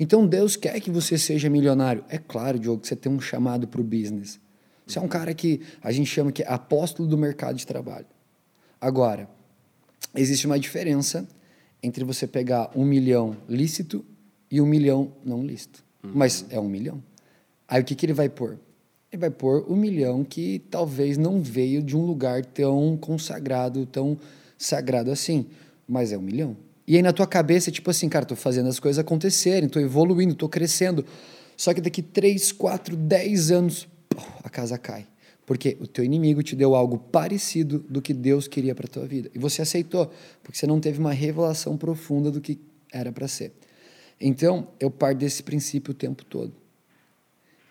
[0.00, 2.02] Então, Deus quer que você seja milionário.
[2.08, 4.40] É claro, Diogo, que você tem um chamado para o business.
[4.86, 8.06] Você é um cara que a gente chama que é apóstolo do mercado de trabalho.
[8.80, 9.28] Agora,
[10.14, 11.28] existe uma diferença
[11.82, 14.04] entre você pegar um milhão lícito
[14.52, 15.82] e um milhão não lícito.
[16.02, 17.02] Mas é um milhão.
[17.66, 18.58] Aí o que, que ele vai pôr?
[19.10, 24.18] Ele vai pôr um milhão que talvez não veio de um lugar tão consagrado, tão
[24.58, 25.46] sagrado assim.
[25.88, 26.54] Mas é um milhão.
[26.86, 30.34] E aí na tua cabeça, tipo assim, cara, tô fazendo as coisas acontecerem, tô evoluindo,
[30.34, 31.02] tô crescendo.
[31.56, 33.88] Só que daqui 3, 4, 10 anos,
[34.44, 35.06] a casa cai.
[35.46, 39.30] Porque o teu inimigo te deu algo parecido do que Deus queria para tua vida.
[39.34, 42.60] E você aceitou, porque você não teve uma revelação profunda do que
[42.92, 43.52] era para ser.
[44.24, 46.52] Então, eu parto desse princípio o tempo todo.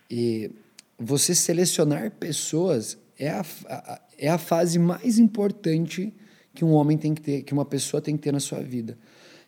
[0.10, 0.52] E
[1.00, 6.14] você selecionar pessoas é a, a- é a fase mais importante
[6.54, 8.98] que um homem tem que ter, que uma pessoa tem que ter na sua vida.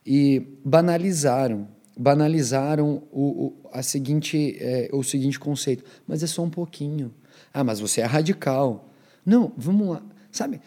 [0.06, 5.84] E banalizaram banalizaram o, o, a seguinte, é, o seguinte conceito.
[6.08, 7.14] Mas é só um pouquinho.
[7.54, 8.90] Ah, mas você é radical.
[9.24, 10.04] Não, vamos lá.
[10.32, 10.60] Sabe?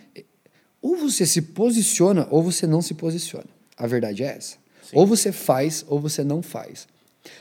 [0.80, 3.48] Ou você se posiciona ou você não se posiciona.
[3.76, 4.56] A verdade é essa.
[4.86, 4.96] Sim.
[4.96, 6.86] Ou você faz ou você não faz.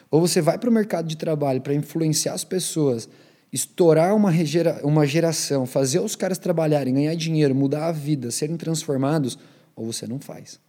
[0.09, 3.07] Ou você vai para o mercado de trabalho para influenciar as pessoas,
[3.53, 8.57] estourar uma, regera, uma geração, fazer os caras trabalharem, ganhar dinheiro, mudar a vida, serem
[8.57, 9.37] transformados,
[9.75, 10.59] ou você não faz.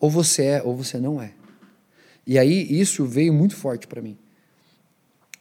[0.00, 1.32] Ou você é ou você não é.
[2.26, 4.16] E aí isso veio muito forte para mim.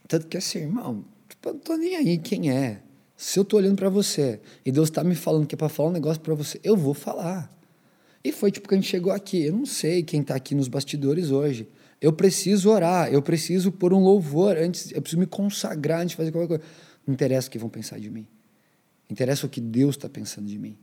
[0.05, 1.05] Tanto que assim, irmão,
[1.45, 2.81] eu não tô nem aí quem é.
[3.15, 5.89] Se eu tô olhando para você e Deus tá me falando que é para falar
[5.89, 7.49] um negócio para você, eu vou falar.
[8.24, 9.43] E foi tipo que a gente chegou aqui.
[9.43, 11.67] Eu não sei quem tá aqui nos bastidores hoje.
[11.99, 16.15] Eu preciso orar, eu preciso pôr um louvor antes, eu preciso me consagrar antes de
[16.17, 16.63] fazer qualquer coisa.
[17.05, 18.28] Não interessa o que vão pensar de mim.
[19.09, 20.78] Interessa o que Deus está pensando de mim.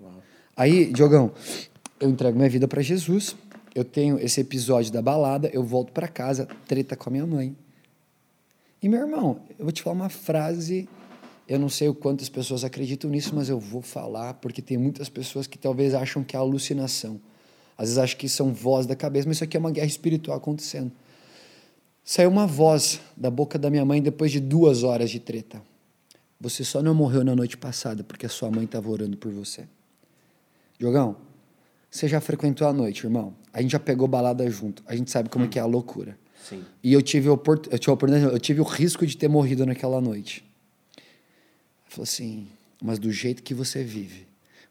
[0.00, 0.22] Uau.
[0.56, 1.32] Aí, Diogão,
[2.00, 3.36] eu entrego minha vida para Jesus
[3.76, 7.54] eu tenho esse episódio da balada, eu volto para casa, treta com a minha mãe.
[8.82, 10.88] E meu irmão, eu vou te falar uma frase,
[11.48, 15.08] eu não sei o quantas pessoas acreditam nisso, mas eu vou falar porque tem muitas
[15.08, 17.20] pessoas que talvez acham que é alucinação.
[17.78, 20.36] Às vezes acham que são voz da cabeça, mas isso aqui é uma guerra espiritual
[20.36, 20.90] acontecendo.
[22.04, 25.62] Saiu uma voz da boca da minha mãe depois de duas horas de treta.
[26.40, 29.66] Você só não morreu na noite passada porque a sua mãe estava orando por você.
[30.78, 31.16] Jogão,
[31.90, 33.34] você já frequentou a noite, irmão.
[33.52, 34.82] A gente já pegou balada junto.
[34.86, 35.48] A gente sabe como hum.
[35.48, 36.18] é que é a loucura.
[36.48, 36.62] Sim.
[36.82, 37.66] E eu tive, oport...
[37.70, 40.45] eu, tive eu tive o risco de ter morrido naquela noite.
[41.96, 42.46] Falou assim,
[42.82, 44.26] mas do jeito que você vive,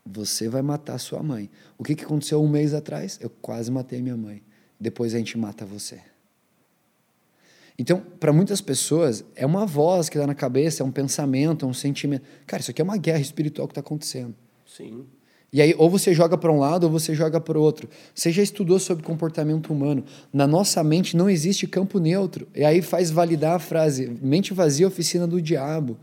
[0.05, 1.49] você vai matar sua mãe.
[1.75, 3.17] O que, que aconteceu um mês atrás?
[3.19, 4.43] Eu quase matei minha mãe.
[4.79, 5.99] Depois a gente mata você.
[7.79, 11.67] Então, para muitas pessoas, é uma voz que dá na cabeça, é um pensamento, é
[11.67, 12.23] um sentimento.
[12.45, 14.35] Cara, isso aqui é uma guerra espiritual que está acontecendo.
[14.63, 15.07] Sim.
[15.51, 17.89] E aí, ou você joga para um lado ou você joga para o outro.
[18.13, 20.05] Você já estudou sobre comportamento humano.
[20.31, 22.47] Na nossa mente não existe campo neutro.
[22.53, 25.97] E aí faz validar a frase: mente vazia, oficina do diabo.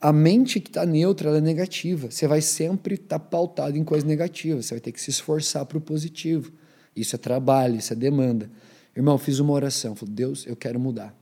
[0.00, 2.10] A mente que está neutra é negativa.
[2.10, 4.66] Você vai sempre estar tá pautado em coisas negativas.
[4.66, 6.52] Você vai ter que se esforçar para o positivo.
[6.94, 8.50] Isso é trabalho, isso é demanda.
[8.96, 9.96] Irmão, fiz uma oração.
[9.96, 11.14] Falei, Deus, eu quero mudar.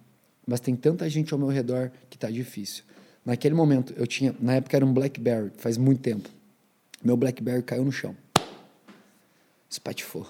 [0.47, 2.85] Mas tem tanta gente ao meu redor que está difícil.
[3.25, 4.35] Naquele momento, eu tinha.
[4.39, 6.29] Na época era um Blackberry, faz muito tempo.
[7.03, 8.15] Meu Blackberry caiu no chão.
[9.69, 10.29] Espatifou.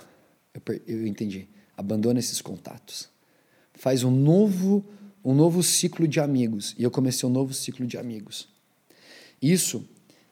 [0.55, 1.47] Eu, eu entendi.
[1.76, 3.09] Abandona esses contatos.
[3.74, 4.82] Faz um novo,
[5.26, 6.74] um novo ciclo de amigos.
[6.78, 8.48] E eu comecei um novo ciclo de amigos.
[9.42, 9.84] Isso,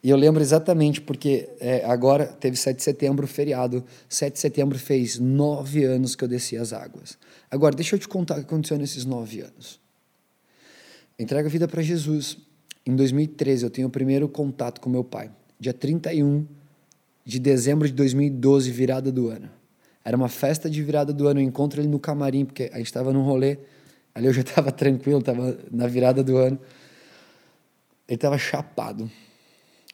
[0.02, 3.84] e eu lembro exatamente porque é, agora teve 7 de setembro, feriado.
[4.08, 7.18] 7 de setembro fez nove anos que eu desci as águas.
[7.50, 9.80] Agora, deixa eu te contar o que aconteceu nesses nove anos.
[11.18, 12.38] Entrega a vida para Jesus.
[12.86, 16.46] Em 2013, eu tenho o primeiro contato com meu pai dia 31
[17.24, 19.48] de dezembro de 2012, virada do ano.
[20.04, 22.86] Era uma festa de virada do ano, eu encontro ele no camarim, porque a gente
[22.86, 23.56] estava num rolê,
[24.14, 26.58] ali eu já estava tranquilo, estava na virada do ano.
[28.08, 29.10] Ele estava chapado.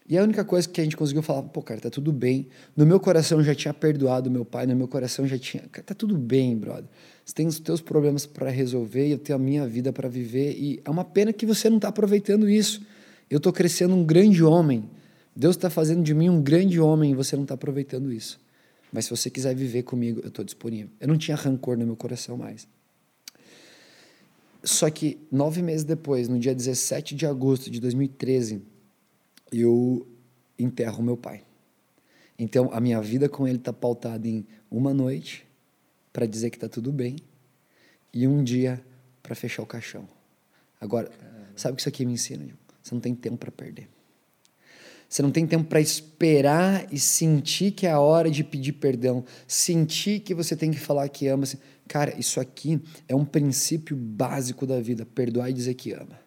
[0.08, 2.48] E a única coisa que a gente conseguiu falar, pô, cara, tá tudo bem.
[2.76, 5.94] No meu coração já tinha perdoado meu pai, no meu coração já tinha, cara, tá
[5.94, 6.86] tudo bem, brother.
[7.24, 10.56] Você tem os teus problemas para resolver e eu tenho a minha vida para viver
[10.58, 12.84] e é uma pena que você não está aproveitando isso.
[13.30, 14.90] Eu estou crescendo um grande homem
[15.34, 18.40] Deus está fazendo de mim um grande homem e você não está aproveitando isso.
[18.92, 20.90] Mas se você quiser viver comigo, eu estou disponível.
[21.00, 22.66] Eu não tinha rancor no meu coração mais.
[24.62, 28.62] Só que nove meses depois, no dia 17 de agosto de 2013,
[29.52, 30.06] eu
[30.58, 31.42] enterro meu pai.
[32.38, 35.46] Então a minha vida com ele está pautada em uma noite
[36.12, 37.16] para dizer que está tudo bem
[38.12, 38.84] e um dia
[39.22, 40.08] para fechar o caixão.
[40.80, 41.10] Agora,
[41.54, 42.46] sabe o que isso aqui me ensina?
[42.82, 43.88] Você não tem tempo para perder.
[45.08, 49.24] Você não tem tempo para esperar e sentir que é a hora de pedir perdão,
[49.46, 51.44] sentir que você tem que falar que ama.
[51.90, 56.20] Cara, isso aqui é um princípio básico da vida: perdoar e dizer que ama.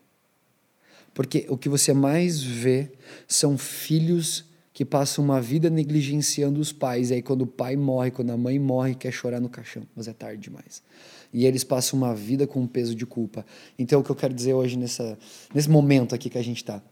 [1.14, 2.92] Porque o que você mais vê
[3.26, 4.44] são filhos
[4.74, 7.12] que passam uma vida negligenciando os pais.
[7.12, 10.10] E aí, quando o pai morre, quando a mãe morre, quer chorar no caixão, mas
[10.10, 10.84] é tarde demais.
[11.32, 13.46] E eles passam uma vida com um peso de culpa.
[13.80, 15.18] Então, o que eu quero dizer hoje, nessa,
[15.54, 16.84] nesse momento aqui que a gente está,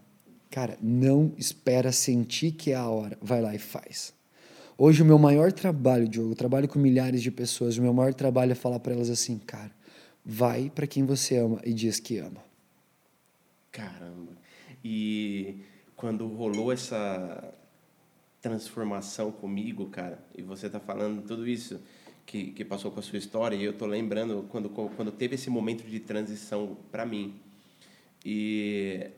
[0.49, 3.17] Cara, não espera sentir que é a hora.
[3.21, 4.13] Vai lá e faz.
[4.83, 8.15] Hoje o meu maior trabalho, Diogo, eu trabalho com milhares de pessoas, o meu maior
[8.15, 9.69] trabalho é falar para elas assim, cara,
[10.25, 12.43] vai para quem você ama e diz que ama.
[13.71, 14.31] Caramba.
[14.83, 15.57] E
[15.95, 17.53] quando rolou essa
[18.41, 21.79] transformação comigo, cara, e você tá falando tudo isso
[22.25, 25.51] que, que passou com a sua história, e eu tô lembrando quando, quando teve esse
[25.51, 27.35] momento de transição para mim.
[28.25, 29.11] E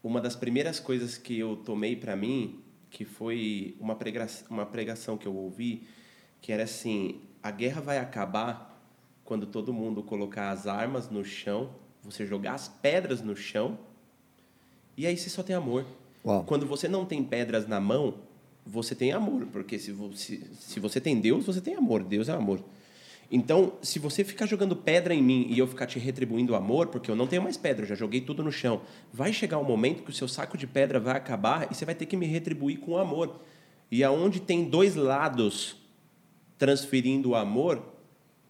[0.00, 5.16] uma das primeiras coisas que eu tomei para mim, que foi uma pregação, uma pregação
[5.16, 5.86] que eu ouvi,
[6.40, 8.68] que era assim: a guerra vai acabar
[9.24, 11.70] quando todo mundo colocar as armas no chão,
[12.02, 13.78] você jogar as pedras no chão,
[14.96, 15.84] e aí você só tem amor.
[16.24, 16.44] Uau.
[16.44, 18.14] Quando você não tem pedras na mão,
[18.66, 22.02] você tem amor, porque se você, se você tem Deus, você tem amor.
[22.02, 22.62] Deus é amor.
[23.30, 27.10] Então, se você ficar jogando pedra em mim e eu ficar te retribuindo amor, porque
[27.10, 28.80] eu não tenho mais pedra, eu já joguei tudo no chão,
[29.12, 31.94] vai chegar um momento que o seu saco de pedra vai acabar e você vai
[31.94, 33.40] ter que me retribuir com amor.
[33.90, 35.76] E aonde tem dois lados
[36.56, 37.82] transferindo o amor,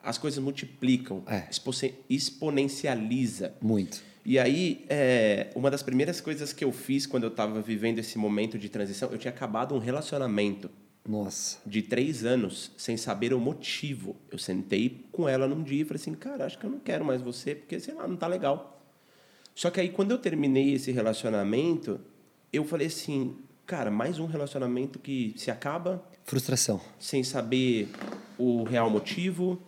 [0.00, 1.44] as coisas multiplicam, É.
[1.50, 1.72] expo-
[2.08, 3.54] exponencializa.
[3.60, 4.02] Muito.
[4.24, 8.16] E aí, é, uma das primeiras coisas que eu fiz quando eu estava vivendo esse
[8.18, 10.70] momento de transição, eu tinha acabado um relacionamento
[11.08, 11.58] Nossa.
[11.64, 14.14] de três anos sem saber o motivo.
[14.30, 17.02] Eu sentei com ela num dia e falei assim, cara, acho que eu não quero
[17.04, 18.78] mais você, porque, sei lá, não tá legal.
[19.54, 21.98] Só que aí, quando eu terminei esse relacionamento,
[22.52, 23.36] eu falei assim,
[23.66, 26.80] cara, mais um relacionamento que se acaba Frustração.
[26.98, 27.88] sem saber
[28.36, 29.60] o real motivo.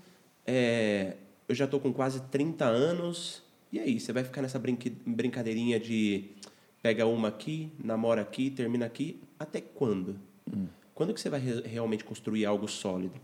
[0.47, 1.17] É,
[1.49, 3.43] eu já tô com quase 30 anos.
[3.73, 4.61] E aí, você vai ficar nessa
[5.07, 6.31] brincadeirinha de
[6.83, 9.21] pega uma aqui, namora aqui, termina aqui.
[9.39, 10.17] Até quando?
[11.01, 13.15] Quando que você vai re- realmente construir algo sólido?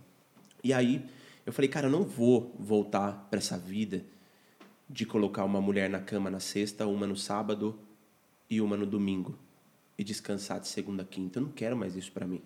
[0.65, 1.05] E aí,
[1.45, 4.03] eu falei, cara, eu não vou voltar para essa vida
[4.89, 7.79] de colocar uma mulher na cama na sexta, uma no sábado
[8.49, 9.39] e uma no domingo.
[9.99, 11.39] E descansar de segunda a quinta.
[11.39, 12.41] Eu não quero mais isso para mim.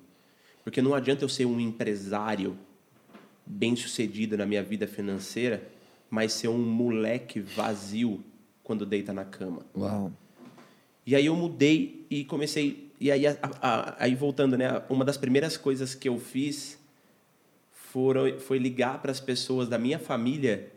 [0.64, 2.58] Porque não adianta eu ser um empresário
[3.46, 5.70] bem sucedido na minha vida financeira,
[6.10, 8.20] mas ser um moleque vazio
[8.64, 9.64] quando deita na cama.
[9.76, 10.12] Uau.
[11.06, 12.89] E aí eu mudei e comecei.
[13.00, 14.82] E aí, a- a- aí voltando, né?
[14.90, 16.78] Uma das primeiras coisas que eu fiz
[17.72, 20.70] foram, foi ligar para as pessoas da minha família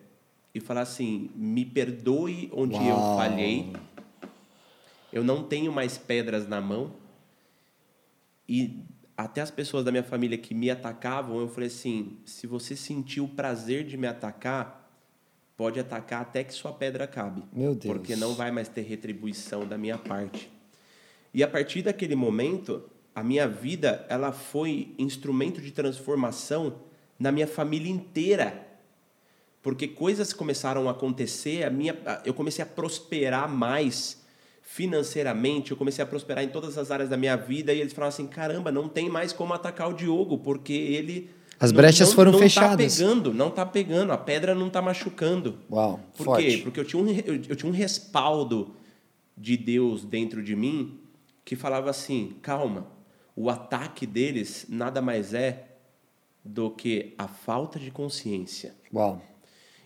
[0.55, 3.17] e falar assim: me perdoe onde eu Uau.
[3.17, 3.73] falhei.
[5.11, 6.93] Eu não tenho mais pedras na mão.
[8.47, 8.79] E
[9.15, 13.25] até as pessoas da minha família que me atacavam, eu falei assim: se você sentiu
[13.25, 14.89] o prazer de me atacar,
[15.57, 17.43] pode atacar até que sua pedra cabe.
[17.51, 17.93] Meu Deus.
[17.93, 20.49] Porque não vai mais ter retribuição da minha parte.
[21.33, 22.83] E a partir daquele momento,
[23.15, 26.75] a minha vida ela foi instrumento de transformação
[27.19, 28.67] na minha família inteira.
[29.61, 34.21] Porque coisas começaram a acontecer, a minha, eu comecei a prosperar mais
[34.61, 38.09] financeiramente, eu comecei a prosperar em todas as áreas da minha vida e eles falaram
[38.09, 41.29] assim: "Caramba, não tem mais como atacar o Diogo, porque ele
[41.59, 42.97] As não- brechas não- foram não fechadas.
[42.97, 45.57] tá pegando, não tá pegando, a pedra não tá machucando.
[45.71, 45.99] Uau.
[46.17, 46.45] Por Forte.
[46.45, 46.57] quê?
[46.63, 48.73] Porque eu tinha, um, eu, eu tinha um respaldo
[49.37, 50.99] de Deus dentro de mim
[51.45, 52.87] que falava assim: calma,
[53.35, 55.67] o ataque deles nada mais é
[56.43, 58.75] do que a falta de consciência.
[58.93, 59.21] Uau.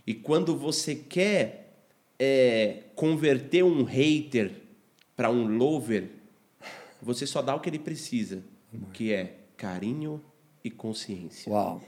[0.06, 1.76] E quando você quer
[2.18, 4.52] é, converter um hater
[5.16, 6.10] para um lover,
[7.02, 8.44] você só dá o que ele precisa,
[8.94, 10.22] que é carinho
[10.64, 11.52] e consciência.
[11.52, 11.82] Uau.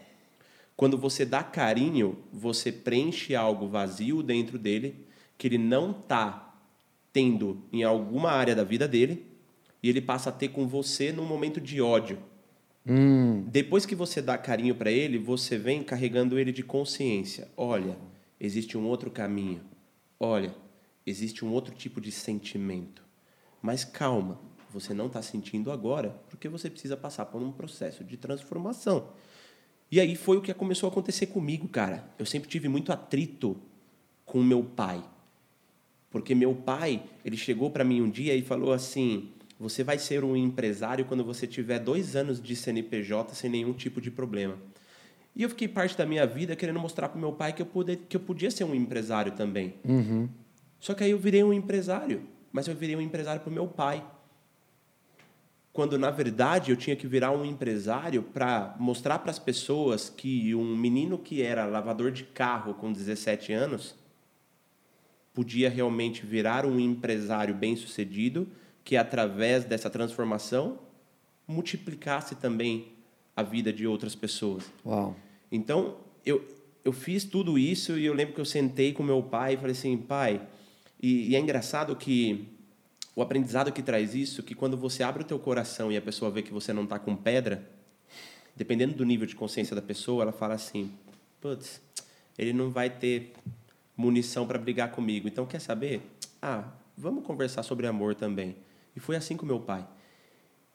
[0.75, 5.05] Quando você dá carinho, você preenche algo vazio dentro dele
[5.37, 6.55] que ele não está
[7.11, 9.28] tendo em alguma área da vida dele
[9.81, 12.19] e ele passa a ter com você num momento de ódio.
[12.87, 13.43] Hum.
[13.47, 17.47] Depois que você dá carinho para ele, você vem carregando ele de consciência.
[17.55, 17.97] Olha,
[18.39, 19.61] existe um outro caminho.
[20.19, 20.53] Olha,
[21.05, 23.03] existe um outro tipo de sentimento.
[23.61, 24.39] Mas calma,
[24.71, 29.09] você não está sentindo agora, porque você precisa passar por um processo de transformação.
[29.91, 32.07] E aí foi o que começou a acontecer comigo, cara.
[32.17, 33.57] Eu sempre tive muito atrito
[34.25, 35.03] com meu pai.
[36.11, 40.23] Porque meu pai, ele chegou para mim um dia e falou assim: você vai ser
[40.23, 44.57] um empresário quando você tiver dois anos de CNPJ sem nenhum tipo de problema.
[45.35, 47.97] E eu fiquei parte da minha vida querendo mostrar para meu pai que eu, pude,
[47.97, 49.75] que eu podia ser um empresário também.
[50.79, 53.67] Só que aí eu virei um empresário, mas eu virei um empresário para o meu
[53.67, 54.03] pai.
[55.73, 60.55] Quando na verdade eu tinha que virar um empresário para mostrar para as pessoas que
[60.55, 63.95] um menino que era lavador de carro com 17 anos
[65.33, 68.47] podia realmente virar um empresário bem-sucedido
[68.89, 70.79] que através dessa transformação
[71.47, 72.87] multiplicasse também
[73.35, 74.63] a vida de outras pessoas.
[74.83, 75.15] Uau.
[75.51, 76.43] Então, eu,
[76.83, 79.73] eu fiz tudo isso e eu lembro que eu sentei com meu pai e falei
[79.73, 80.41] assim, pai,
[80.99, 82.47] e, e é engraçado que
[83.15, 86.31] o aprendizado que traz isso, que quando você abre o teu coração e a pessoa
[86.31, 87.69] vê que você não está com pedra,
[88.55, 90.91] dependendo do nível de consciência da pessoa, ela fala assim,
[91.39, 91.79] putz,
[92.35, 93.33] ele não vai ter
[93.95, 95.27] munição para brigar comigo.
[95.27, 96.01] Então, quer saber?
[96.41, 96.63] Ah,
[96.97, 98.55] vamos conversar sobre amor também.
[98.95, 99.87] E foi assim com meu pai.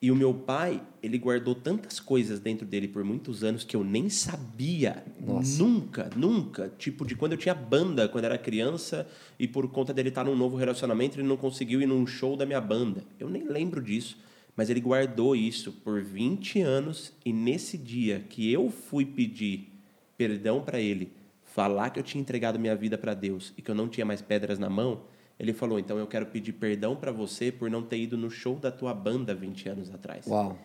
[0.00, 3.82] E o meu pai, ele guardou tantas coisas dentro dele por muitos anos que eu
[3.82, 5.02] nem sabia.
[5.18, 5.62] Nossa.
[5.62, 6.70] Nunca, nunca.
[6.76, 9.08] Tipo, de quando eu tinha banda, quando era criança,
[9.38, 12.44] e por conta dele estar num novo relacionamento, ele não conseguiu ir num show da
[12.44, 13.02] minha banda.
[13.18, 14.18] Eu nem lembro disso.
[14.54, 19.72] Mas ele guardou isso por 20 anos, e nesse dia que eu fui pedir
[20.18, 21.12] perdão para ele,
[21.42, 24.20] falar que eu tinha entregado minha vida para Deus e que eu não tinha mais
[24.20, 25.02] pedras na mão,
[25.38, 28.56] ele falou: então eu quero pedir perdão para você por não ter ido no show
[28.56, 30.26] da tua banda 20 anos atrás.
[30.26, 30.58] Uau.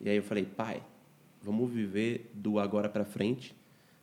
[0.00, 0.82] E aí eu falei: pai,
[1.42, 3.54] vamos viver do agora para frente,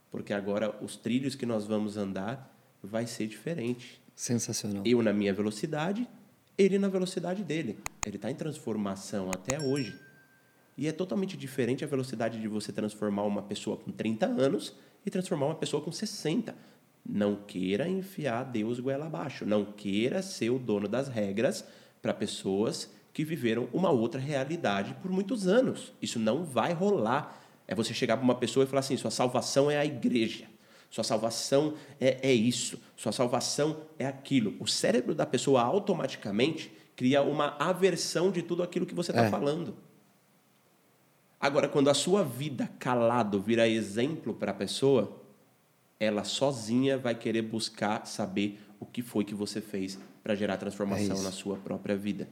[0.10, 4.02] porque agora os trilhos que nós vamos andar vai ser diferente.
[4.16, 4.84] Sensacional.
[4.86, 6.08] Eu na minha velocidade,
[6.58, 7.78] ele na velocidade dele.
[8.06, 9.98] Ele está em transformação até hoje.
[10.78, 14.76] E é totalmente diferente a velocidade de você transformar uma pessoa com 30 anos
[15.06, 16.56] e transformar uma pessoa com 60.
[17.06, 19.46] Não queira enfiar Deus goela abaixo.
[19.46, 21.66] Não queira ser o dono das regras
[22.02, 25.94] para pessoas que viveram uma outra realidade por muitos anos.
[26.02, 27.40] Isso não vai rolar.
[27.68, 30.46] É você chegar para uma pessoa e falar assim: sua salvação é a igreja.
[30.90, 32.78] Sua salvação é, é isso.
[32.96, 34.56] Sua salvação é aquilo.
[34.60, 39.30] O cérebro da pessoa automaticamente cria uma aversão de tudo aquilo que você está É.
[39.30, 39.76] falando.
[41.40, 45.21] Agora, quando a sua vida calado vira exemplo para a pessoa,
[46.04, 50.58] ela sozinha vai querer buscar saber o que foi que você fez para gerar É
[50.58, 51.24] transformação isso.
[51.24, 52.28] na sua própria vida.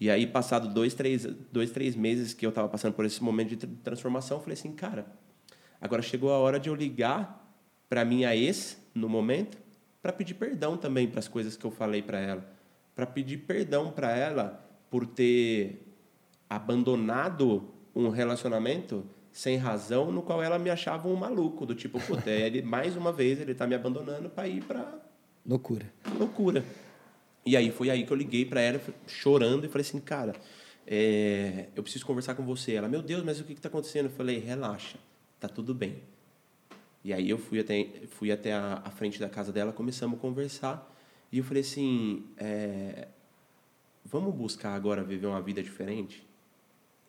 [0.00, 3.50] E aí, passado dois, três, dois, três meses que eu estava passando por esse momento
[3.50, 5.04] de tr- transformação, eu falei assim, cara,
[5.78, 7.54] agora chegou a hora de eu ligar
[7.86, 9.58] para minha ex, no momento,
[10.00, 12.50] para pedir perdão também para as coisas que eu falei para ela.
[12.96, 15.86] Para pedir perdão para ela por ter
[16.48, 22.30] abandonado um relacionamento sem razão, no qual ela me achava um maluco, do tipo, puta,
[22.30, 25.00] ele, mais uma vez ele tá me abandonando para ir para
[25.44, 25.86] Loucura.
[26.18, 26.64] loucura.
[27.44, 30.34] E aí foi aí que eu liguei para ela, chorando, e falei assim, cara,
[30.86, 32.74] é, eu preciso conversar com você.
[32.74, 34.06] Ela, meu Deus, mas o que está acontecendo?
[34.06, 34.98] Eu falei, relaxa,
[35.40, 36.02] tá tudo bem.
[37.04, 40.20] E aí eu fui até, fui até a, a frente da casa dela, começamos a
[40.20, 40.88] conversar,
[41.32, 43.08] e eu falei assim, é,
[44.04, 46.24] vamos buscar agora viver uma vida diferente?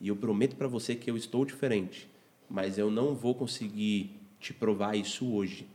[0.02, 2.10] E eu prometo para você que eu estou diferente,
[2.54, 5.68] mas eu não vou conseguir te provar isso hoje.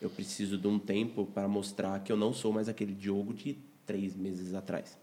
[0.00, 3.58] Eu preciso de um tempo para mostrar que eu não sou mais aquele Diogo de
[3.84, 4.98] três meses atrás.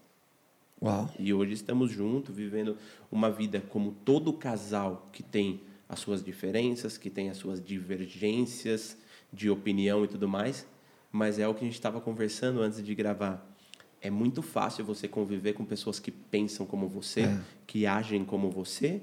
[0.82, 1.08] Uau.
[1.20, 2.76] E hoje estamos juntos, vivendo
[3.10, 8.98] uma vida como todo casal que tem as suas diferenças, que tem as suas divergências
[9.32, 10.66] de opinião e tudo mais.
[11.12, 13.48] Mas é o que a gente estava conversando antes de gravar.
[14.00, 17.40] É muito fácil você conviver com pessoas que pensam como você, É.
[17.64, 19.00] que agem como você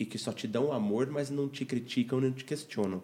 [0.00, 3.02] e que só te dão amor, mas não te criticam nem te questionam.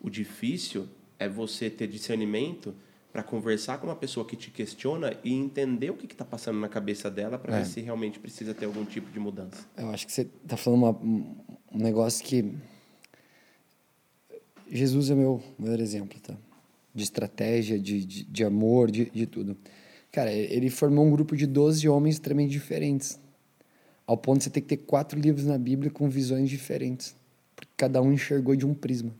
[0.00, 0.88] O difícil
[1.18, 2.74] é você ter discernimento
[3.12, 6.68] para conversar com uma pessoa que te questiona e entender o que está passando na
[6.68, 7.58] cabeça dela para É.
[7.60, 9.66] ver se realmente precisa ter algum tipo de mudança.
[9.76, 11.36] Eu acho que você tá falando uma- um
[11.72, 12.54] um negócio que.
[14.70, 16.34] Jesus é meu maior exemplo, tá?
[16.94, 19.56] De estratégia, de, de, de amor, de, de tudo.
[20.10, 23.20] Cara, ele formou um grupo de 12 homens extremamente diferentes.
[24.06, 27.14] Ao ponto de você ter que ter quatro livros na Bíblia com visões diferentes.
[27.54, 29.12] Porque cada um enxergou de um prisma.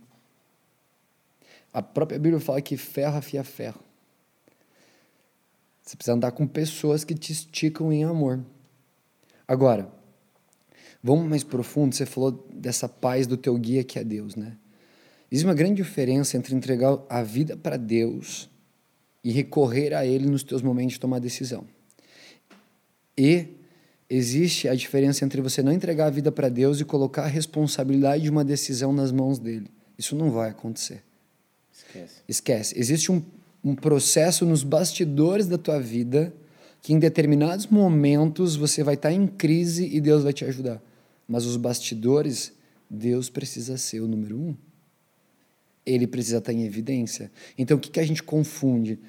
[1.72, 3.80] A própria Bíblia fala que ferro afia ferro.
[5.82, 8.44] Você precisa andar com pessoas que te esticam em amor.
[9.46, 9.92] Agora,
[11.02, 11.94] vamos mais profundo.
[11.94, 14.56] Você falou dessa paz do teu guia que é Deus, né?
[15.30, 18.48] Existe uma grande diferença entre entregar a vida para Deus
[19.22, 21.66] e recorrer a Ele nos teus momentos de tomar decisão.
[23.18, 23.48] E
[24.08, 28.22] existe a diferença entre você não entregar a vida para Deus e colocar a responsabilidade
[28.22, 29.68] de uma decisão nas mãos dele.
[29.98, 31.02] Isso não vai acontecer.
[31.72, 32.14] Esquece.
[32.28, 32.78] Esquece.
[32.78, 33.22] Existe um,
[33.64, 36.32] um processo nos bastidores da tua vida
[36.82, 40.80] que em determinados momentos você vai estar em crise e Deus vai te ajudar.
[41.26, 42.52] Mas os bastidores,
[42.88, 44.56] Deus precisa ser o número um.
[45.84, 47.30] Ele precisa estar em evidência.
[47.58, 49.00] Então o que, que a gente confunde?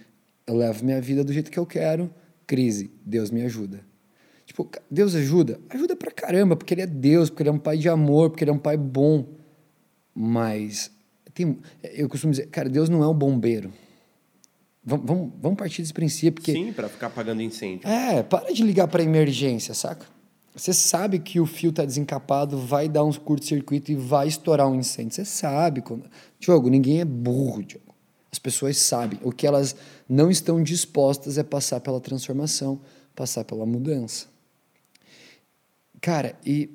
[0.48, 2.12] Eu levo minha vida do jeito que eu quero,
[2.48, 3.82] crise, Deus me ajuda.
[4.58, 5.60] Tipo, Deus ajuda?
[5.70, 8.44] Ajuda pra caramba, porque Ele é Deus, porque Ele é um pai de amor, porque
[8.44, 9.24] Ele é um pai bom.
[10.16, 10.92] Mas
[11.32, 11.60] tem,
[11.94, 13.72] eu costumo dizer, cara, Deus não é um bombeiro.
[14.84, 17.88] Vamos, vamos, vamos partir desse princípio, porque Sim, para ficar apagando incêndio.
[17.88, 20.08] é, para de ligar para emergência, saca?
[20.56, 24.74] Você sabe que o fio tá desencapado, vai dar uns curto-circuito e vai estourar um
[24.74, 25.14] incêndio.
[25.14, 25.82] Você sabe.
[25.82, 26.10] Quando...
[26.40, 27.94] Diogo, ninguém é burro, Diogo.
[28.32, 29.20] As pessoas sabem.
[29.22, 29.76] O que elas
[30.10, 32.82] não estão dispostas é passar pela transformação,
[33.14, 34.26] passar pela mudança.
[36.08, 36.70] Cara, e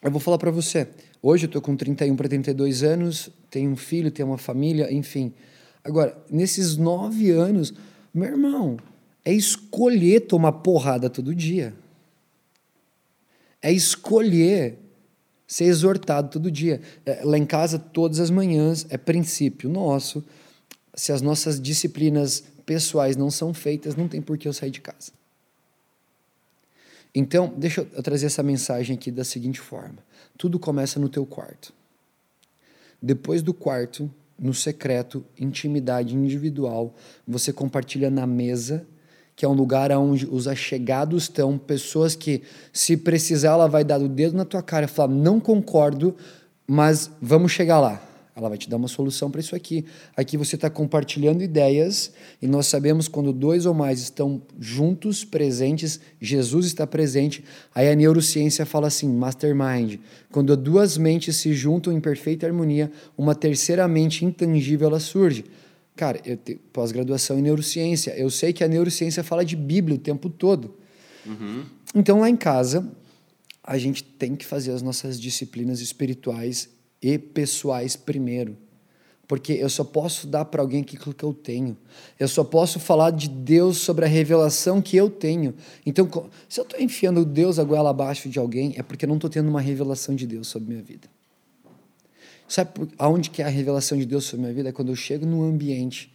[0.00, 0.86] eu vou falar para você.
[1.20, 5.34] Hoje eu tô com 31 para 32 anos, tenho um filho, tenho uma família, enfim.
[5.82, 7.74] Agora, nesses nove anos,
[8.14, 8.76] meu irmão,
[9.24, 11.74] é escolher tomar porrada todo dia.
[13.60, 14.78] É escolher
[15.44, 16.80] ser exortado todo dia.
[17.04, 20.24] É, lá em casa, todas as manhãs, é princípio nosso.
[20.94, 24.80] Se as nossas disciplinas pessoais não são feitas, não tem por que eu sair de
[24.80, 25.10] casa.
[27.14, 29.98] Então, deixa eu trazer essa mensagem aqui da seguinte forma:
[30.38, 31.72] tudo começa no teu quarto.
[33.00, 36.94] Depois do quarto, no secreto, intimidade individual.
[37.26, 38.86] Você compartilha na mesa,
[39.36, 42.42] que é um lugar onde os achegados estão, pessoas que,
[42.72, 46.16] se precisar, ela vai dar o dedo na tua cara e falar: não concordo,
[46.66, 48.11] mas vamos chegar lá.
[48.34, 49.84] Ela vai te dar uma solução para isso aqui.
[50.16, 56.00] Aqui você está compartilhando ideias e nós sabemos quando dois ou mais estão juntos, presentes,
[56.18, 57.44] Jesus está presente.
[57.74, 59.98] Aí a neurociência fala assim, mastermind.
[60.30, 65.44] Quando duas mentes se juntam em perfeita harmonia, uma terceira mente intangível ela surge.
[65.94, 68.16] Cara, eu tenho pós-graduação em neurociência.
[68.16, 70.74] Eu sei que a neurociência fala de Bíblia o tempo todo.
[71.26, 71.64] Uhum.
[71.94, 72.90] Então lá em casa
[73.62, 76.70] a gente tem que fazer as nossas disciplinas espirituais
[77.02, 78.56] e pessoais primeiro.
[79.26, 81.76] Porque eu só posso dar para alguém aquilo que eu tenho.
[82.20, 85.54] Eu só posso falar de Deus sobre a revelação que eu tenho.
[85.86, 86.06] Então,
[86.48, 89.30] se eu estou enfiando Deus a goela abaixo de alguém, é porque eu não estou
[89.30, 91.08] tendo uma revelação de Deus sobre minha vida.
[92.46, 94.68] Sabe aonde que é a revelação de Deus sobre minha vida?
[94.68, 96.12] É quando eu chego num ambiente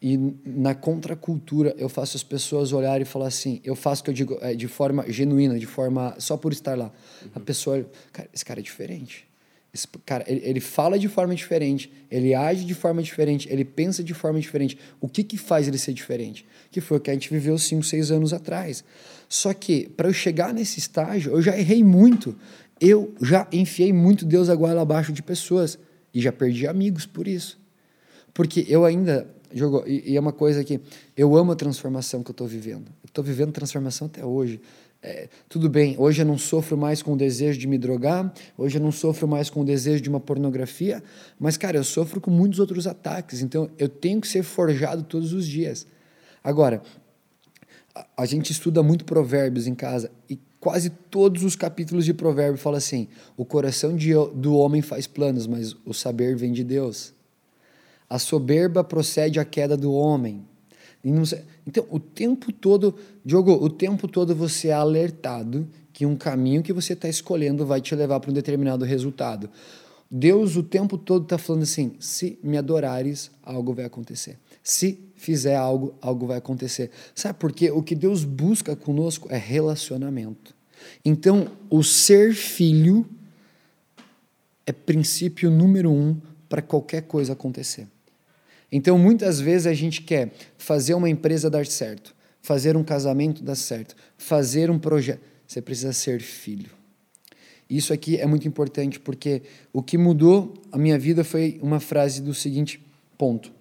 [0.00, 4.10] e na contracultura eu faço as pessoas olharem e falar assim, eu faço o que
[4.10, 6.92] eu digo é, de forma genuína, de forma só por estar lá.
[7.22, 7.30] Uhum.
[7.34, 9.26] A pessoa, cara, esse cara é diferente.
[10.06, 14.14] Cara, ele, ele, fala de forma diferente, ele age de forma diferente, ele pensa de
[14.14, 14.78] forma diferente.
[15.00, 16.46] O que que faz ele ser diferente?
[16.70, 18.84] Que foi o que a gente viveu 5, 6 anos atrás.
[19.28, 22.36] Só que, para eu chegar nesse estágio, eu já errei muito.
[22.80, 25.78] Eu já enfiei muito Deus a goela abaixo de pessoas.
[26.12, 27.58] E já perdi amigos por isso.
[28.32, 29.26] Porque eu ainda.
[29.52, 30.80] Jogo, e, e é uma coisa que
[31.16, 32.86] eu amo a transformação que eu estou vivendo.
[33.02, 34.60] Eu estou vivendo transformação até hoje.
[35.06, 38.78] É, tudo bem, hoje eu não sofro mais com o desejo de me drogar, hoje
[38.78, 41.02] eu não sofro mais com o desejo de uma pornografia,
[41.38, 45.34] mas, cara, eu sofro com muitos outros ataques, então eu tenho que ser forjado todos
[45.34, 45.86] os dias.
[46.42, 46.82] Agora,
[47.94, 52.56] a, a gente estuda muito provérbios em casa e quase todos os capítulos de provérbio
[52.56, 57.12] falam assim: o coração de, do homem faz planos, mas o saber vem de Deus.
[58.08, 60.46] A soberba procede à queda do homem,
[61.04, 66.72] então, o tempo todo, Diogo, o tempo todo você é alertado que um caminho que
[66.72, 69.50] você está escolhendo vai te levar para um determinado resultado.
[70.10, 74.38] Deus o tempo todo está falando assim: se me adorares, algo vai acontecer.
[74.62, 76.90] Se fizer algo, algo vai acontecer.
[77.14, 77.70] Sabe por quê?
[77.70, 80.54] O que Deus busca conosco é relacionamento.
[81.04, 83.06] Então, o ser filho
[84.66, 86.16] é princípio número um
[86.48, 87.86] para qualquer coisa acontecer.
[88.76, 92.12] Então, muitas vezes a gente quer fazer uma empresa dar certo,
[92.42, 95.20] fazer um casamento dar certo, fazer um projeto.
[95.46, 96.72] Você precisa ser filho.
[97.70, 102.20] Isso aqui é muito importante porque o que mudou a minha vida foi uma frase
[102.20, 102.84] do seguinte
[103.16, 103.52] ponto.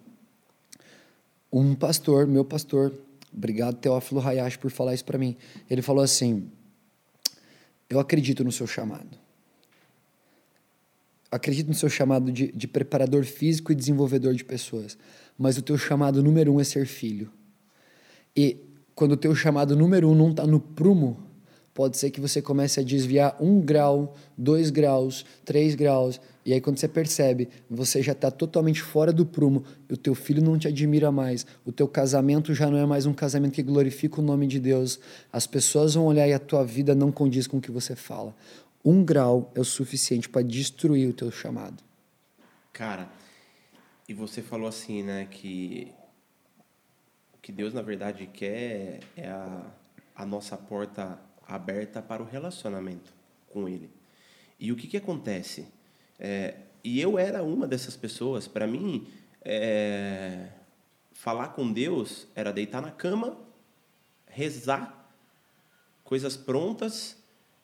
[1.52, 2.92] Um pastor, meu pastor,
[3.32, 5.38] obrigado Teófilo Hayashi por falar isso para mim.
[5.70, 6.50] Ele falou assim:
[7.88, 9.23] Eu acredito no seu chamado
[11.34, 14.96] acredito no seu chamado de, de preparador físico e desenvolvedor de pessoas,
[15.38, 17.32] mas o teu chamado número um é ser filho.
[18.36, 18.58] E
[18.94, 21.18] quando o teu chamado número um não está no prumo,
[21.74, 26.62] pode ser que você comece a desviar um grau, dois graus, três graus, e aí
[26.62, 30.68] quando você percebe, você já está totalmente fora do prumo, o teu filho não te
[30.68, 34.46] admira mais, o teu casamento já não é mais um casamento que glorifica o nome
[34.46, 35.00] de Deus,
[35.32, 38.36] as pessoas vão olhar e a tua vida não condiz com o que você fala
[38.84, 41.84] um grau é o suficiente para destruir o teu chamado.
[42.72, 43.10] Cara,
[44.08, 45.94] e você falou assim, né, que
[47.34, 49.72] o que Deus na verdade quer é a,
[50.16, 53.14] a nossa porta aberta para o relacionamento
[53.50, 53.90] com Ele.
[54.60, 55.68] E o que que acontece?
[56.20, 58.48] É, e eu era uma dessas pessoas.
[58.48, 59.08] Para mim,
[59.42, 60.50] é,
[61.12, 63.38] falar com Deus era deitar na cama,
[64.28, 65.10] rezar,
[66.04, 67.23] coisas prontas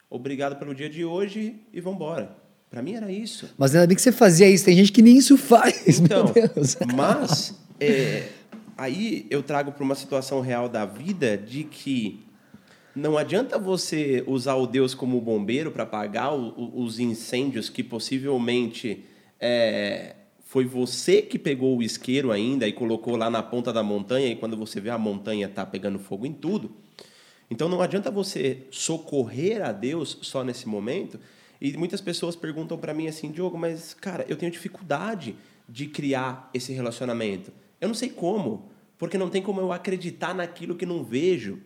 [0.09, 2.35] obrigado pelo dia de hoje e vamos embora.
[2.69, 3.53] Para mim era isso.
[3.57, 5.99] Mas ainda bem que você fazia isso, tem gente que nem isso faz.
[5.99, 6.25] Então,
[6.95, 8.27] mas é,
[8.77, 12.23] aí eu trago para uma situação real da vida de que
[12.95, 19.05] não adianta você usar o Deus como bombeiro para apagar os incêndios que possivelmente
[19.39, 24.27] é, foi você que pegou o isqueiro ainda e colocou lá na ponta da montanha
[24.27, 26.71] e quando você vê a montanha tá pegando fogo em tudo.
[27.49, 31.19] Então não adianta você socorrer a Deus só nesse momento.
[31.59, 35.35] E muitas pessoas perguntam para mim assim, Diogo, mas cara, eu tenho dificuldade
[35.67, 37.51] de criar esse relacionamento.
[37.81, 41.59] Eu não sei como, porque não tem como eu acreditar naquilo que não vejo.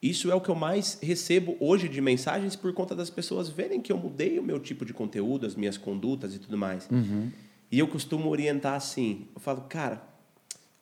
[0.00, 3.80] Isso é o que eu mais recebo hoje de mensagens por conta das pessoas verem
[3.80, 6.88] que eu mudei o meu tipo de conteúdo, as minhas condutas e tudo mais.
[6.90, 7.30] Uhum.
[7.70, 10.02] E eu costumo orientar assim: eu falo, cara,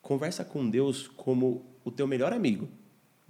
[0.01, 2.69] conversa com Deus como o teu melhor amigo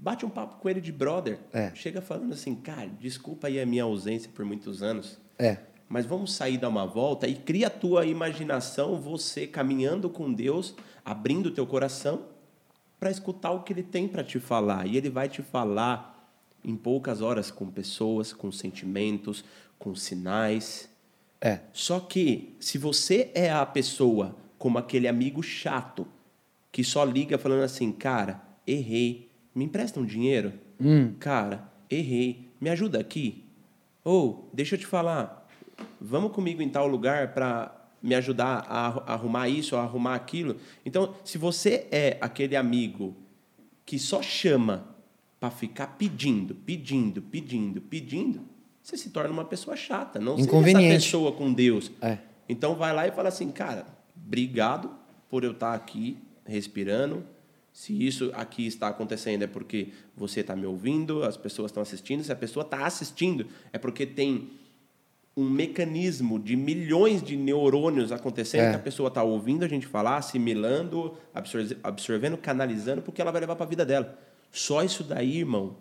[0.00, 1.38] bate um papo com ele de brother.
[1.52, 1.72] É.
[1.74, 5.18] Chega falando assim, cara, desculpa aí a minha ausência por muitos anos.
[5.38, 5.56] É.
[5.88, 10.74] mas vamos sair dar uma volta e cria a tua imaginação, você caminhando com Deus,
[11.02, 12.26] abrindo o teu coração
[12.98, 14.86] para escutar o que ele tem para te falar.
[14.86, 16.30] E ele vai te falar
[16.62, 19.42] em poucas horas com pessoas, com sentimentos,
[19.78, 20.90] com sinais.
[21.40, 21.60] É.
[21.72, 26.06] Só que se você é a pessoa como aquele amigo chato
[26.70, 30.52] que só liga falando assim, cara, errei, me empresta um dinheiro?
[31.18, 33.44] Cara, errei, me ajuda aqui.
[34.04, 35.46] Ou, deixa eu te falar,
[36.00, 40.56] vamos comigo em tal lugar para me ajudar a arru- arrumar isso, a arrumar aquilo.
[40.86, 43.14] Então, se você é aquele amigo
[43.84, 44.86] que só chama
[45.38, 48.40] para ficar pedindo, pedindo, pedindo, pedindo,
[48.82, 50.18] você se torna uma pessoa chata.
[50.18, 51.04] Não seja essa Inconveniente.
[51.04, 51.90] pessoa com Deus.
[52.00, 52.18] É.
[52.48, 53.86] Então vai lá e fala assim, cara,
[54.16, 54.90] obrigado
[55.28, 57.22] por eu estar aqui respirando.
[57.72, 62.22] Se isso aqui está acontecendo é porque você está me ouvindo, as pessoas estão assistindo.
[62.24, 64.50] Se a pessoa está assistindo é porque tem
[65.36, 68.70] um mecanismo de milhões de neurônios acontecendo É.
[68.70, 73.40] que a pessoa está ouvindo a gente falar, assimilando, absorve- absorvendo, canalizando, porque ela vai
[73.40, 74.18] levar para a vida dela.
[74.50, 75.76] Só isso daí, irmão,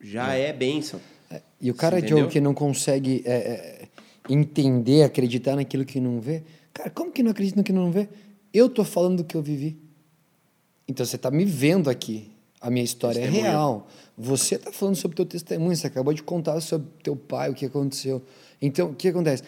[0.00, 1.00] já é, bênção.
[1.60, 2.04] E o cara?
[2.06, 3.88] Joe, que não consegue é, é,
[4.28, 6.42] entender, acreditar naquilo que não vê,
[6.74, 8.08] cara, como que não acredita no que não vê?
[8.52, 9.78] Eu tô falando do que eu vivi.
[10.90, 12.28] Então você tá me vendo aqui.
[12.60, 13.44] A minha história é Testemunho.
[13.44, 13.86] real.
[14.18, 17.54] Você tá falando sobre o teu testemunho, você acabou de contar sobre teu pai, o
[17.54, 18.20] que aconteceu.
[18.60, 19.44] Então, o que acontece?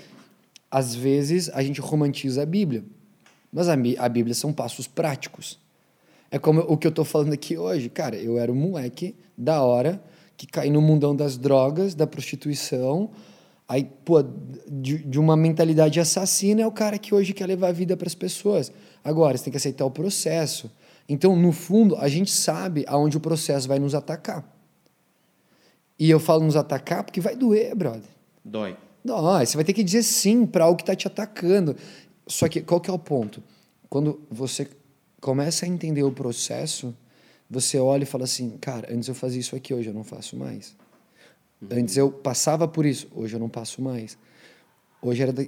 [0.70, 2.84] Às vezes a gente romantiza a Bíblia,
[3.52, 5.58] mas a, a Bíblia são passos práticos.
[6.30, 7.90] É como o que eu tô falando aqui hoje.
[7.90, 10.00] Cara, eu era um moleque da hora
[10.36, 13.10] que caí no mundão das drogas, da prostituição.
[13.68, 14.24] Aí, pô,
[14.70, 18.06] de, de uma mentalidade assassina é o cara que hoje quer levar a vida para
[18.06, 18.72] as pessoas.
[19.04, 20.70] Agora, você tem que aceitar o processo.
[21.08, 24.44] Então, no fundo, a gente sabe aonde o processo vai nos atacar.
[25.98, 28.10] E eu falo nos atacar porque vai doer, brother.
[28.44, 28.76] Dói.
[29.04, 31.76] Não, você vai ter que dizer sim para algo que está te atacando.
[32.26, 33.42] Só que qual que é o ponto?
[33.88, 34.68] Quando você
[35.20, 36.94] começa a entender o processo,
[37.50, 40.36] você olha e fala assim, cara, antes eu fazia isso aqui, hoje eu não faço
[40.36, 40.74] mais.
[41.70, 44.16] Antes eu passava por isso, hoje eu não passo mais.
[45.00, 45.44] Hoje era da...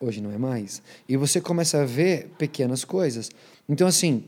[0.00, 0.82] hoje não é mais.
[1.08, 3.30] E você começa a ver pequenas coisas.
[3.68, 4.24] Então assim,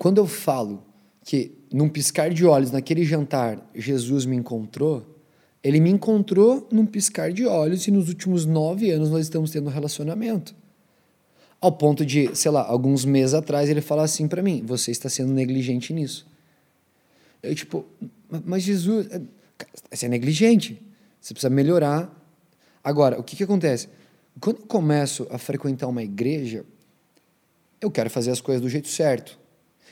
[0.00, 0.82] quando eu falo
[1.22, 5.04] que num piscar de olhos, naquele jantar, Jesus me encontrou,
[5.62, 9.66] ele me encontrou num piscar de olhos e nos últimos nove anos nós estamos tendo
[9.66, 10.54] um relacionamento.
[11.60, 15.10] Ao ponto de, sei lá, alguns meses atrás ele falar assim para mim: você está
[15.10, 16.26] sendo negligente nisso.
[17.42, 17.84] Eu, tipo,
[18.30, 19.20] "Ma- mas Jesus, é,
[19.92, 20.80] você é negligente.
[21.20, 22.10] Você precisa melhorar.
[22.82, 23.86] Agora, o que, que acontece?
[24.40, 26.64] Quando eu começo a frequentar uma igreja,
[27.82, 29.38] eu quero fazer as coisas do jeito certo.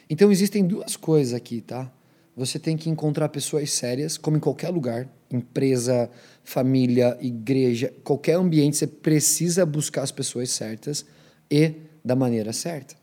[0.08, 1.92] Então existem duas coisas aqui, tá?
[2.36, 6.08] Você tem que encontrar pessoas sérias, como em qualquer lugar, empresa,
[6.44, 11.04] família, igreja, qualquer ambiente, você precisa buscar as pessoas certas
[11.50, 12.94] e da maneira certa.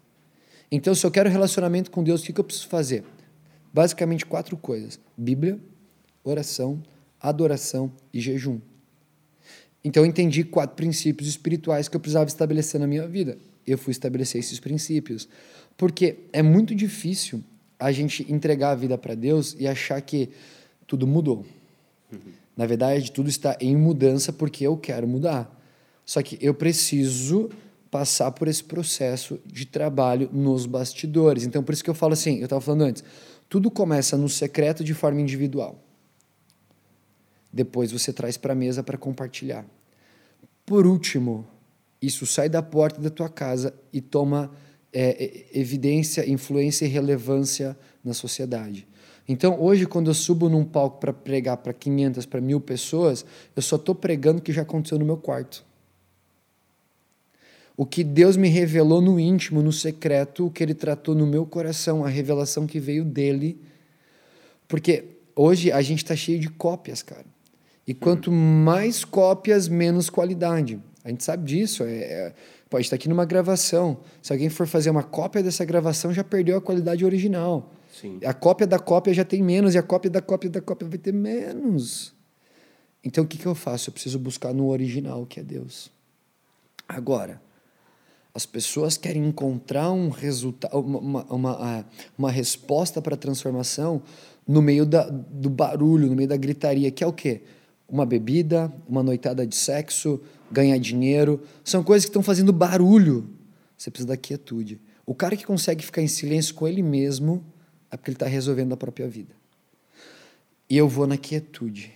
[0.72, 3.03] Então, se eu quero relacionamento com Deus, o que eu preciso fazer?
[3.74, 5.60] Basicamente quatro coisas: Bíblia,
[6.24, 6.82] oração,
[7.20, 8.60] adoração e jejum.
[9.84, 13.38] Então eu entendi quatro princípios espirituais que eu precisava estabelecer na minha vida.
[13.68, 15.30] Eu fui estabelecer esses princípios.
[15.78, 17.43] Porque é muito difícil
[17.78, 20.30] a gente entregar a vida para Deus e achar que
[20.88, 21.45] tudo mudou.
[22.55, 25.51] Na verdade, tudo está em mudança porque eu quero mudar.
[26.05, 27.49] Só que eu preciso
[27.91, 31.43] passar por esse processo de trabalho nos bastidores.
[31.43, 33.03] Então, por isso que eu falo assim, eu estava falando antes,
[33.49, 35.80] tudo começa no secreto de forma individual.
[37.51, 39.65] Depois você traz para a mesa para compartilhar.
[40.65, 41.47] Por último,
[42.01, 44.51] isso sai da porta da tua casa e toma
[44.98, 48.88] é, é, evidência, influência e relevância na sociedade.
[49.28, 53.61] Então, hoje, quando eu subo num palco para pregar para 500, para mil pessoas, eu
[53.61, 55.65] só estou pregando o que já aconteceu no meu quarto.
[57.76, 61.45] O que Deus me revelou no íntimo, no secreto, o que Ele tratou no meu
[61.45, 63.60] coração, a revelação que veio dele.
[64.65, 65.03] Porque
[65.36, 67.26] hoje a gente está cheio de cópias, cara.
[67.86, 70.80] E quanto mais cópias, menos qualidade.
[71.03, 71.84] A gente sabe disso.
[71.84, 72.34] É, é,
[72.70, 73.98] pode estar aqui numa gravação.
[74.22, 77.72] Se alguém for fazer uma cópia dessa gravação, já perdeu a qualidade original.
[78.00, 78.20] Sim.
[78.26, 80.98] A cópia da cópia já tem menos, e a cópia da cópia da cópia vai
[80.98, 82.14] ter menos.
[83.04, 83.90] Então o que, que eu faço?
[83.90, 85.92] Eu preciso buscar no original, que é Deus.
[86.88, 87.42] Agora,
[88.34, 91.86] as pessoas querem encontrar um resultado, uma, uma, uma,
[92.18, 94.02] uma resposta para a transformação
[94.46, 97.44] no meio da, do barulho, no meio da gritaria, que é o quê?
[97.88, 100.20] Uma bebida, uma noitada de sexo,
[100.52, 101.41] ganhar dinheiro.
[101.64, 103.30] São coisas que estão fazendo barulho.
[103.78, 104.80] Você precisa da quietude.
[105.06, 107.45] O cara que consegue ficar em silêncio com ele mesmo
[107.91, 109.36] é porque ele está resolvendo a própria vida.
[110.70, 111.91] E eu vou na quietude.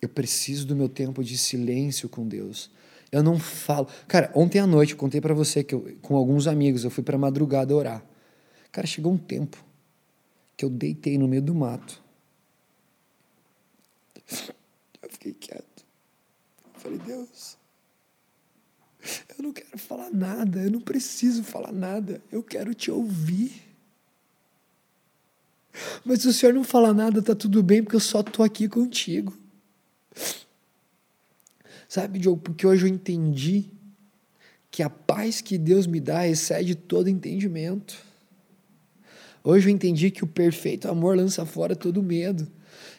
[0.00, 2.70] Eu preciso do meu tempo de silêncio com Deus.
[3.12, 3.86] Eu não falo.
[4.08, 7.02] Cara, ontem à noite eu contei para você que eu, com alguns amigos eu fui
[7.02, 8.04] para madrugada orar.
[8.72, 9.64] Cara, chegou um tempo
[10.56, 12.02] que eu deitei no meio do mato.
[15.24, 15.86] Fiquei quieto.
[16.74, 17.56] Falei, Deus,
[19.30, 23.62] eu não quero falar nada, eu não preciso falar nada, eu quero te ouvir.
[26.04, 28.68] Mas se o senhor não falar nada, tá tudo bem, porque eu só tô aqui
[28.68, 29.34] contigo.
[31.88, 33.70] Sabe, Diogo, porque hoje eu entendi
[34.70, 37.96] que a paz que Deus me dá excede todo entendimento.
[39.42, 42.46] Hoje eu entendi que o perfeito amor lança fora todo medo.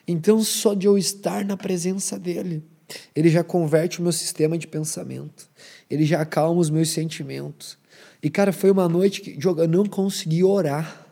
[0.06, 2.62] Então, só de eu estar na presença dele,
[3.14, 5.48] ele já converte o meu sistema de pensamento.
[5.90, 7.76] Ele já acalma os meus sentimentos.
[8.22, 11.04] E, cara, foi uma noite que eu não consegui orar.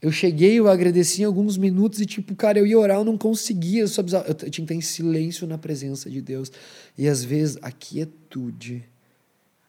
[0.00, 3.16] Eu cheguei, eu agradeci em alguns minutos e, tipo, cara, eu ia orar, eu não
[3.16, 6.52] conseguia, eu, só precisava, eu tinha que estar em silêncio na presença de Deus.
[6.96, 8.84] E às vezes a quietude,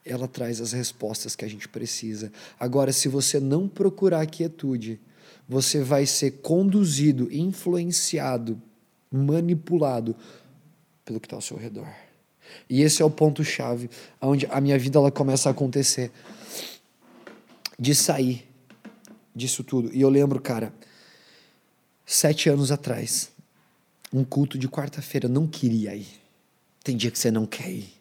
[0.04, 2.30] ela traz as respostas que a gente precisa.
[2.60, 5.00] Agora, se você não procurar a quietude,
[5.48, 8.60] você vai ser conduzido, influenciado,
[9.10, 10.14] manipulado
[11.04, 11.88] pelo que está ao seu redor.
[12.68, 13.90] E esse é o ponto-chave,
[14.20, 16.10] onde a minha vida ela começa a acontecer.
[17.78, 18.48] De sair
[19.34, 19.94] disso tudo.
[19.94, 20.72] E eu lembro, cara,
[22.04, 23.30] sete anos atrás,
[24.12, 26.08] um culto de quarta-feira, não queria ir.
[26.82, 27.92] Tem dia que você não quer ir.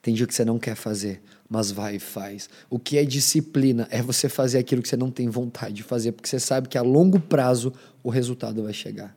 [0.00, 1.20] Tem dia que você não quer fazer,
[1.50, 2.48] mas vai e faz.
[2.70, 3.88] O que é disciplina?
[3.90, 6.78] É você fazer aquilo que você não tem vontade de fazer, porque você sabe que
[6.78, 7.72] a longo prazo
[8.04, 9.16] o resultado vai chegar.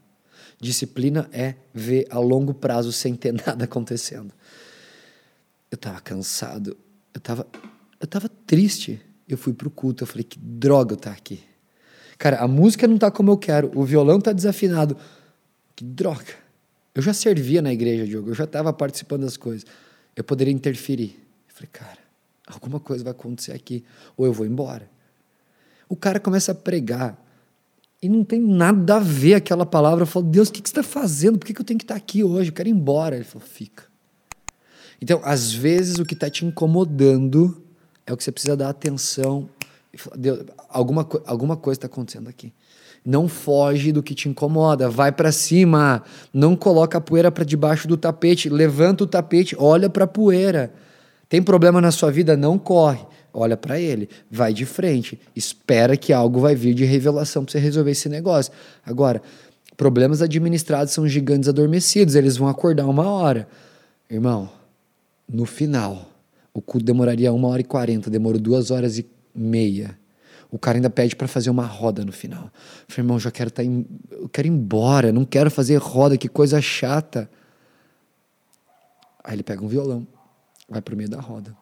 [0.60, 4.34] Disciplina é ver a longo prazo sem ter nada acontecendo.
[5.70, 6.76] Eu tava cansado,
[7.14, 7.46] eu tava,
[8.02, 9.00] eu tava triste.
[9.30, 11.40] Eu fui pro culto, eu falei, que droga eu tá aqui.
[12.18, 14.98] Cara, a música não tá como eu quero, o violão tá desafinado.
[15.76, 16.34] Que droga.
[16.96, 19.66] Eu já servia na igreja, Diogo, eu já estava participando das coisas.
[20.16, 21.16] Eu poderia interferir.
[21.48, 22.03] Eu falei, cara,
[22.48, 23.84] alguma coisa vai acontecer aqui,
[24.18, 24.90] ou eu vou embora.
[25.88, 27.22] O cara começa a pregar
[28.02, 30.04] e não tem nada a ver aquela palavra.
[30.04, 31.38] Eu falo, Deus, o que, que você está fazendo?
[31.38, 32.50] Por que, que eu tenho que estar tá aqui hoje?
[32.50, 33.16] Eu quero ir embora.
[33.16, 33.84] Ele falou, fica.
[35.02, 37.62] Então, às vezes, o que está te incomodando
[38.06, 39.50] é o que você precisa dar atenção
[40.16, 42.52] Deus, alguma, alguma coisa está acontecendo aqui.
[43.06, 46.04] Não foge do que te incomoda, vai para cima,
[46.34, 50.74] não coloca a poeira para debaixo do tapete, levanta o tapete, olha para a poeira.
[51.34, 53.04] Tem problema na sua vida, não corre,
[53.34, 57.58] olha para ele, vai de frente, espera que algo vai vir de revelação para você
[57.58, 58.54] resolver esse negócio.
[58.86, 59.20] Agora,
[59.76, 63.48] problemas administrados são gigantes adormecidos, eles vão acordar uma hora.
[64.08, 64.48] Irmão,
[65.28, 66.08] no final,
[66.54, 69.98] o culto demoraria uma hora e quarenta, demorou duas horas e meia.
[70.52, 72.44] O cara ainda pede para fazer uma roda no final.
[72.44, 72.52] Eu
[72.90, 73.70] falei, irmão, já quero estar tá
[74.12, 77.28] eu quero ir embora, não quero fazer roda, que coisa chata.
[79.24, 80.06] Aí ele pega um violão,
[80.74, 81.56] vai pro meio da roda.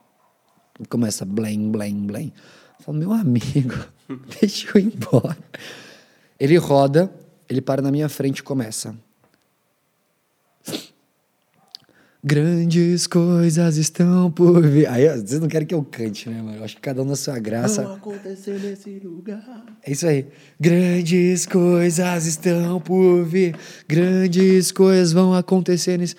[0.80, 2.34] E começa blém, blém, blém.
[2.80, 3.76] Eu falo, meu amigo,
[4.40, 5.38] deixa eu ir embora.
[6.40, 7.12] Ele roda,
[7.48, 8.96] ele para na minha frente e começa.
[12.24, 14.88] Grandes coisas estão por vir.
[14.88, 16.58] Aí, vocês não querem que eu cante, né, mano?
[16.58, 17.82] Eu acho que cada um na sua graça.
[17.82, 19.66] Vão acontecer nesse lugar.
[19.84, 20.28] É isso aí.
[20.60, 23.56] Grandes coisas estão por vir.
[23.88, 26.16] Grandes coisas vão acontecer nesse.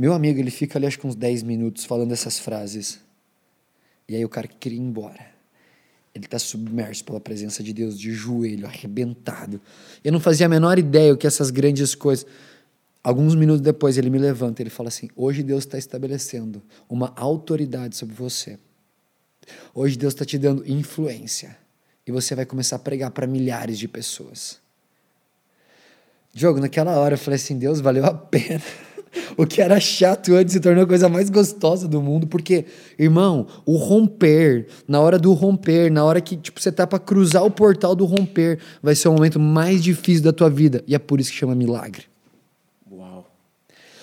[0.00, 3.00] Meu amigo, ele fica ali acho que uns 10 minutos falando essas frases.
[4.08, 5.26] E aí o cara queria ir embora.
[6.14, 9.60] Ele está submerso pela presença de Deus, de joelho, arrebentado.
[10.02, 12.24] Eu não fazia a menor ideia o que essas grandes coisas.
[13.04, 17.94] Alguns minutos depois ele me levanta, ele fala assim: hoje Deus está estabelecendo uma autoridade
[17.94, 18.58] sobre você.
[19.74, 21.58] Hoje Deus está te dando influência
[22.06, 24.58] e você vai começar a pregar para milhares de pessoas.
[26.32, 28.62] Diogo, naquela hora eu falei assim: Deus, valeu a pena.
[29.36, 32.64] O que era chato antes se tornou a coisa mais gostosa do mundo, porque,
[32.98, 37.44] irmão, o romper, na hora do romper, na hora que tipo, você tá para cruzar
[37.44, 40.98] o portal do romper, vai ser o momento mais difícil da tua vida, e é
[40.98, 42.04] por isso que chama milagre.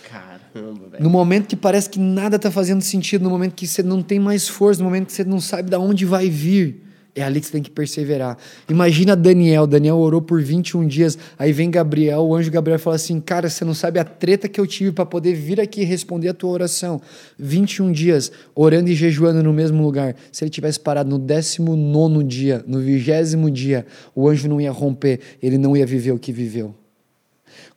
[0.09, 4.01] Caramba, No momento que parece que nada está fazendo sentido, no momento que você não
[4.01, 6.86] tem mais força, no momento que você não sabe de onde vai vir,
[7.17, 8.37] é ali que você tem que perseverar.
[8.69, 13.19] Imagina Daniel, Daniel orou por 21 dias, aí vem Gabriel, o anjo Gabriel fala assim:
[13.19, 16.33] "Cara, você não sabe a treta que eu tive para poder vir aqui responder a
[16.33, 17.01] tua oração.
[17.37, 20.15] 21 dias orando e jejuando no mesmo lugar.
[20.31, 23.85] Se ele tivesse parado no 19 dia, no vigésimo dia,
[24.15, 26.75] o anjo não ia romper, ele não ia viver o que viveu.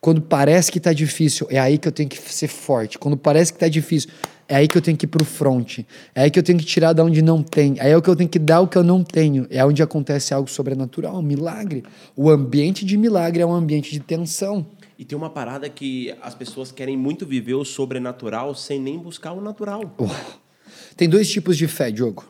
[0.01, 2.99] Quando parece que está difícil, é aí que eu tenho que ser forte.
[2.99, 4.09] Quando parece que está difícil,
[4.49, 5.81] é aí que eu tenho que ir para o front.
[6.15, 7.75] É aí que eu tenho que tirar da onde não tem.
[7.79, 9.47] É aí que eu tenho que dar o que eu não tenho.
[9.51, 11.85] É onde acontece algo sobrenatural, um milagre.
[12.17, 14.67] O ambiente de milagre é um ambiente de tensão.
[14.99, 19.33] E tem uma parada que as pessoas querem muito viver o sobrenatural sem nem buscar
[19.33, 19.95] o natural.
[20.97, 22.25] Tem dois tipos de fé, Diogo.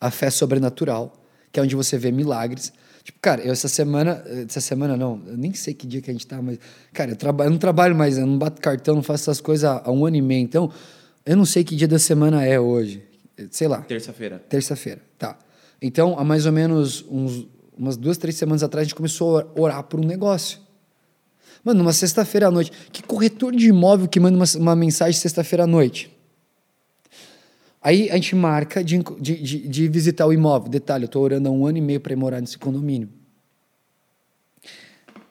[0.00, 1.12] A fé sobrenatural,
[1.52, 2.72] que é onde você vê milagres.
[3.10, 6.12] Tipo, cara, eu essa semana, essa semana não, eu nem sei que dia que a
[6.12, 6.60] gente tá, mas,
[6.92, 9.64] cara, eu, trabalho, eu não trabalho mais, eu não bato cartão, não faço essas coisas
[9.64, 10.44] há, há um ano e meio.
[10.44, 10.70] Então,
[11.26, 13.02] eu não sei que dia da semana é hoje.
[13.50, 13.82] Sei lá.
[13.82, 14.38] Terça-feira.
[14.48, 15.36] Terça-feira, tá.
[15.82, 19.46] Então, há mais ou menos uns, umas duas, três semanas atrás, a gente começou a
[19.56, 20.60] orar por um negócio.
[21.64, 22.70] Mano, numa sexta-feira à noite.
[22.92, 26.16] Que corretor de imóvel que manda uma, uma mensagem sexta-feira à noite?
[27.82, 30.68] Aí a gente marca de, de, de, visitar o imóvel.
[30.68, 33.08] Detalhe, eu estou orando há um ano e meio para ir morar nesse condomínio.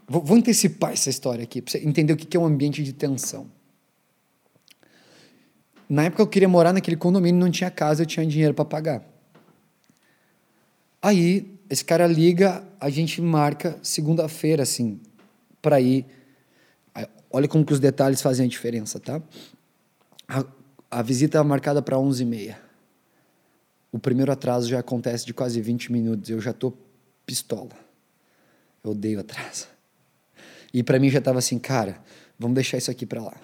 [0.07, 2.91] Vou, vou antecipar essa história aqui, para você entender o que é um ambiente de
[2.91, 3.47] tensão.
[5.87, 9.03] Na época eu queria morar naquele condomínio, não tinha casa, eu tinha dinheiro para pagar.
[11.01, 14.99] Aí, esse cara liga, a gente marca segunda-feira, assim,
[15.61, 16.05] para ir.
[17.31, 19.21] Olha como que os detalhes fazem a diferença, tá?
[20.89, 22.55] A, visita é marcada para 11h30.
[23.91, 26.29] O primeiro atraso já acontece de quase 20 minutos.
[26.29, 26.73] Eu já tô
[27.25, 27.71] pistola.
[28.83, 29.67] Eu odeio atraso.
[30.73, 32.01] E para mim já tava assim, cara,
[32.37, 33.35] vamos deixar isso aqui para lá.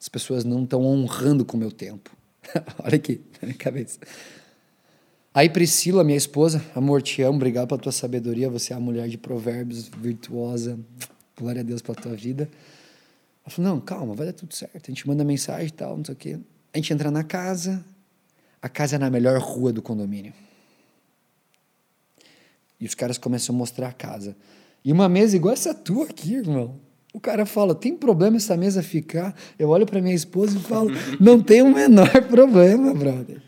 [0.00, 2.10] As pessoas não estão honrando com o meu tempo.
[2.82, 3.98] Olha aqui, na minha cabeça.
[5.32, 9.08] Aí Priscila, minha esposa, amor, te amo, obrigado pela tua sabedoria, você é a mulher
[9.08, 10.78] de provérbios, virtuosa,
[11.36, 12.48] glória a Deus pela tua vida.
[13.44, 14.76] Ela falou, não, calma, vai dar tudo certo.
[14.76, 16.38] A gente manda mensagem e tal, não sei o quê.
[16.74, 17.84] A gente entra na casa,
[18.60, 20.32] a casa é na melhor rua do condomínio.
[22.80, 24.36] E os caras começam a mostrar a casa.
[24.84, 26.74] E uma mesa igual essa tua aqui, irmão.
[27.12, 29.36] O cara fala: tem problema essa mesa ficar?
[29.56, 30.90] Eu olho para minha esposa e falo:
[31.20, 33.40] não tem o menor problema, brother.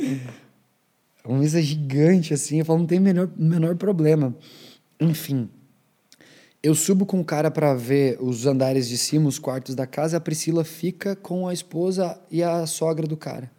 [0.00, 2.60] É uma mesa gigante assim.
[2.60, 4.34] Eu falo: não tem o menor, menor problema.
[4.98, 5.50] Enfim.
[6.60, 10.16] Eu subo com o cara para ver os andares de cima, os quartos da casa.
[10.16, 13.50] A Priscila fica com a esposa e a sogra do cara.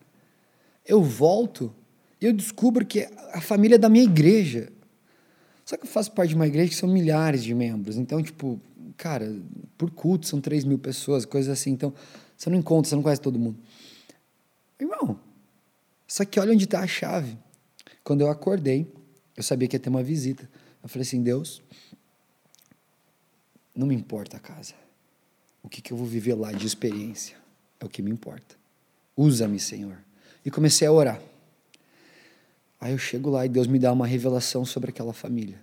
[0.86, 1.74] Eu volto
[2.20, 4.70] e eu descubro que a família é da minha igreja.
[5.64, 7.96] Só que eu faço parte de uma igreja que são milhares de membros.
[7.96, 8.60] Então, tipo,
[8.98, 9.34] cara,
[9.78, 11.72] por culto são 3 mil pessoas, coisas assim.
[11.72, 11.94] Então,
[12.36, 13.58] você não encontra, você não conhece todo mundo.
[14.78, 15.20] Irmão,
[16.06, 17.38] só que olha onde está a chave.
[18.04, 18.92] Quando eu acordei,
[19.38, 20.50] eu sabia que ia ter uma visita.
[20.82, 21.62] Eu falei assim, Deus,
[23.80, 24.73] não me importa a casa.
[25.64, 27.38] O que, que eu vou viver lá de experiência
[27.80, 28.56] é o que me importa.
[29.15, 29.97] Usa-me, Senhor.
[30.43, 31.22] E comecei a orar.
[32.80, 35.57] Aí eu chego lá e Deus me dá uma revelação sobre aquela família.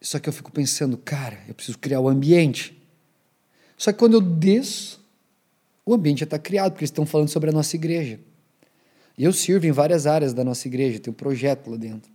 [0.00, 2.76] Só que eu fico pensando, cara, eu preciso criar o ambiente.
[3.76, 4.98] Só que quando eu desço,
[5.84, 8.18] o ambiente já está criado, porque eles estão falando sobre a nossa igreja.
[9.18, 12.10] E eu sirvo em várias áreas da nossa igreja, tem um projeto lá dentro.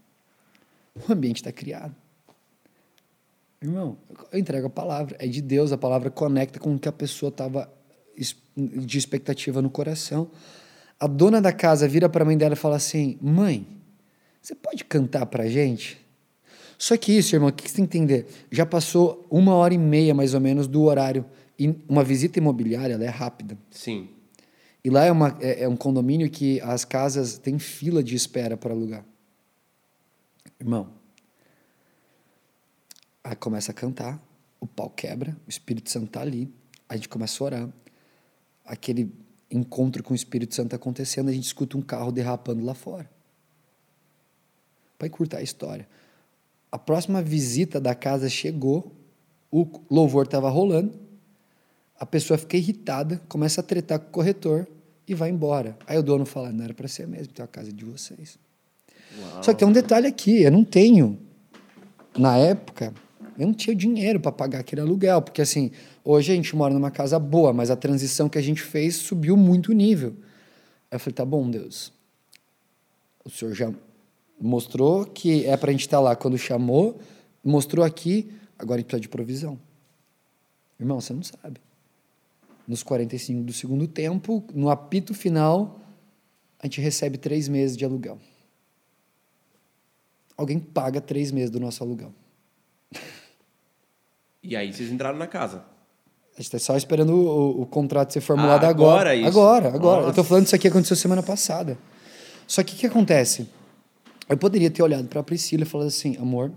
[1.07, 1.95] O ambiente está criado.
[3.61, 3.97] Irmão,
[4.31, 7.29] eu entrego a palavra, é de Deus, a palavra conecta com o que a pessoa
[7.29, 7.71] estava
[8.55, 10.29] de expectativa no coração.
[10.99, 13.67] A dona da casa vira para a mãe dela e fala assim: Mãe,
[14.41, 15.97] você pode cantar para gente?
[16.77, 18.27] Só que isso, irmão, o que você tem que entender?
[18.51, 21.25] Já passou uma hora e meia, mais ou menos, do horário.
[21.57, 23.57] E uma visita imobiliária, ela é rápida.
[23.71, 24.09] Sim.
[24.84, 28.55] E lá é, uma, é, é um condomínio que as casas têm fila de espera
[28.55, 29.03] para alugar.
[30.59, 30.89] Irmão,
[33.28, 34.22] aí começa a cantar,
[34.60, 36.52] o pau quebra, o Espírito Santo está ali,
[36.88, 37.70] a gente começa a orar.
[38.66, 39.14] Aquele
[39.52, 43.10] encontro com o Espírito Santo acontecendo, a gente escuta um carro derrapando lá fora.
[44.98, 45.88] Para encurtar a história.
[46.72, 48.95] A próxima visita da casa chegou,
[49.52, 50.98] o louvor estava rolando,
[51.99, 54.68] a pessoa fica irritada, começa a tretar com o corretor
[55.08, 55.78] e vai embora.
[55.86, 58.38] Aí o dono fala: não era para ser mesmo, então a casa é de vocês.
[59.20, 59.44] Uau.
[59.44, 61.20] Só que tem um detalhe aqui: eu não tenho,
[62.18, 62.94] na época,
[63.38, 65.72] eu não tinha dinheiro para pagar aquele aluguel, porque assim,
[66.03, 69.38] hoje a gente mora numa casa boa, mas a transição que a gente fez subiu
[69.38, 70.15] muito o nível.
[70.89, 71.93] Eu falei, tá bom, Deus.
[73.23, 73.72] O senhor já
[74.39, 76.99] mostrou que é para a gente estar tá lá quando chamou,
[77.43, 79.59] mostrou aqui, agora a gente precisa de provisão.
[80.80, 81.59] Irmão, você não sabe.
[82.68, 85.80] Nos 45 do segundo tempo, no apito final,
[86.59, 88.18] a gente recebe três meses de aluguel.
[90.35, 92.14] Alguém paga três meses do nosso aluguel.
[94.48, 95.57] E aí vocês entraram na casa.
[96.34, 99.10] A gente está só esperando o, o, contrato ser formulado ah, agora.
[99.10, 99.28] Agora, isso.
[99.28, 99.68] agora.
[99.76, 100.03] agora.
[100.03, 101.78] Eu estou falando isso aqui aconteceu semana passada.
[102.48, 103.49] Só que o que acontece?
[104.30, 106.53] Eu poderia ter olhado para a Priscila e falado assim, amor,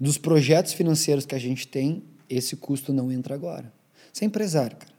[0.00, 3.70] dos projetos financeiros que a gente tem, esse custo não entra agora.
[4.10, 4.94] Você é empresário, cara.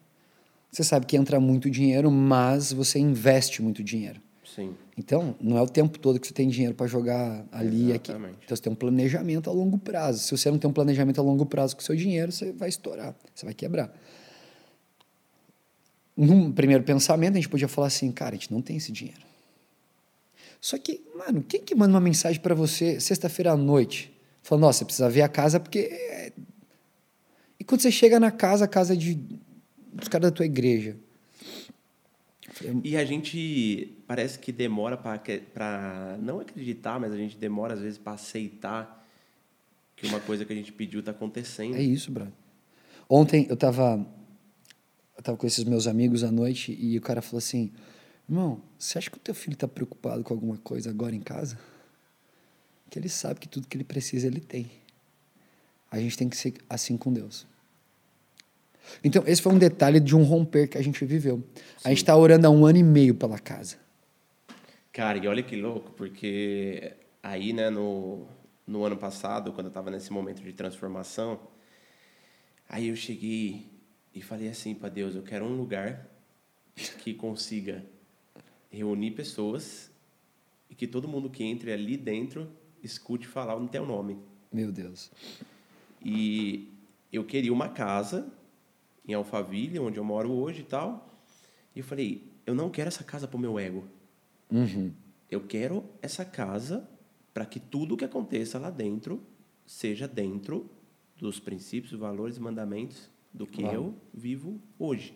[0.72, 4.22] Você sabe que entra muito dinheiro, mas você investe muito dinheiro.
[4.44, 4.76] Sim.
[4.97, 8.11] Então, não é o tempo todo que você tem dinheiro para jogar ali e aqui.
[8.45, 10.19] Então, você tem um planejamento a longo prazo.
[10.19, 12.69] Se você não tem um planejamento a longo prazo com o seu dinheiro, você vai
[12.69, 13.93] estourar, você vai quebrar.
[16.15, 19.26] Num primeiro pensamento, a gente podia falar assim, cara, a gente não tem esse dinheiro.
[20.61, 24.17] Só que, mano, quem que manda uma mensagem para você sexta-feira à noite?
[24.41, 25.80] Falando, nossa, você precisa ver a casa porque...
[25.80, 26.31] é-"
[27.59, 29.15] E quando você chega na casa, a casa é de,
[29.93, 30.97] dos caras da tua igreja.
[32.84, 37.98] E a gente parece que demora para não acreditar, mas a gente demora às vezes
[37.98, 39.06] para aceitar
[39.95, 41.76] que uma coisa que a gente pediu está acontecendo.
[41.76, 42.34] É isso, brother.
[43.10, 44.06] Ontem eu tava,
[45.18, 47.72] eu tava com esses meus amigos à noite e o cara falou assim:
[48.27, 51.60] Irmão, você acha que o teu filho tá preocupado com alguma coisa agora em casa?
[52.90, 54.72] Que ele sabe que tudo que ele precisa ele tem.
[55.91, 57.45] A gente tem que ser assim com Deus.
[59.03, 61.44] Então, esse foi um detalhe de um romper que a gente viveu.
[61.84, 63.78] A gente está orando há um ano e meio pela casa.
[64.91, 68.26] Cara, e olha que louco, porque aí, né, no,
[68.66, 71.40] no ano passado, quando eu estava nesse momento de transformação,
[72.70, 73.68] aí eu cheguei
[74.14, 76.07] e falei assim para Deus: eu quero um lugar
[77.03, 77.84] que consiga
[78.70, 79.91] reunir pessoas
[80.70, 82.49] e que todo mundo que entre ali dentro
[82.82, 84.18] escute falar o teu nome.
[84.52, 85.12] Meu Deus.
[86.03, 86.70] E
[87.12, 88.32] eu queria uma casa
[89.07, 91.19] em Alphaville, onde eu moro hoje e tal.
[91.76, 93.84] E eu falei, eu não quero essa casa pro meu ego.
[94.52, 94.91] Uhum.
[95.30, 96.90] Eu quero essa casa
[97.34, 99.22] para que tudo que aconteça lá dentro
[99.65, 100.69] seja dentro
[101.18, 103.73] dos princípios, valores e mandamentos do que Uau.
[103.73, 105.14] eu vivo hoje.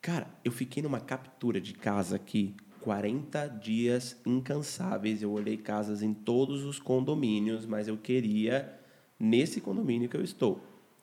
[0.00, 5.22] Cara, eu fiquei numa captura de casa aqui 40 dias incansáveis.
[5.22, 8.80] Eu olhei casas em todos os condomínios, mas eu queria
[9.18, 10.60] nesse condomínio que eu estou.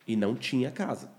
[0.07, 1.11] E não tinha casa.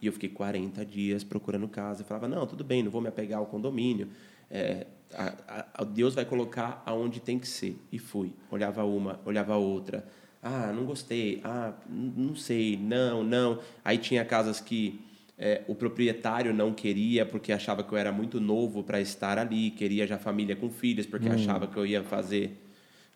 [0.00, 2.02] E eu fiquei 40 dias procurando casa.
[2.02, 4.08] Eu falava, não, tudo bem, não vou me apegar ao condomínio.
[4.50, 7.76] É, a, a- Deus vai colocar aonde tem que ser.
[7.92, 8.32] E fui.
[8.50, 10.06] Olhava uma, olhava outra.
[10.42, 11.40] Ah, não gostei.
[11.44, 12.76] Ah, não sei.
[12.76, 13.58] Não, não.
[13.84, 15.00] Aí tinha casas que
[15.38, 19.70] é, o proprietário não queria porque achava que eu era muito novo para estar ali.
[19.70, 22.56] Queria já família com filhos porque achava que eu ia fazer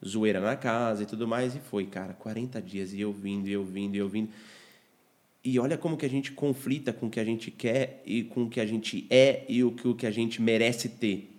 [0.07, 1.57] zoeira na casa e tudo mais.
[1.57, 2.93] E foi, cara, 40 dias.
[2.93, 4.29] E eu vindo, e eu vindo, e eu vindo.
[5.45, 8.45] E olha como que a gente conflita com o que a gente quer e com
[8.45, 11.31] o que a gente é e o que, o que a gente merece ter.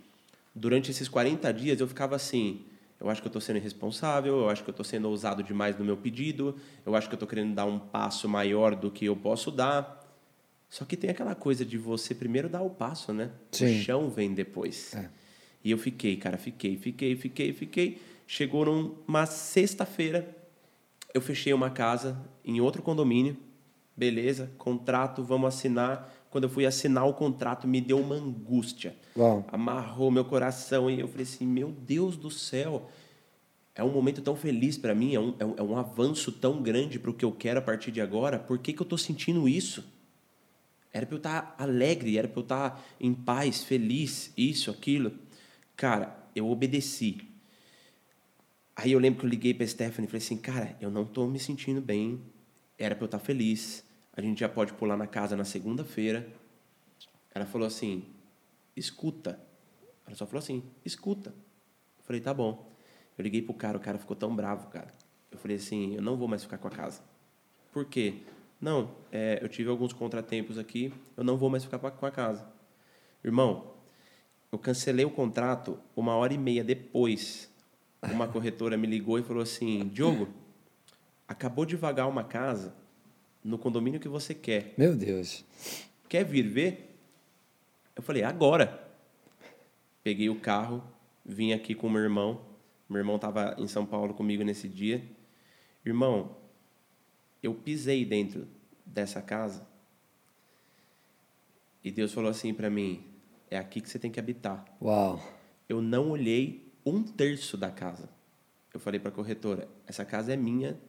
[0.53, 2.61] Durante esses 40 dias eu ficava assim,
[2.99, 5.77] eu acho que eu estou sendo irresponsável, eu acho que eu estou sendo ousado demais
[5.77, 6.55] no meu pedido,
[6.85, 10.03] eu acho que eu estou querendo dar um passo maior do que eu posso dar.
[10.69, 13.31] Só que tem aquela coisa de você primeiro dar o passo, né?
[13.51, 13.79] Sim.
[13.79, 14.93] O chão vem depois.
[14.93, 15.09] É.
[15.63, 18.01] E eu fiquei, cara, fiquei, fiquei, fiquei, fiquei.
[18.27, 20.27] Chegou numa sexta-feira,
[21.13, 23.37] eu fechei uma casa em outro condomínio.
[23.95, 26.13] Beleza, contrato, vamos assinar.
[26.29, 28.95] Quando eu fui assinar o contrato, me deu uma angústia.
[29.15, 29.45] Uau.
[29.51, 32.89] Amarrou meu coração e eu falei assim: Meu Deus do céu,
[33.73, 36.61] é um momento tão feliz para mim, é um, é um, é um avanço tão
[36.61, 38.37] grande para o que eu quero a partir de agora.
[38.37, 39.83] Por que, que eu estou sentindo isso?
[40.91, 45.11] Era para eu estar alegre, era para eu estar em paz, feliz, isso, aquilo.
[45.75, 47.17] Cara, eu obedeci.
[48.75, 51.27] Aí eu lembro que eu liguei para Stephanie e falei assim, cara, eu não estou
[51.27, 52.21] me sentindo bem,
[52.77, 53.84] era para eu estar feliz,
[54.15, 56.27] a gente já pode pular na casa na segunda-feira.
[57.33, 58.05] Ela falou assim,
[58.75, 59.39] escuta.
[60.05, 61.31] Ela só falou assim, escuta.
[61.97, 62.71] Eu falei, tá bom.
[63.17, 64.91] Eu liguei pro cara, o cara ficou tão bravo, cara.
[65.31, 67.01] Eu falei assim, eu não vou mais ficar com a casa.
[67.73, 68.21] Por quê?
[68.61, 72.47] Não, é, eu tive alguns contratempos aqui, eu não vou mais ficar com a casa.
[73.23, 73.73] Irmão,
[74.51, 77.51] eu cancelei o contrato uma hora e meia depois.
[78.01, 80.29] Uma corretora me ligou e falou assim: Diogo,
[81.27, 82.73] acabou de vagar uma casa
[83.45, 84.73] no condomínio que você quer.
[84.75, 85.45] Meu Deus.
[86.09, 86.97] Quer vir ver?
[87.95, 88.83] Eu falei: agora.
[90.03, 90.83] Peguei o carro,
[91.23, 92.41] vim aqui com meu irmão.
[92.89, 95.03] Meu irmão estava em São Paulo comigo nesse dia.
[95.83, 96.35] Irmão,
[97.41, 98.47] eu pisei dentro
[98.85, 99.65] dessa casa
[101.83, 103.03] e Deus falou assim para mim:
[103.49, 105.21] é aqui que você tem que habitar Uau.
[105.69, 108.09] eu não olhei um terço da casa.
[108.73, 110.79] Eu falei para a corretora: essa casa é minha,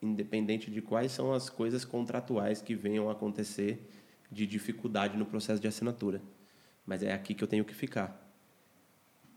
[0.00, 3.88] independente de quais são as coisas contratuais que venham a acontecer
[4.30, 6.20] de dificuldade no processo de assinatura.
[6.84, 8.24] Mas é aqui que eu tenho que ficar.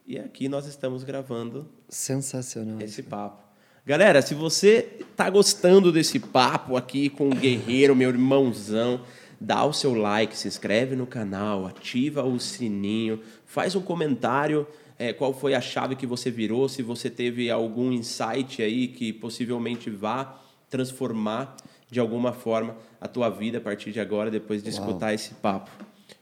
[0.05, 2.81] E aqui nós estamos gravando Sensacional.
[2.81, 3.43] esse papo.
[3.85, 9.03] Galera, se você tá gostando desse papo aqui com o Guerreiro, meu irmãozão,
[9.39, 14.67] dá o seu like, se inscreve no canal, ativa o sininho, faz um comentário
[14.99, 19.13] é, qual foi a chave que você virou, se você teve algum insight aí que
[19.13, 21.55] possivelmente vá transformar
[21.89, 24.79] de alguma forma a tua vida a partir de agora, depois de Uau.
[24.79, 25.71] escutar esse papo.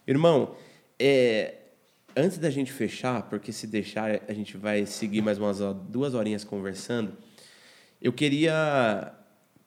[0.07, 0.55] Irmão,
[0.99, 1.55] é,
[2.15, 5.59] antes da gente fechar, porque se deixar a gente vai seguir mais umas
[5.89, 7.13] duas horinhas conversando,
[8.01, 9.13] eu queria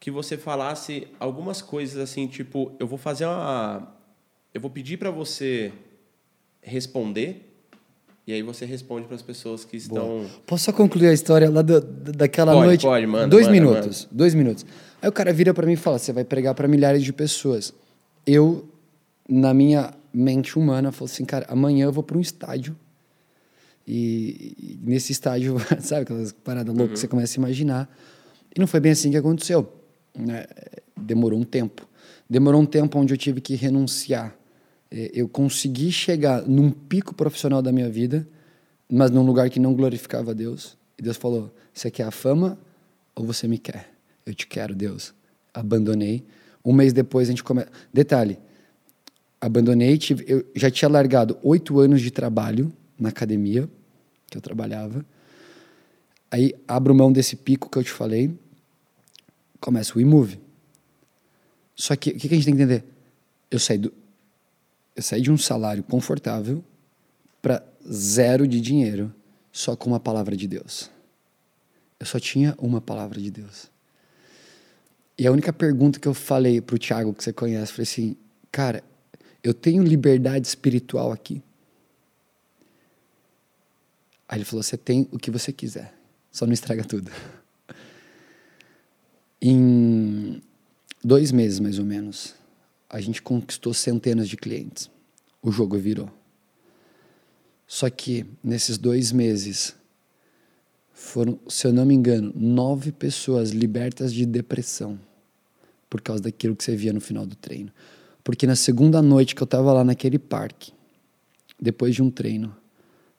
[0.01, 3.95] que você falasse algumas coisas assim, tipo, eu vou fazer uma.
[4.53, 5.73] Eu vou pedir para você
[6.63, 7.50] responder,
[8.31, 10.25] e aí você responde para as pessoas que estão.
[10.47, 12.83] Posso só concluir a história lá do- da- daquela Pode, noite?
[12.87, 14.09] pode, manda, Dois manda, minutos.
[14.11, 14.65] Dois minutos.
[15.03, 17.73] Aí o cara vira pra mim e fala: você vai pregar pra milhares de pessoas.
[18.27, 18.69] Eu,
[19.29, 22.77] na minha mente humana, falo assim, cara, amanhã eu vou pra um estádio.
[23.87, 27.89] E, e nesse estádio, sabe aquelas paradas loucas que você começa a imaginar.
[28.55, 29.69] E não foi bem assim que aconteceu.
[30.17, 30.47] né?
[30.97, 31.87] Demorou um tempo.
[32.29, 34.37] Demorou um tempo onde eu tive que renunciar.
[34.91, 38.27] Eh, Eu consegui chegar num pico profissional da minha vida,
[38.89, 40.77] mas num lugar que não glorificava Deus.
[40.99, 42.59] E Deus falou: Você quer a fama
[43.15, 43.93] ou você me quer?
[44.27, 45.15] Eu te quero, Deus.
[45.53, 46.25] Abandonei.
[46.65, 47.71] Um mês depois a gente começa.
[47.93, 48.39] Detalhe:
[49.41, 49.97] abandonei.
[49.99, 50.25] Tive...
[50.29, 53.69] Eu já tinha largado oito anos de trabalho na academia
[54.31, 55.05] que eu trabalhava.
[56.31, 58.33] Aí abro mão desse pico que eu te falei,
[59.61, 60.39] começa o e-move.
[61.75, 62.85] Só que o que a gente tem que entender?
[63.51, 63.93] Eu saí, do,
[64.95, 66.65] eu saí de um salário confortável
[67.41, 69.15] para zero de dinheiro,
[69.53, 70.91] só com uma palavra de Deus.
[71.99, 73.71] Eu só tinha uma palavra de Deus.
[75.19, 78.17] E a única pergunta que eu falei pro Thiago, que você conhece, falei assim:
[78.51, 78.83] cara,
[79.43, 81.43] eu tenho liberdade espiritual aqui?
[84.27, 85.93] Aí ele falou: você tem o que você quiser,
[86.33, 87.11] só não estraga tudo.
[89.43, 90.43] Em
[91.03, 92.35] dois meses, mais ou menos,
[92.91, 94.91] a gente conquistou centenas de clientes.
[95.41, 96.11] O jogo virou.
[97.67, 99.77] Só que nesses dois meses
[100.93, 104.99] foram, se eu não me engano, nove pessoas libertas de depressão
[105.89, 107.73] por causa daquilo que você via no final do treino.
[108.25, 110.73] Porque na segunda noite que eu estava lá naquele parque,
[111.61, 112.55] depois de um treino,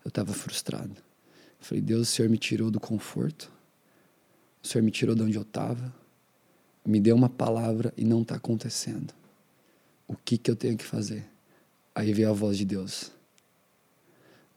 [0.04, 0.96] eu estava frustrado.
[0.96, 3.52] Eu falei, Deus, o Senhor me tirou do conforto,
[4.62, 5.94] o Senhor me tirou de onde eu estava,
[6.86, 9.14] me deu uma palavra e não está acontecendo.
[10.12, 11.24] O que, que eu tenho que fazer?
[11.96, 13.14] Aí veio a voz de Deus.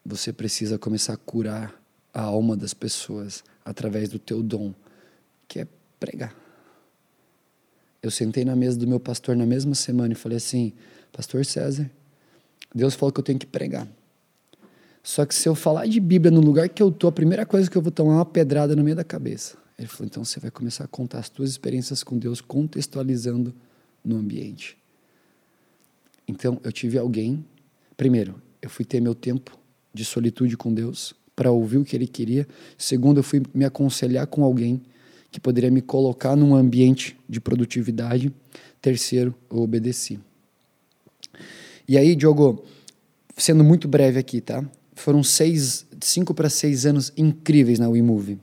[0.05, 1.81] Você precisa começar a curar
[2.13, 4.75] a alma das pessoas através do teu dom,
[5.47, 5.69] que é
[6.01, 6.35] pregar.
[8.03, 10.73] Eu sentei na mesa do meu pastor na mesma semana e falei assim:
[11.13, 11.89] Pastor César,
[12.75, 13.87] Deus falou que eu tenho que pregar.
[15.05, 17.71] Só que se eu falar de Bíblia no lugar que eu tô, a primeira coisa
[17.71, 19.57] que eu vou tomar é uma pedrada no meio da cabeça.
[19.79, 23.55] Ele falou: então você vai começar a contar as tuas experiências com Deus, contextualizando
[24.05, 24.83] no ambiente.
[26.27, 27.45] Então eu tive alguém.
[27.97, 29.59] Primeiro, eu fui ter meu tempo
[29.93, 32.47] de solitude com Deus para ouvir o que Ele queria.
[32.79, 34.83] Segundo, eu fui me aconselhar com alguém
[35.31, 38.33] que poderia me colocar num ambiente de produtividade.
[38.81, 40.19] Terceiro, eu obedeci.
[41.89, 42.65] E aí, Diogo,
[43.37, 44.65] sendo muito breve aqui, tá?
[44.95, 48.39] Foram seis, cinco para seis anos incríveis na WeMove.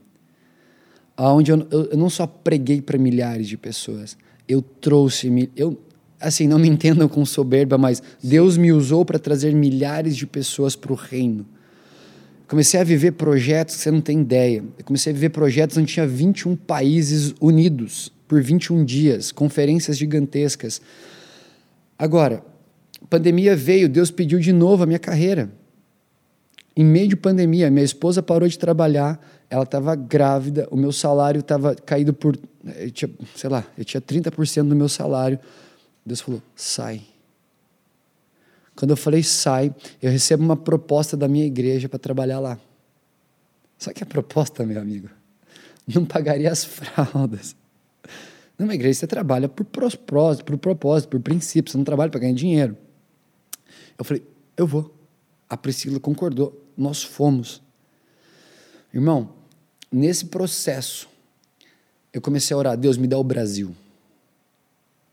[1.16, 4.16] Onde eu, eu, eu não só preguei para milhares de pessoas,
[4.48, 5.80] eu trouxe, eu,
[6.22, 10.76] assim, não me entendam com soberba, mas Deus me usou para trazer milhares de pessoas
[10.76, 11.46] para o reino.
[12.46, 14.62] Comecei a viver projetos você não tem ideia.
[14.78, 20.80] Eu comecei a viver projetos onde tinha 21 países unidos por 21 dias, conferências gigantescas.
[21.98, 22.42] Agora,
[23.08, 25.50] pandemia veio, Deus pediu de novo a minha carreira.
[26.74, 29.20] Em meio de pandemia, minha esposa parou de trabalhar,
[29.50, 32.38] ela estava grávida, o meu salário estava caído por,
[32.76, 35.38] eu tinha, sei lá, eu tinha 30% do meu salário.
[36.04, 37.02] Deus falou: sai.
[38.74, 42.58] Quando eu falei sai, eu recebo uma proposta da minha igreja para trabalhar lá.
[43.78, 45.10] Só que a proposta, meu amigo,
[45.86, 47.54] não pagaria as fraldas.
[48.58, 52.34] Numa igreja você trabalha por propósito, por propósito, por princípio, você não trabalha para ganhar
[52.34, 52.76] dinheiro.
[53.98, 54.22] Eu falei,
[54.56, 54.94] eu vou.
[55.48, 57.60] A Priscila concordou, nós fomos.
[58.94, 59.34] Irmão,
[59.90, 61.08] nesse processo,
[62.12, 63.74] eu comecei a orar, Deus, me dá o Brasil.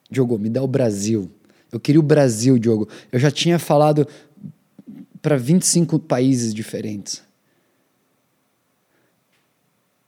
[0.10, 1.30] Diogo, me dá o Brasil.
[1.72, 2.88] Eu queria o Brasil, Diogo.
[3.11, 4.07] Eu já tinha falado
[5.22, 7.22] para 25 países diferentes.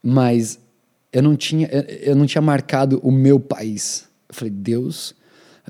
[0.02, 0.58] Mas
[1.12, 4.08] eu não tinha eu não tinha marcado o meu país.
[4.28, 5.14] Eu falei, Deus,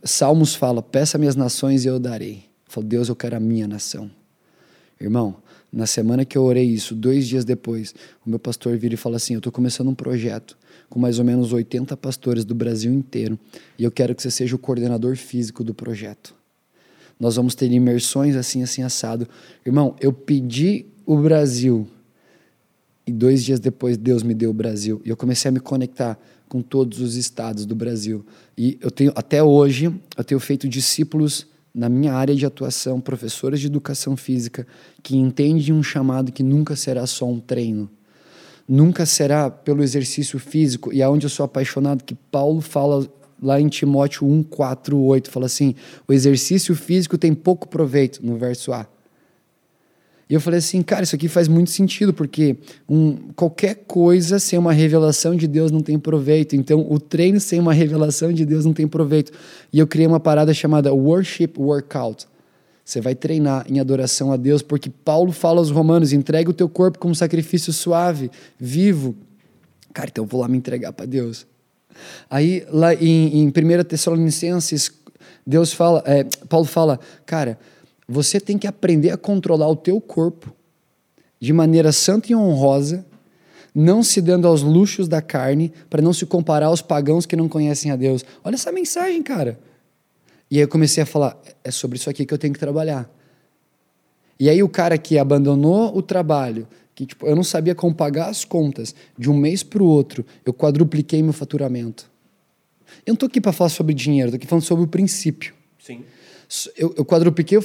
[0.03, 2.45] Salmos fala: "Peça-me as nações e eu darei".
[2.67, 4.11] Eu falei, Deus, eu quero a minha nação.
[4.99, 5.37] Irmão,
[5.71, 7.95] na semana que eu orei isso, dois dias depois,
[8.25, 10.57] o meu pastor vira e fala assim: Eu estou começando um projeto
[10.93, 13.39] com mais ou menos 80 pastores do Brasil inteiro
[13.79, 16.35] e eu quero que você seja o coordenador físico do projeto.
[17.19, 19.27] Nós vamos ter imersões assim, assim, assado.
[19.65, 21.89] Irmão, eu pedi o Brasil
[23.07, 26.19] e dois dias depois Deus me deu o Brasil e eu comecei a me conectar
[26.47, 28.23] com todos os estados do Brasil.
[28.59, 33.61] E eu tenho, até hoje, eu tenho feito discípulos na minha área de atuação, professores
[33.61, 34.67] de educação física,
[35.03, 37.89] que entendem um chamado que nunca será só um treino.
[38.75, 43.07] Nunca será pelo exercício físico, e aonde eu sou apaixonado, que Paulo fala
[43.43, 45.75] lá em Timóteo 1, 4, 8, fala assim:
[46.09, 48.87] o exercício físico tem pouco proveito, no verso A.
[50.27, 52.57] E eu falei assim, cara, isso aqui faz muito sentido, porque
[52.89, 56.57] um, qualquer coisa sem uma revelação de Deus não tem proveito.
[56.57, 59.33] Então, o treino sem uma revelação de Deus não tem proveito.
[59.71, 62.27] E eu criei uma parada chamada Worship Workout.
[62.93, 66.69] Você vai treinar em adoração a Deus, porque Paulo fala aos romanos: entregue o teu
[66.69, 69.15] corpo como sacrifício suave, vivo.
[69.95, 71.47] Cara, então eu vou lá me entregar para Deus.
[72.29, 74.93] Aí, lá em, em 1 Tessalonicenses,
[75.47, 77.59] Deus fala, é, Paulo fala, cara,
[78.07, 80.55] você tem que aprender a controlar o teu corpo
[81.41, 83.07] de maneira santa e honrosa,
[83.75, 87.49] não se dando aos luxos da carne, para não se comparar aos pagãos que não
[87.49, 88.23] conhecem a Deus.
[88.45, 89.59] Olha essa mensagem, cara.
[90.53, 93.11] E aí eu comecei a falar, é sobre isso aqui que eu tenho que trabalhar.
[94.39, 98.29] E aí o cara que abandonou o trabalho, que tipo, eu não sabia como pagar
[98.29, 102.11] as contas de um mês para o outro, eu quadrupliquei meu faturamento.
[103.07, 105.55] Eu não estou aqui para falar sobre dinheiro, estou aqui falando sobre o princípio.
[105.79, 106.05] Sim.
[106.77, 107.63] Eu, eu quadrupliquei o,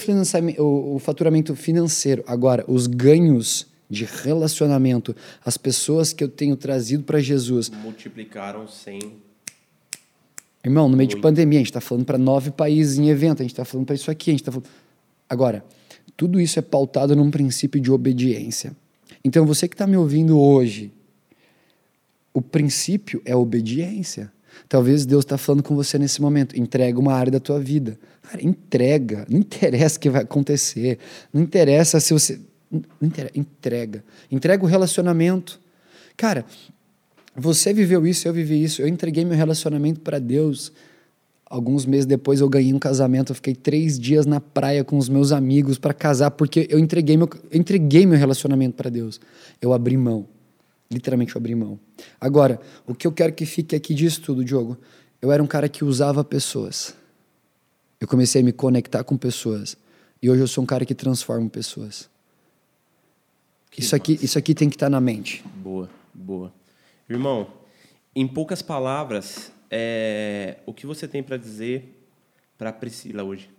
[0.60, 2.24] o, o faturamento financeiro.
[2.26, 7.70] Agora, os ganhos de relacionamento, as pessoas que eu tenho trazido para Jesus.
[7.70, 9.27] Multiplicaram sem.
[10.68, 13.44] Irmão, no meio de pandemia, a gente está falando para nove países em evento, a
[13.44, 14.68] gente está falando para isso aqui, a gente está falando.
[15.30, 15.64] Agora,
[16.18, 18.76] tudo isso é pautado num princípio de obediência.
[19.24, 20.92] Então, você que está me ouvindo hoje,
[22.34, 24.30] o princípio é obediência.
[24.68, 26.60] Talvez Deus está falando com você nesse momento.
[26.60, 27.98] Entrega uma área da tua vida.
[28.22, 29.26] Cara, entrega.
[29.30, 31.00] Não interessa o que vai acontecer.
[31.32, 32.42] Não interessa se você.
[33.34, 34.04] Entrega.
[34.30, 35.62] Entrega o relacionamento.
[36.18, 36.46] Cara,
[37.40, 38.82] você viveu isso, eu vivi isso.
[38.82, 40.72] Eu entreguei meu relacionamento para Deus.
[41.46, 43.32] Alguns meses depois eu ganhei um casamento.
[43.32, 47.16] Eu fiquei três dias na praia com os meus amigos para casar, porque eu entreguei
[47.16, 49.22] meu, eu entreguei meu relacionamento para Deus.
[49.62, 50.28] Eu abri mão.
[50.90, 51.80] Literalmente eu abri mão.
[52.20, 54.76] Agora, o que eu quero que fique aqui disso tudo, Diogo,
[55.22, 56.96] eu era um cara que usava pessoas.
[58.02, 59.78] Eu comecei a me conectar com pessoas.
[60.20, 62.10] E hoje eu sou um cara que transforma pessoas.
[63.78, 65.44] isso aqui, isso aqui tem que estar tá na mente.
[65.62, 66.57] Boa, boa.
[67.10, 67.54] Irmão,
[68.16, 71.94] em poucas palavras, é, o que você tem para dizer
[72.58, 73.50] para Priscila hoje?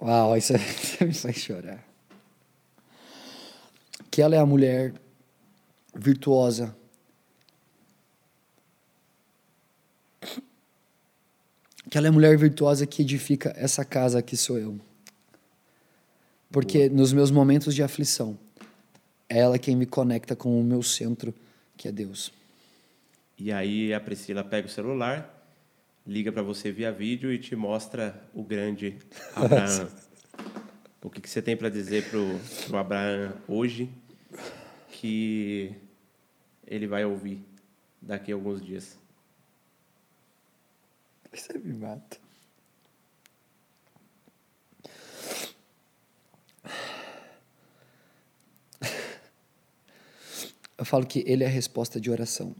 [0.00, 0.52] Uau, isso
[1.00, 1.92] me faz chorar
[4.12, 4.92] que ela é a mulher
[5.96, 6.76] virtuosa.
[11.88, 14.78] Que ela é a mulher virtuosa que edifica essa casa que sou eu.
[16.50, 18.38] Porque nos meus momentos de aflição,
[19.32, 21.34] é ela quem me conecta com o meu centro,
[21.76, 22.30] que é Deus.
[23.38, 25.48] E aí a Priscila pega o celular,
[26.06, 28.98] liga para você via vídeo e te mostra o grande
[29.34, 29.88] Abraão.
[31.02, 33.88] o que, que você tem para dizer para o Abraão hoje
[34.90, 35.74] que
[36.66, 37.42] ele vai ouvir
[38.02, 38.98] daqui a alguns dias.
[41.32, 42.18] Você me mata.
[50.82, 52.56] Eu falo que ele é a resposta de oração.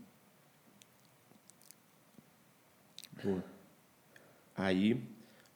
[3.20, 3.42] Boa.
[4.56, 5.02] Aí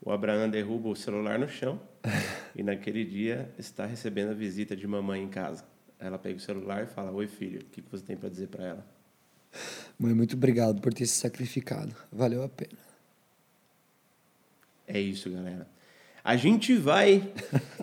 [0.02, 1.80] o Abraão derruba o celular no chão
[2.56, 5.64] e naquele dia está recebendo a visita de mamãe em casa.
[5.96, 8.64] Ela pega o celular e fala: Oi, filho, o que você tem para dizer para
[8.64, 8.86] ela?
[9.96, 11.94] Mãe, muito obrigado por ter se sacrificado.
[12.10, 12.76] Valeu a pena.
[14.88, 15.68] É isso, galera.
[16.24, 17.32] A gente vai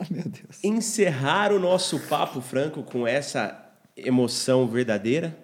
[0.61, 3.62] encerrar o nosso papo franco com essa
[3.95, 5.37] emoção verdadeira,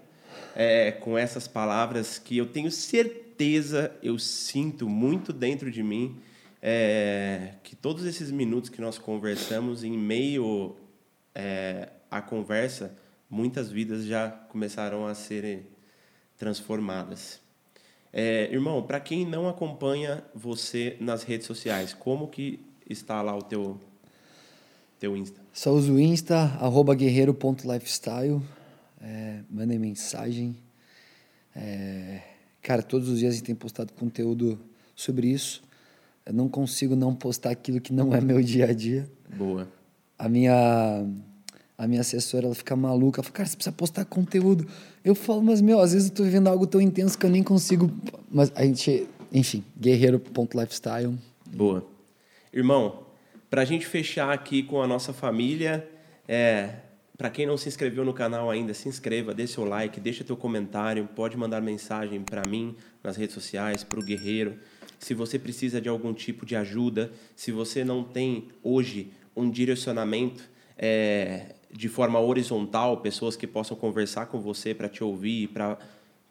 [0.55, 6.17] é, com essas palavras que eu tenho certeza, eu sinto muito dentro de mim,
[6.61, 10.75] é, que todos esses minutos que nós conversamos em meio
[11.33, 12.95] é, a conversa,
[13.29, 15.65] muitas vidas já começaram a serem
[16.37, 17.39] transformadas.
[18.11, 22.59] É, irmão, para quem não acompanha você nas redes sociais, como que
[22.89, 23.79] está lá o teu
[24.99, 25.39] teu Insta?
[25.53, 28.41] Só uso o Insta, arroba guerreiro.lifestyle.
[29.01, 30.55] É, mandem mensagem.
[31.55, 32.21] É,
[32.61, 34.59] cara, todos os dias a gente tem postado conteúdo
[34.95, 35.63] sobre isso.
[36.25, 39.09] Eu não consigo não postar aquilo que não é meu dia a dia.
[39.35, 39.67] Boa.
[40.17, 41.05] A minha
[41.77, 44.67] a minha assessora ela fica maluca, ela fala, cara, você precisa postar conteúdo.
[45.03, 47.41] Eu falo, mas meu, às vezes eu tô vivendo algo tão intenso que eu nem
[47.41, 47.89] consigo.
[48.29, 51.17] Mas a gente, enfim, guerreiro.lifestyle.
[51.55, 51.85] Boa.
[52.53, 53.05] Irmão,
[53.49, 55.89] para a gente fechar aqui com a nossa família,
[56.27, 56.75] é,
[57.19, 60.37] Para quem não se inscreveu no canal ainda, se inscreva, dê seu like, deixa teu
[60.37, 64.57] comentário, pode mandar mensagem para mim nas redes sociais, para o Guerreiro.
[64.97, 70.49] Se você precisa de algum tipo de ajuda, se você não tem hoje um direcionamento
[70.77, 75.77] é, de forma horizontal, pessoas que possam conversar com você para te ouvir, para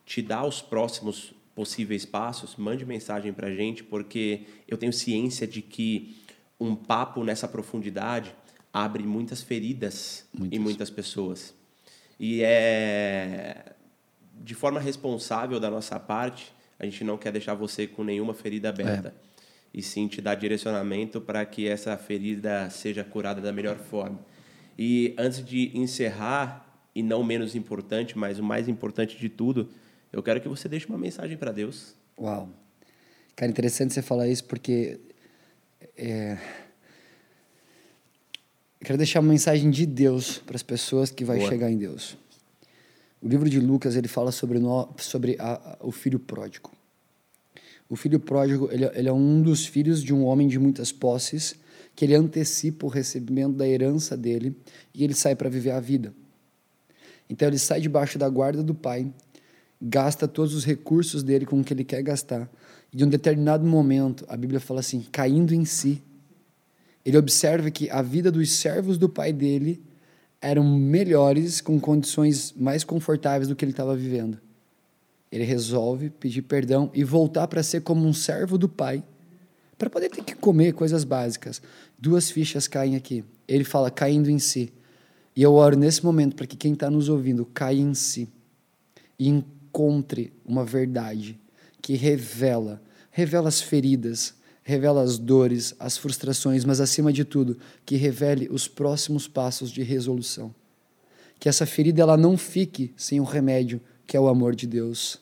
[0.06, 5.46] te dar os próximos possíveis passos, mande mensagem para a gente, porque eu tenho ciência
[5.46, 6.16] de que
[6.60, 8.34] um papo nessa profundidade
[8.72, 10.58] abre muitas feridas muitas.
[10.58, 11.54] em muitas pessoas.
[12.18, 13.74] E é
[14.40, 18.68] de forma responsável da nossa parte, a gente não quer deixar você com nenhuma ferida
[18.68, 19.08] aberta.
[19.08, 19.28] É.
[19.74, 24.18] E sim te dar direcionamento para que essa ferida seja curada da melhor forma.
[24.78, 26.64] E antes de encerrar,
[26.94, 29.68] e não menos importante, mas o mais importante de tudo,
[30.12, 31.94] eu quero que você deixe uma mensagem para Deus.
[32.18, 32.48] Uau.
[33.36, 34.98] Cara, interessante você falar isso porque
[35.98, 36.38] é,
[38.80, 41.50] eu quero deixar uma mensagem de Deus para as pessoas que vai Boa.
[41.50, 42.16] chegar em Deus.
[43.20, 46.70] O livro de Lucas ele fala sobre, no, sobre a, a, o filho pródigo.
[47.88, 51.56] O filho pródigo ele, ele é um dos filhos de um homem de muitas posses
[51.96, 54.56] que ele antecipa o recebimento da herança dele
[54.94, 56.14] e ele sai para viver a vida.
[57.28, 59.12] Então ele sai debaixo da guarda do pai,
[59.82, 62.48] gasta todos os recursos dele com o que ele quer gastar.
[62.92, 66.02] E de um determinado momento, a Bíblia fala assim, caindo em si,
[67.04, 69.82] ele observa que a vida dos servos do pai dele
[70.40, 74.38] eram melhores, com condições mais confortáveis do que ele estava vivendo.
[75.30, 79.02] Ele resolve pedir perdão e voltar para ser como um servo do pai,
[79.76, 81.60] para poder ter que comer coisas básicas.
[81.98, 83.24] Duas fichas caem aqui.
[83.46, 84.72] Ele fala caindo em si.
[85.36, 88.28] E eu oro nesse momento para que quem está nos ouvindo caia em si
[89.18, 91.38] e encontre uma verdade
[91.88, 97.56] que revela, revela as feridas, revela as dores, as frustrações, mas acima de tudo,
[97.86, 100.54] que revele os próximos passos de resolução.
[101.40, 105.18] Que essa ferida ela não fique sem o remédio, que é o amor de Deus.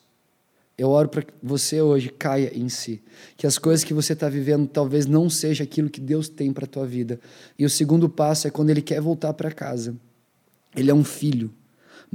[0.76, 3.01] Eu oro para que você hoje caia em si,
[3.36, 6.66] que as coisas que você está vivendo talvez não seja aquilo que Deus tem para
[6.66, 7.20] tua vida.
[7.56, 9.94] E o segundo passo é quando ele quer voltar para casa.
[10.74, 11.48] Ele é um filho,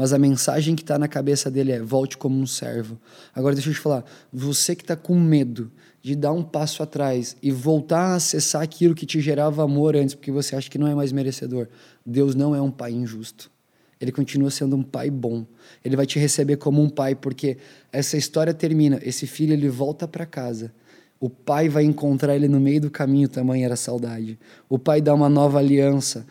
[0.02, 2.98] mas a mensagem que está na cabeça dele é: volte como um servo.
[3.36, 4.04] Agora deixa eu te falar,
[4.34, 5.72] você que está com medo
[6.02, 10.16] de dar um passo atrás e voltar a acessar aquilo que te gerava amor antes,
[10.16, 11.68] porque você acha que não é mais merecedor.
[12.04, 13.52] Deus não é um pai injusto.
[14.00, 15.46] Ele continua sendo um pai bom.
[15.86, 17.58] Ele vai te receber como um pai, porque
[17.94, 19.00] essa história termina.
[19.04, 20.74] Esse filho ele volta para casa.
[21.20, 24.40] O pai vai encontrar ele no meio do caminho, tamanho era saudade.
[24.68, 26.26] O pai dá uma nova aliança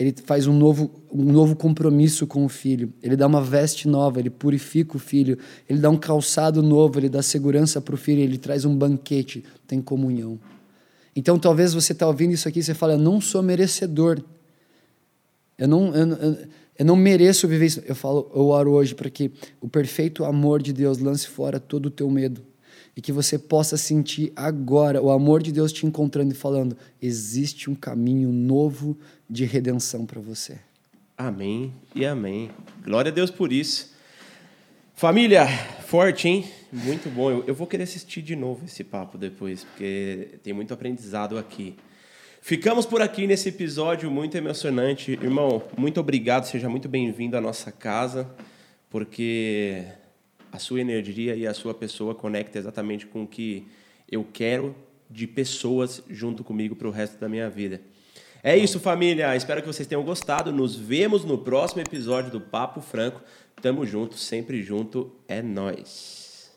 [0.00, 2.90] ele faz um novo, um novo compromisso com o filho.
[3.02, 5.36] Ele dá uma veste nova, ele purifica o filho.
[5.68, 9.44] Ele dá um calçado novo, ele dá segurança para o filho, ele traz um banquete,
[9.66, 10.40] tem comunhão.
[11.14, 14.22] Então talvez você está ouvindo isso aqui e você fala: Eu não sou merecedor.
[15.58, 16.38] Eu não, eu, eu,
[16.78, 17.82] eu não mereço viver isso.
[17.84, 21.86] Eu falo, eu oro hoje para que o perfeito amor de Deus lance fora todo
[21.86, 22.40] o teu medo
[22.96, 27.70] e que você possa sentir agora o amor de Deus te encontrando e falando: existe
[27.70, 28.98] um caminho novo
[29.28, 30.58] de redenção para você.
[31.16, 32.50] Amém e amém.
[32.82, 33.94] Glória a Deus por isso.
[34.94, 35.46] Família,
[35.86, 36.44] forte, hein?
[36.72, 37.30] Muito bom.
[37.30, 41.76] Eu, eu vou querer assistir de novo esse papo depois, porque tem muito aprendizado aqui.
[42.42, 45.12] Ficamos por aqui nesse episódio muito emocionante.
[45.12, 48.30] Irmão, muito obrigado, seja muito bem-vindo à nossa casa,
[48.88, 49.84] porque
[50.52, 53.66] a sua energia e a sua pessoa conecta exatamente com o que
[54.10, 54.74] eu quero
[55.08, 57.80] de pessoas junto comigo para o resto da minha vida.
[58.42, 59.36] É isso, família.
[59.36, 60.50] Espero que vocês tenham gostado.
[60.50, 63.20] Nos vemos no próximo episódio do Papo Franco.
[63.60, 65.12] Tamo junto, sempre junto.
[65.28, 66.50] É nós.